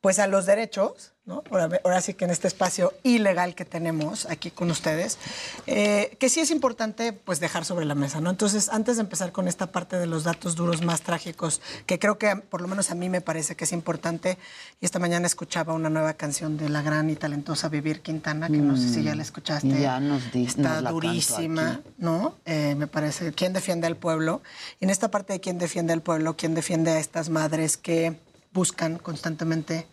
[0.00, 1.42] pues, a los derechos, ¿no?
[1.50, 5.18] Ahora, ahora sí que en este espacio ilegal que tenemos aquí con ustedes,
[5.66, 8.30] eh, que sí es importante pues dejar sobre la mesa, ¿no?
[8.30, 12.16] Entonces, antes de empezar con esta parte de los datos duros más trágicos, que creo
[12.18, 14.38] que por lo menos a mí me parece que es importante,
[14.80, 18.58] y esta mañana escuchaba una nueva canción de la gran y talentosa Vivir Quintana, que
[18.58, 19.66] no sé si ya la escuchaste.
[19.66, 21.80] Mm, Ya nos di- Está nos la cantó durísima.
[21.98, 22.36] ¿no?
[22.44, 24.42] Eh, me parece, ¿quién defiende al pueblo?
[24.78, 28.14] Y en esta parte de quién defiende al pueblo, quién defiende a estas madres que
[28.56, 29.86] buscan constantemente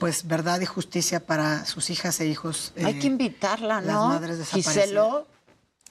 [0.00, 2.72] pues verdad y justicia para sus hijas e hijos.
[2.76, 4.08] Hay eh, que invitarla, las ¿no?
[4.08, 4.74] madres desaparecidas.
[4.74, 5.26] Giselo,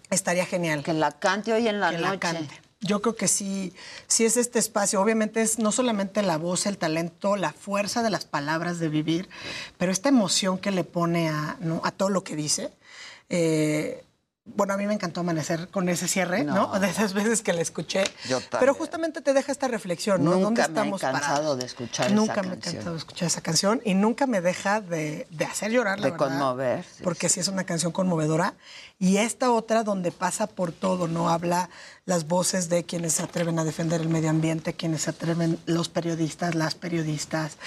[0.10, 0.84] Estaría genial.
[0.84, 2.10] que la cante hoy en la que noche.
[2.10, 2.62] la cante.
[2.82, 3.74] Yo creo que sí,
[4.08, 5.02] sí es este espacio.
[5.02, 9.30] Obviamente es no solamente la voz, el talento, la fuerza de las palabras de vivir,
[9.78, 11.80] pero esta emoción que le pone a, ¿no?
[11.86, 12.72] a todo lo que dice.
[13.30, 14.04] Eh,
[14.56, 16.54] bueno, a mí me encantó amanecer con ese cierre, ¿no?
[16.74, 16.80] No.
[16.80, 18.04] De esas veces que la escuché.
[18.28, 18.60] Yo también.
[18.60, 20.32] Pero justamente te deja esta reflexión, ¿no?
[20.32, 22.74] Nunca ¿Dónde me he estamos cansado de escuchar Nunca esa me he canción.
[22.76, 26.12] cansado de escuchar esa canción y nunca me deja de, de hacer llorar, la De
[26.12, 26.28] verdad.
[26.28, 27.40] conmover, sí, porque sí.
[27.40, 28.56] es una canción conmovedora.
[29.00, 31.30] Y esta otra donde pasa por todo, ¿no?
[31.30, 31.70] Habla
[32.10, 35.90] las voces de quienes se atreven a defender el medio ambiente, quienes se atreven, los
[35.90, 37.58] periodistas, las periodistas.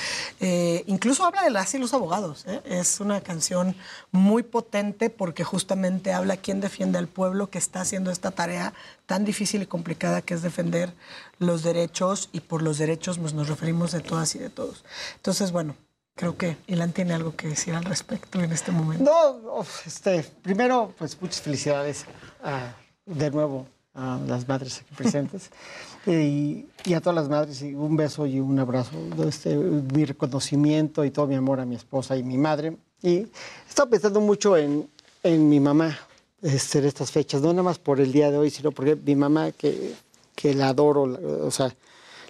[0.40, 2.44] Eh, incluso habla de las y los abogados.
[2.48, 2.60] ¿eh?
[2.64, 3.77] Es una canción
[4.10, 8.74] muy potente porque justamente habla quién defiende al pueblo que está haciendo esta tarea
[9.06, 10.93] tan difícil y complicada que es defender
[11.39, 14.85] los derechos y por los derechos pues, nos referimos de todas y de todos.
[15.16, 15.77] Entonces, bueno,
[16.16, 19.05] creo que Ilan tiene algo que decir al respecto en este momento.
[19.05, 22.06] No, este, primero, pues muchas felicidades
[22.43, 22.74] a-
[23.06, 25.51] de nuevo a las madres aquí presentes
[26.06, 28.90] y, y a todas las madres y un beso y un abrazo,
[29.28, 32.77] este, mi reconocimiento y todo mi amor a mi esposa y mi madre.
[33.02, 33.28] Y he
[33.69, 34.89] estado pensando mucho en,
[35.23, 35.98] en mi mamá
[36.40, 39.14] este, en estas fechas, no nada más por el día de hoy, sino porque mi
[39.16, 39.94] mamá, que,
[40.35, 41.02] que la adoro,
[41.47, 41.74] o sea,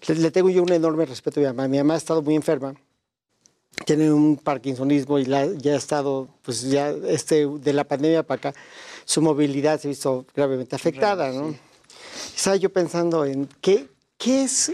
[0.09, 1.69] le, le tengo yo un enorme respeto a mi mamá.
[1.69, 2.75] Mi mamá ha estado muy enferma
[3.87, 8.51] tiene un parkinsonismo y la- ya ha estado, pues ya este, de la pandemia para
[8.51, 8.61] acá,
[9.05, 11.55] su movilidad se ha visto gravemente afectada, ¿no?
[12.37, 13.89] Estaba yo pensando en qué,
[14.19, 14.73] qué es,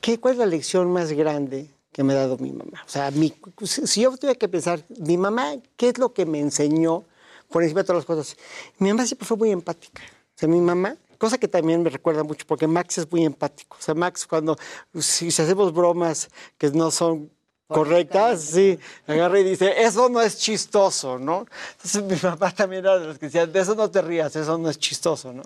[0.00, 2.82] qué, cuál es la lección más grande que me ha dado mi mamá.
[2.86, 6.40] O sea, mi- si yo tuviera que pensar, mi mamá, ¿qué es lo que me
[6.40, 7.04] enseñó
[7.50, 8.36] por encima de todas las cosas?
[8.78, 10.02] Mi mamá siempre fue muy empática.
[10.34, 13.76] O sea, mi mamá, cosa que también me recuerda mucho, porque Max es muy empático.
[13.78, 14.56] O sea, Max, cuando
[14.98, 17.30] si, si hacemos bromas que no son
[17.72, 21.46] correctas, sí, agarra y dice, eso no es chistoso, ¿no?
[21.72, 24.58] Entonces mi mamá también era de los que decían, de eso no te rías, eso
[24.58, 25.42] no es chistoso, ¿no?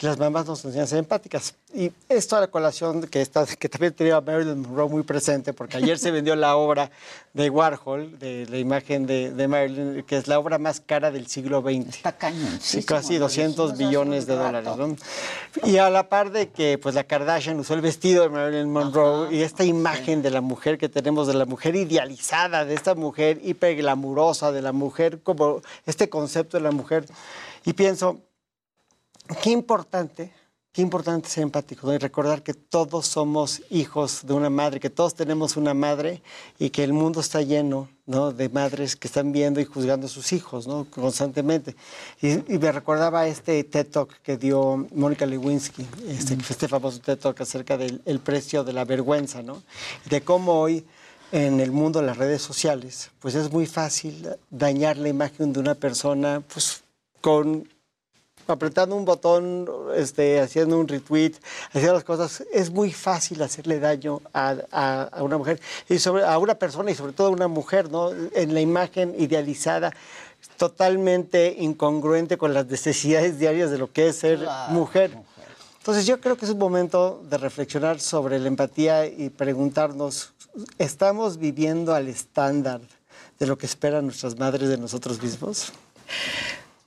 [0.00, 1.54] Las mamás nos enseñan a ser empáticas.
[1.74, 5.52] Y esto a la colación que, está, que también tenía a Marilyn Monroe muy presente,
[5.52, 6.90] porque ayer se vendió la obra
[7.34, 11.26] de Warhol, de la imagen de, de Marilyn, que es la obra más cara del
[11.26, 11.96] siglo XX.
[11.96, 12.58] Está cañón.
[12.58, 14.76] Sí, casi 200 billones de dólares.
[14.78, 14.96] ¿no?
[15.62, 19.34] Y a la par de que pues, la Kardashian usó el vestido de Marilyn Monroe
[19.34, 23.40] y esta imagen de la mujer que tenemos, de la mujer idealizada, de esta mujer
[23.44, 27.04] hiperglamurosa, de la mujer como este concepto de la mujer.
[27.66, 28.22] Y pienso,
[29.42, 30.32] qué importante,
[30.78, 35.12] qué importante ser empático y recordar que todos somos hijos de una madre, que todos
[35.12, 36.22] tenemos una madre
[36.56, 38.30] y que el mundo está lleno ¿no?
[38.30, 40.86] de madres que están viendo y juzgando a sus hijos ¿no?
[40.88, 41.74] constantemente.
[42.22, 47.18] Y, y me recordaba este TED Talk que dio Mónica Lewinsky, este, este famoso TED
[47.18, 49.60] Talk acerca del el precio de la vergüenza, ¿no?
[50.08, 50.86] De cómo hoy
[51.32, 55.58] en el mundo de las redes sociales, pues es muy fácil dañar la imagen de
[55.58, 56.84] una persona pues,
[57.20, 57.66] con
[58.52, 61.32] apretando un botón, este, haciendo un retweet,
[61.68, 66.24] haciendo las cosas, es muy fácil hacerle daño a, a- a una mujer y sobre,
[66.24, 68.10] a una persona y sobre todo a una mujer, ¿no?
[68.34, 69.92] En la imagen idealizada,
[70.56, 75.16] totalmente incongruente con las necesidades diarias de lo que es ser mujer.
[75.78, 80.32] Entonces yo creo que es un momento de reflexionar sobre la empatía y preguntarnos,
[80.78, 82.80] ¿estamos viviendo al estándar
[83.38, 85.72] de lo que esperan nuestras madres de nosotros mismos?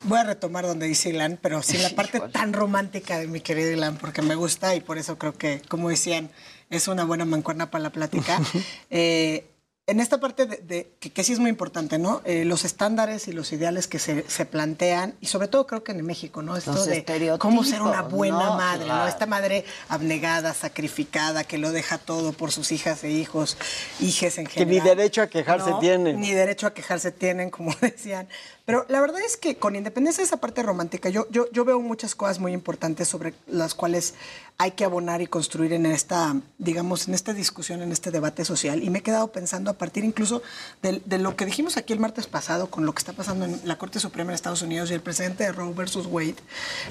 [0.04, 3.72] Voy a retomar donde dice Ilan, pero sí la parte tan romántica de mi querido
[3.72, 6.30] Ilan, porque me gusta y por eso creo que, como decían,
[6.70, 8.40] es una buena mancuerna para la plática.
[8.90, 9.48] Eh,
[9.88, 12.22] en esta parte de, de- que, que sí es muy importante, ¿no?
[12.24, 15.92] Eh, los estándares y los ideales que se, se plantean, y sobre todo creo que
[15.92, 16.56] en México, ¿no?
[16.56, 17.04] Esto Los de
[17.40, 18.58] cómo ser una buena ¿no?
[18.58, 19.08] madre, ¿no?
[19.08, 23.58] Esta madre abnegada, sacrificada, que lo deja todo por sus hijas e hijos,
[24.00, 24.84] hijes en Que general.
[24.84, 26.20] ni derecho a quejarse No, tienen.
[26.22, 28.30] Ni derecho a quejarse tienen, como decían.
[28.66, 31.80] Pero la verdad es que con independencia de esa parte romántica, yo, yo, yo veo
[31.80, 34.14] muchas cosas muy importantes sobre las cuales
[34.58, 38.84] hay que abonar y construir en esta, digamos, en esta discusión, en este debate social.
[38.84, 40.44] Y me he quedado pensando a partir incluso
[40.84, 43.80] de, lo que dijimos aquí el martes pasado con lo que está pasando en la
[43.80, 46.36] Corte Suprema de Estados Unidos y el presidente de Roe versus Wade,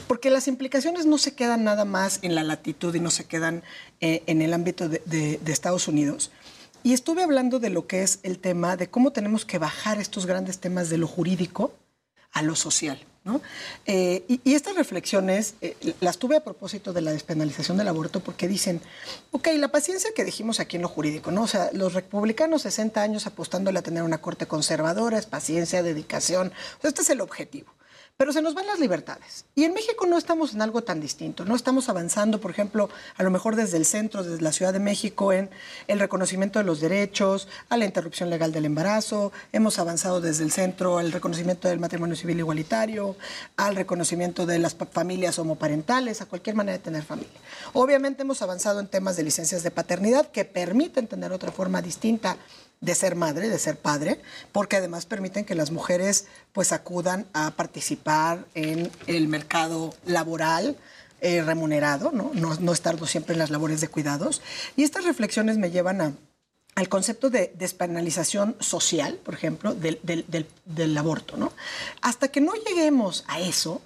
[0.09, 3.63] porque las implicaciones no se quedan nada más en la latitud y no se quedan
[4.01, 6.33] eh, en el ámbito de Estados Unidos.
[6.83, 10.27] Y estuve hablando de lo que es el tema de cómo tenemos que bajar estos
[10.27, 11.73] grandes temas de lo jurídico
[12.33, 13.05] a lo social.
[13.23, 13.43] ¿no?
[13.85, 18.49] Eh, y, estas reflexiones eh, las tuve a propósito de la despenalización del aborto porque
[18.49, 18.81] dicen,
[19.31, 21.43] ok, la paciencia que dijimos aquí en lo jurídico, ¿no?
[21.43, 26.53] O sea, los republicanos 60 años apostándole a tener una corte conservadora, es paciencia, dedicación,
[26.83, 27.75] este es el objetivo.
[28.21, 29.47] Pero se nos van las libertades.
[29.55, 31.47] Y en México no estamos en algo tan distinto.
[31.47, 34.79] No estamos avanzando, por ejemplo, a lo mejor desde el centro, desde la Ciudad de
[34.79, 35.49] México, en
[35.89, 39.33] el reconocimiento de los derechos, a la interrupción legal del embarazo.
[39.55, 43.17] Hemos avanzado desde el centro al reconocimiento del matrimonio civil igualitario,
[43.57, 47.41] al reconocimiento de las familias homoparentales, a cualquier manera de tener familia.
[47.73, 52.37] Obviamente hemos avanzado en temas de licencias de paternidad que permiten tener otra forma distinta
[52.81, 54.21] de ser madre, de ser padre,
[54.53, 60.77] porque además permiten que las mujeres pues acudan a participar en el mercado laboral,
[61.21, 62.31] eh, remunerado, ¿no?
[62.35, 62.55] ¿no?
[62.55, 62.73] No
[63.07, 64.41] siempre en las labores de cuidados.
[64.77, 66.13] Y estas reflexiones me llevan a,
[66.75, 71.37] al concepto de despenalización social, por ejemplo, del, del- del- del aborto.
[71.37, 71.53] ¿no?
[72.01, 73.83] Hasta que no lleguemos a eso,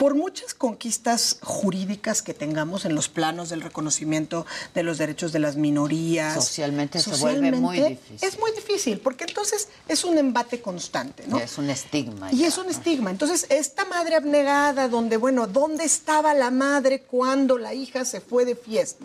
[0.00, 5.40] por muchas conquistas jurídicas que tengamos en los planos del reconocimiento de los derechos de
[5.40, 6.32] las minorías.
[6.32, 8.16] Socialmente se vuelve muy difícil.
[8.26, 11.38] Es muy difícil, porque entonces es un embate constante, ¿no?
[11.38, 12.32] Es un estigma.
[12.32, 12.46] Y ya.
[12.46, 13.10] es un estigma.
[13.10, 18.46] Entonces, esta madre abnegada, donde, bueno, ¿dónde estaba la madre cuando la hija se fue
[18.46, 19.04] de fiesta?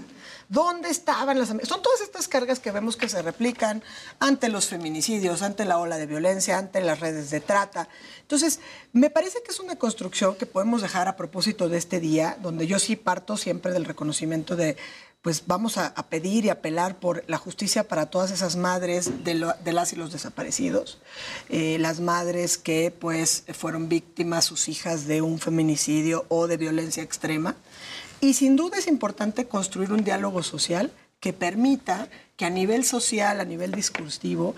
[0.49, 1.49] ¿Dónde estaban las?
[1.49, 3.83] Son todas estas cargas que vemos que se replican
[4.19, 7.89] ante los feminicidios, ante la ola de violencia, ante las redes de trata.
[8.21, 8.59] Entonces,
[8.93, 12.67] me parece que es una construcción que podemos dejar a propósito de este día, donde
[12.67, 14.77] yo sí parto siempre del reconocimiento de,
[15.25, 19.91] pues vamos a, pedir y apelar por la justicia para todas esas madres de las
[19.91, 20.99] y los desaparecidos,
[21.49, 27.01] eh, las madres que pues fueron víctimas, sus hijas de un feminicidio o de violencia
[27.01, 27.55] extrema.
[28.25, 32.07] Y sin duda es importante construir un diálogo social que permita
[32.37, 34.55] que a nivel social, a nivel discursivo,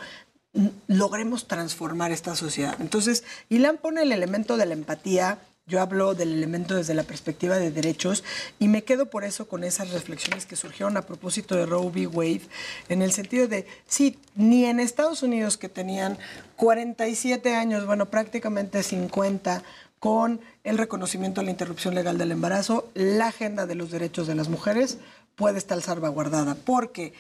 [0.54, 2.78] n- logremos transformar esta sociedad.
[2.80, 7.58] Entonces, Ilan pone el elemento de la empatía, yo hablo del elemento desde la perspectiva
[7.58, 8.24] de derechos
[8.58, 12.08] y me quedo por eso con esas reflexiones que surgieron a propósito de Roe v.
[12.08, 12.48] Wade,
[12.88, 16.18] en el sentido de, sí, ni en Estados Unidos que tenían
[16.56, 19.62] 47 años, bueno, prácticamente 50,
[20.00, 24.36] con el reconocimiento de la interrupción legal del embarazo, la agenda de los derechos de
[24.36, 24.98] las mujeres
[25.36, 27.14] puede estar salvaguardada, porque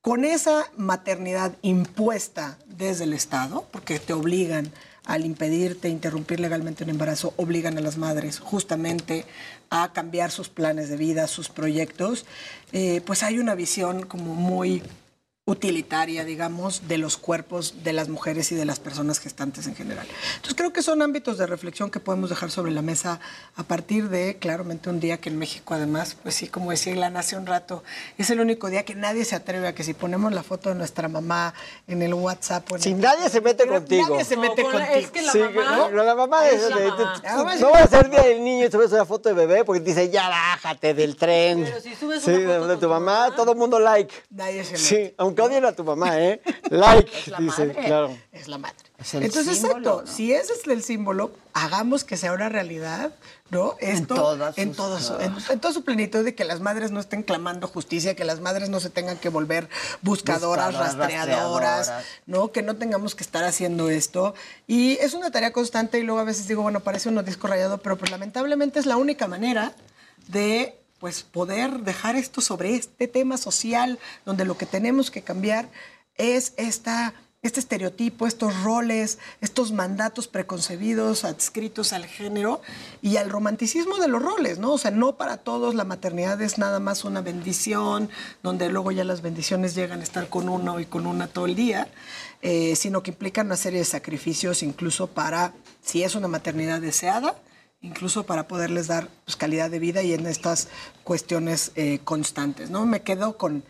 [0.00, 4.72] con esa maternidad impuesta desde el Estado, porque te obligan
[5.04, 9.24] al impedirte interrumpir legalmente un embarazo, obligan a las madres justamente
[9.68, 12.26] a cambiar sus planes de vida, sus proyectos,
[12.72, 14.82] eh, pues hay una visión como muy
[15.50, 20.06] utilitaria, digamos, de los cuerpos de las mujeres y de las personas gestantes en general.
[20.36, 23.18] Entonces creo que son ámbitos de reflexión que podemos dejar sobre la mesa
[23.56, 27.18] a partir de, claramente, un día que en México, además, pues sí, como decía Ilana
[27.20, 27.82] hace un rato,
[28.16, 30.76] es el único día que nadie se atreve a que si ponemos la foto de
[30.76, 31.52] nuestra mamá
[31.88, 34.08] en el WhatsApp o en Si el- nadie se mete Pero contigo.
[34.10, 35.00] Nadie se mete con la- contigo.
[35.06, 37.22] es que la Sí, mamá- no, la mamá es, es la de- mamá.
[37.26, 39.80] Ah, no va a ser día del niño y subes una foto de bebé porque
[39.80, 41.64] dice ya bájate del tren.
[41.64, 44.14] Pero si subes sí, una de, foto de con tu mamá, todo el mundo like.
[44.30, 44.84] Nadie se mete.
[44.84, 46.40] Sí, aunque odien a tu mamá, ¿eh?
[46.70, 47.84] Like, Es la dice, madre.
[47.84, 48.16] claro.
[48.32, 48.76] Es la madre.
[48.98, 50.12] Es el Entonces, símbolo, exacto, ¿no?
[50.16, 53.12] si ese es el símbolo, hagamos que sea una realidad,
[53.48, 53.74] ¿no?
[53.80, 57.00] Esto, todas en, todo su, en, en toda su plenitud de que las madres no
[57.00, 59.68] estén clamando justicia, que las madres no se tengan que volver
[60.02, 62.04] buscadoras, Buscadoras, rastreadoras, rastreadoras.
[62.26, 62.52] ¿no?
[62.52, 64.34] Que no tengamos que estar haciendo esto.
[64.66, 67.78] Y es una tarea constante y luego a veces digo, bueno, parece uno disco rayado,
[67.78, 69.72] pero pues lamentablemente es la única manera
[70.28, 75.68] de pues poder dejar esto sobre este tema social donde lo que tenemos que cambiar
[76.16, 82.60] es esta este estereotipo, estos roles, estos mandatos preconcebidos adscritos al género
[83.00, 84.72] y al romanticismo de los roles, ¿no?
[84.72, 88.10] O sea, no para todos la maternidad es nada más una bendición,
[88.42, 91.54] donde luego ya las bendiciones llegan a estar con uno y con una todo el
[91.54, 91.88] día,
[92.42, 97.36] eh, sino que implican una serie de sacrificios incluso para, si es una maternidad deseada,
[97.82, 100.68] incluso para poderles dar pues, calidad de vida y en estas
[101.04, 102.86] cuestiones eh, constantes, ¿no?
[102.86, 103.64] Me quedo con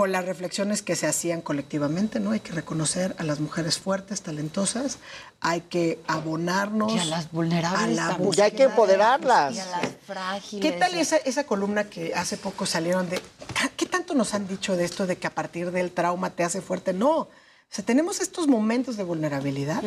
[0.00, 2.30] con las reflexiones que se hacían colectivamente, ¿no?
[2.30, 4.98] Hay que reconocer a las mujeres fuertes, talentosas,
[5.40, 8.18] hay que abonarnos Y a las vulnerables a la.
[8.34, 9.54] Y hay que empoderarlas.
[9.54, 10.62] Y a las frágiles.
[10.62, 13.20] ¿Qué tal esa, esa columna que hace poco salieron de...
[13.76, 16.62] ¿Qué tanto nos han dicho de esto de que a partir del trauma te hace
[16.62, 16.94] fuerte?
[16.94, 17.28] No.
[17.70, 19.80] O sea, tenemos estos momentos de vulnerabilidad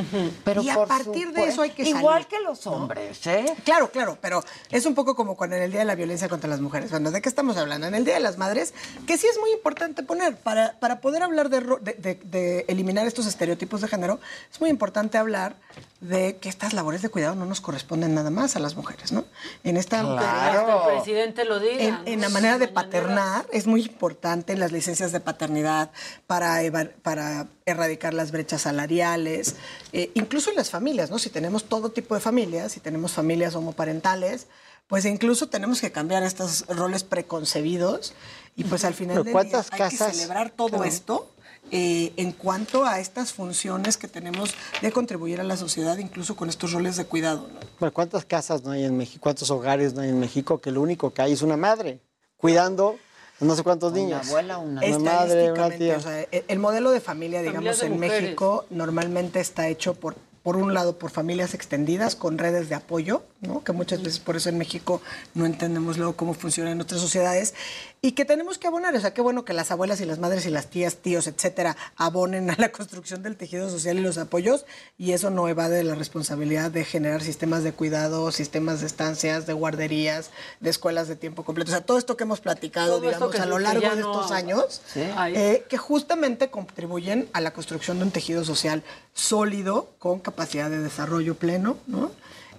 [0.45, 3.45] Pero y a partir de eso hay que Igual salir, que los hombres, ¿eh?
[3.65, 4.41] Claro, claro, pero
[4.71, 6.91] es un poco como cuando en el Día de la Violencia contra las Mujeres.
[6.91, 7.85] Bueno, ¿de qué estamos hablando?
[7.85, 8.73] En el Día de las Madres,
[9.05, 12.63] que sí es muy importante poner, para, para poder hablar de, ro- de- de- de
[12.69, 15.57] eliminar estos estereotipos de género, es muy importante hablar
[15.99, 19.25] de que estas labores de cuidado no nos corresponden nada más a las mujeres, ¿no?
[19.65, 22.01] En esta Hasta el presidente lo diga.
[22.05, 25.91] en, la manera de paternar es muy importante en las licencias de paternidad
[26.27, 26.59] para,
[27.01, 29.55] para erradicar las brechas salariales,
[29.91, 31.19] eh, incluso en las familias, ¿no?
[31.19, 34.47] Si tenemos todo tipo de familias, si tenemos familias homoparentales,
[34.87, 38.13] pues incluso tenemos que cambiar estos roles preconcebidos
[38.55, 40.15] y pues al final Pero del ¿cuántas día hay que casas?
[40.17, 40.83] celebrar todo Claro.
[40.83, 41.29] esto
[41.71, 46.49] eh, en cuanto a estas funciones que tenemos de contribuir a la sociedad, incluso con
[46.49, 47.59] estos roles de cuidado, ¿no?
[47.79, 49.21] Bueno, ¿Cuántas casas no hay en México?
[49.23, 52.01] ¿Cuántos hogares no hay en México que lo único que hay es una madre
[52.37, 52.97] cuidando
[53.43, 54.27] no sé cuántos Una niños?
[54.27, 55.97] abuela, una Una madre, una Estadísticamente, tía.
[55.97, 58.21] o sea, el, el modelo de familia, digamos, de en mujeres.
[58.23, 63.23] México normalmente está hecho por, por un lado, por familias extendidas con redes de apoyo,
[63.43, 63.63] ¿no?
[63.63, 65.01] que muchas veces por eso en México
[65.33, 67.53] no entendemos luego cómo funciona en nuestras sociedades
[68.01, 68.95] y que tenemos que abonar.
[68.95, 71.77] O sea, qué bueno que las abuelas y las madres y las tías, tíos, etcétera,
[71.95, 74.65] abonen a la construcción del tejido social y los apoyos
[74.97, 79.53] y eso no evade la responsabilidad de generar sistemas de cuidado, sistemas de estancias, de
[79.53, 81.71] guarderías, de escuelas de tiempo completo.
[81.71, 84.81] O sea, todo esto que hemos platicado, Todo digamos, a lo largo de estos años,
[84.93, 85.01] Sí.
[85.35, 88.83] eh, que justamente contribuyen a la construcción de un tejido social
[89.13, 92.11] sólido, con capacidad de desarrollo pleno, ¿no?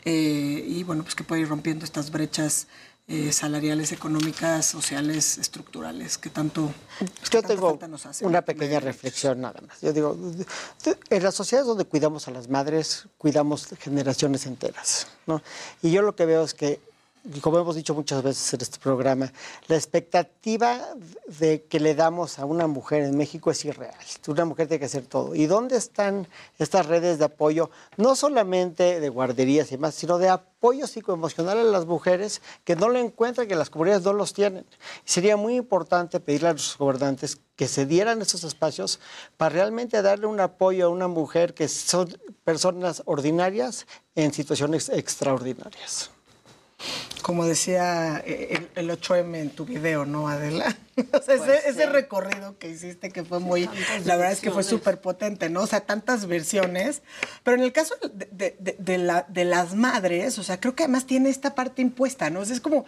[0.04, 2.66] Eh, y bueno, pues que puede ir rompiendo estas brechas
[3.06, 8.26] eh, salariales, económicas, sociales, estructurales, que tanto, pues, que Yo tanta tengo falta nos hacen.
[8.26, 9.80] una pequeña reflexión nada más.
[9.82, 10.16] Yo digo,
[11.10, 15.06] en las sociedades donde cuidamos a las madres, cuidamos generaciones enteras.
[15.26, 15.42] ¿no?
[15.82, 16.80] Y yo lo que veo es que,
[17.40, 19.32] como hemos dicho muchas veces en este programa,
[19.68, 20.78] la expectativa
[21.26, 23.94] de que le damos a una mujer en México es irreal.
[24.26, 25.34] Una mujer tiene que hacer todo.
[25.34, 26.28] ¿Y dónde están
[26.58, 31.64] estas redes de apoyo, no solamente de guarderías y demás, sino de apoyo psicoemocional a
[31.64, 34.66] las mujeres que no lo encuentran, que las comunidades no los tienen?
[35.04, 39.00] Sería muy importante pedirle a los gobernantes que se dieran esos espacios
[39.38, 46.10] para realmente darle un apoyo a una mujer que son personas ordinarias en situaciones extraordinarias.
[47.22, 50.76] Como decía eh, el, el 8M en tu video, ¿no, Adela?
[51.12, 51.88] O sea, ese, Pues ese sí.
[51.88, 55.62] recorrido que hiciste que fue muy, Tantas la verdad es que fue súper potente, ¿no?
[55.62, 57.02] O sea, tantas versiones.
[57.42, 60.74] Pero en el caso de, de- de- de la- de las madres, o sea, creo
[60.74, 62.40] que además tiene esta parte impuesta, ¿no?
[62.40, 62.84] O sea, es como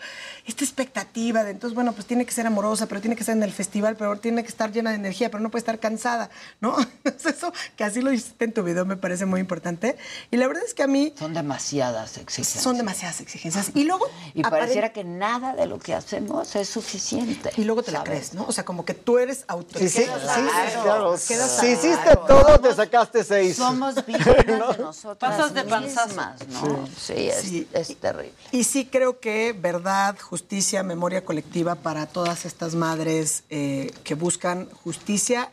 [0.46, 3.42] esta expectativa de, entonces, bueno, pues tiene que ser amorosa, pero tiene que ser en
[3.42, 6.30] el festival, pero tiene que estar llena de energía, pero no puede estar cansada,
[6.60, 6.76] ¿no?
[7.04, 9.96] Entonces, eso, que así lo hiciste en tu video, me parece muy importante.
[10.30, 11.12] Y la verdad es que a mí...
[11.18, 12.62] Son demasiadas exigencias.
[12.62, 13.70] Son demasiadas exigencias.
[13.74, 14.06] Y luego...
[14.34, 17.50] Y pareciera que nada de lo que hacemos es suficiente.
[17.56, 18.44] Y luego te la crees, ¿no?
[18.47, 19.81] O sea, como que tú eres autor.
[19.81, 21.16] Sí, sí, sí, Quedas- claro.
[21.16, 21.35] Si
[21.66, 23.56] hiciste todo, te sacaste seis.
[23.56, 26.89] Somos víctimas de nosotras Pasas de mismas, ¿no?
[26.98, 27.68] Sí, es, Sí.
[27.73, 28.32] es terrible.
[28.52, 34.68] Y sí creo que verdad, justicia, memoria colectiva para todas estas madres eh, que buscan
[34.85, 35.51] justicia.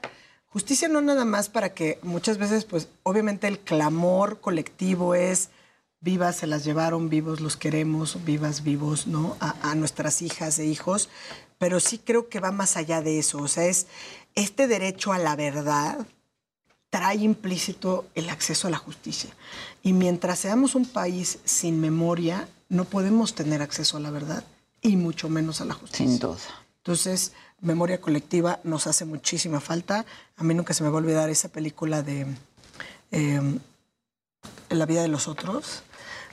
[0.48, 5.49] Justicia no nada más para que muchas veces, pues obviamente el clamor colectivo es
[5.99, 9.38] vivas se las llevaron, vivos los queremos, vivas, vivos, ¿no?
[9.40, 11.10] A, a nuestras hijas e hijos.
[11.57, 13.39] Pero sí creo que va más allá de eso.
[13.39, 13.88] O sea, es
[14.35, 16.05] este derecho a la verdad
[16.93, 19.31] trae implícito el acceso a la justicia.
[19.81, 24.43] Y mientras seamos un país sin memoria, no podemos tener acceso a la verdad
[24.80, 26.05] y mucho menos a la justicia.
[26.05, 26.38] Sin duda.
[26.77, 27.31] Entonces,
[27.61, 30.05] memoria colectiva nos hace muchísima falta.
[30.38, 32.27] A mí nunca se me va a olvidar esa película de
[33.09, 33.59] eh,
[34.69, 35.81] La vida de los otros,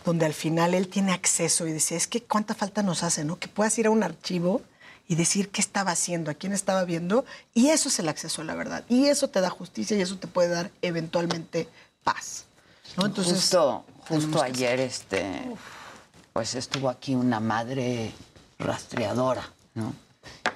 [0.05, 3.39] donde al final él tiene acceso y decía, es que cuánta falta nos hace, ¿no?
[3.39, 4.61] Que puedas ir a un archivo
[5.11, 8.45] y decir qué estaba haciendo, a quién estaba viendo, y eso es el acceso a
[8.45, 8.85] la verdad.
[8.89, 11.69] Y eso te da justicia y eso te puede dar eventualmente
[12.05, 12.45] paz.
[12.97, 13.07] ¿no?
[13.07, 15.51] Entonces, justo, justo que ayer, este,
[16.33, 18.13] pues estuvo aquí una madre
[18.61, 19.43] rastreadora,
[19.75, 19.93] ¿no?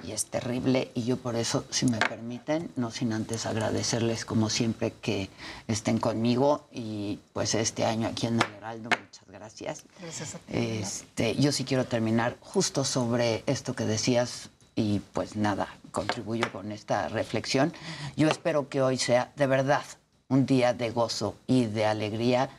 [0.05, 4.49] Y es terrible, y yo por eso, si me permiten, no sin antes agradecerles como
[4.49, 5.29] siempre que
[5.67, 9.83] estén conmigo y pues este año aquí en el Heraldo, muchas gracias.
[9.99, 10.43] Gracias a ti.
[10.49, 16.71] Este, yo sí quiero terminar justo sobre esto que decías y pues nada, contribuyo con
[16.71, 17.73] esta reflexión.
[18.15, 19.83] Yo espero que hoy sea de verdad
[20.27, 22.49] un día de gozo y de alegría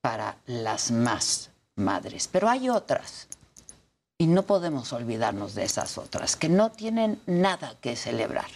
[0.00, 2.28] para las más madres.
[2.30, 3.28] Pero hay otras
[4.18, 8.46] y no podemos olvidarnos de esas otras que no tienen nada que celebrar.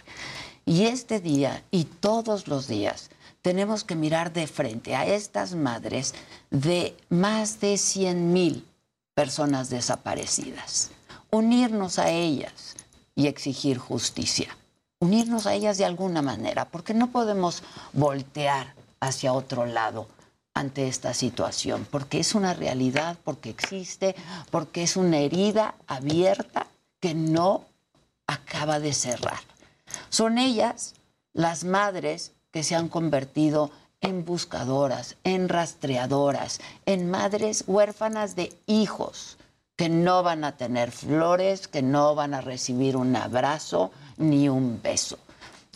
[0.65, 3.09] Y este día y todos los días
[3.41, 6.13] tenemos que mirar de frente a estas madres
[6.51, 8.67] de más de 100 mil
[9.13, 10.91] personas desaparecidas,
[11.31, 12.75] unirnos a ellas
[13.15, 14.55] y exigir justicia,
[14.99, 17.63] unirnos a ellas de alguna manera, porque no podemos
[17.93, 20.07] voltear hacia otro lado
[20.59, 24.15] ante esta situación, porque es una realidad, porque existe,
[24.51, 26.67] porque es una herida abierta
[26.99, 27.63] que no
[28.27, 29.39] acaba de cerrar.
[30.09, 30.95] Son ellas,
[31.33, 33.71] las madres, que se han convertido
[34.01, 39.37] en buscadoras, en rastreadoras, en madres huérfanas de hijos
[39.75, 44.81] que no van a tener flores, que no van a recibir un abrazo ni un
[44.81, 45.17] beso.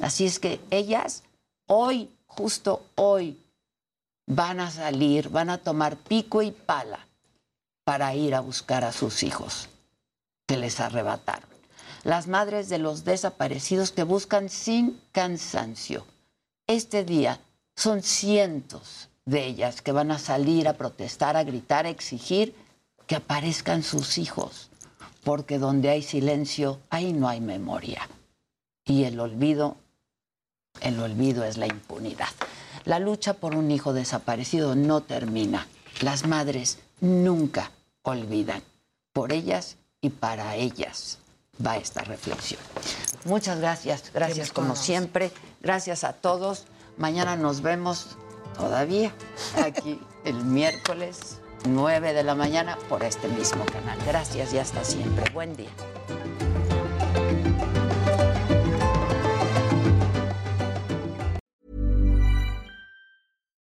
[0.01, 1.23] Así es que ellas
[1.67, 3.39] hoy, justo hoy,
[4.25, 7.07] van a salir, van a tomar pico y pala
[7.83, 9.69] para ir a buscar a sus hijos
[10.47, 11.49] que les arrebataron.
[12.03, 16.05] Las madres de los desaparecidos que buscan sin cansancio.
[16.67, 17.39] Este día
[17.75, 22.55] son cientos de ellas que van a salir a protestar, a gritar, a exigir
[23.07, 24.69] que aparezcan sus hijos,
[25.23, 28.07] porque donde hay silencio, ahí no hay memoria.
[28.85, 29.77] Y el olvido,
[30.81, 32.29] el olvido es la impunidad.
[32.85, 35.67] La lucha por un hijo desaparecido no termina.
[36.01, 38.61] Las madres nunca olvidan.
[39.13, 41.19] Por ellas y para ellas
[41.65, 42.59] va esta reflexión.
[43.25, 45.31] Muchas gracias, gracias como siempre,
[45.61, 46.65] gracias a todos.
[46.97, 48.17] Mañana nos vemos
[48.57, 49.13] todavía
[49.63, 53.97] aquí el miércoles 9 de la mañana por este mismo canal.
[54.05, 55.31] Gracias y hasta siempre.
[55.31, 55.69] Buen día.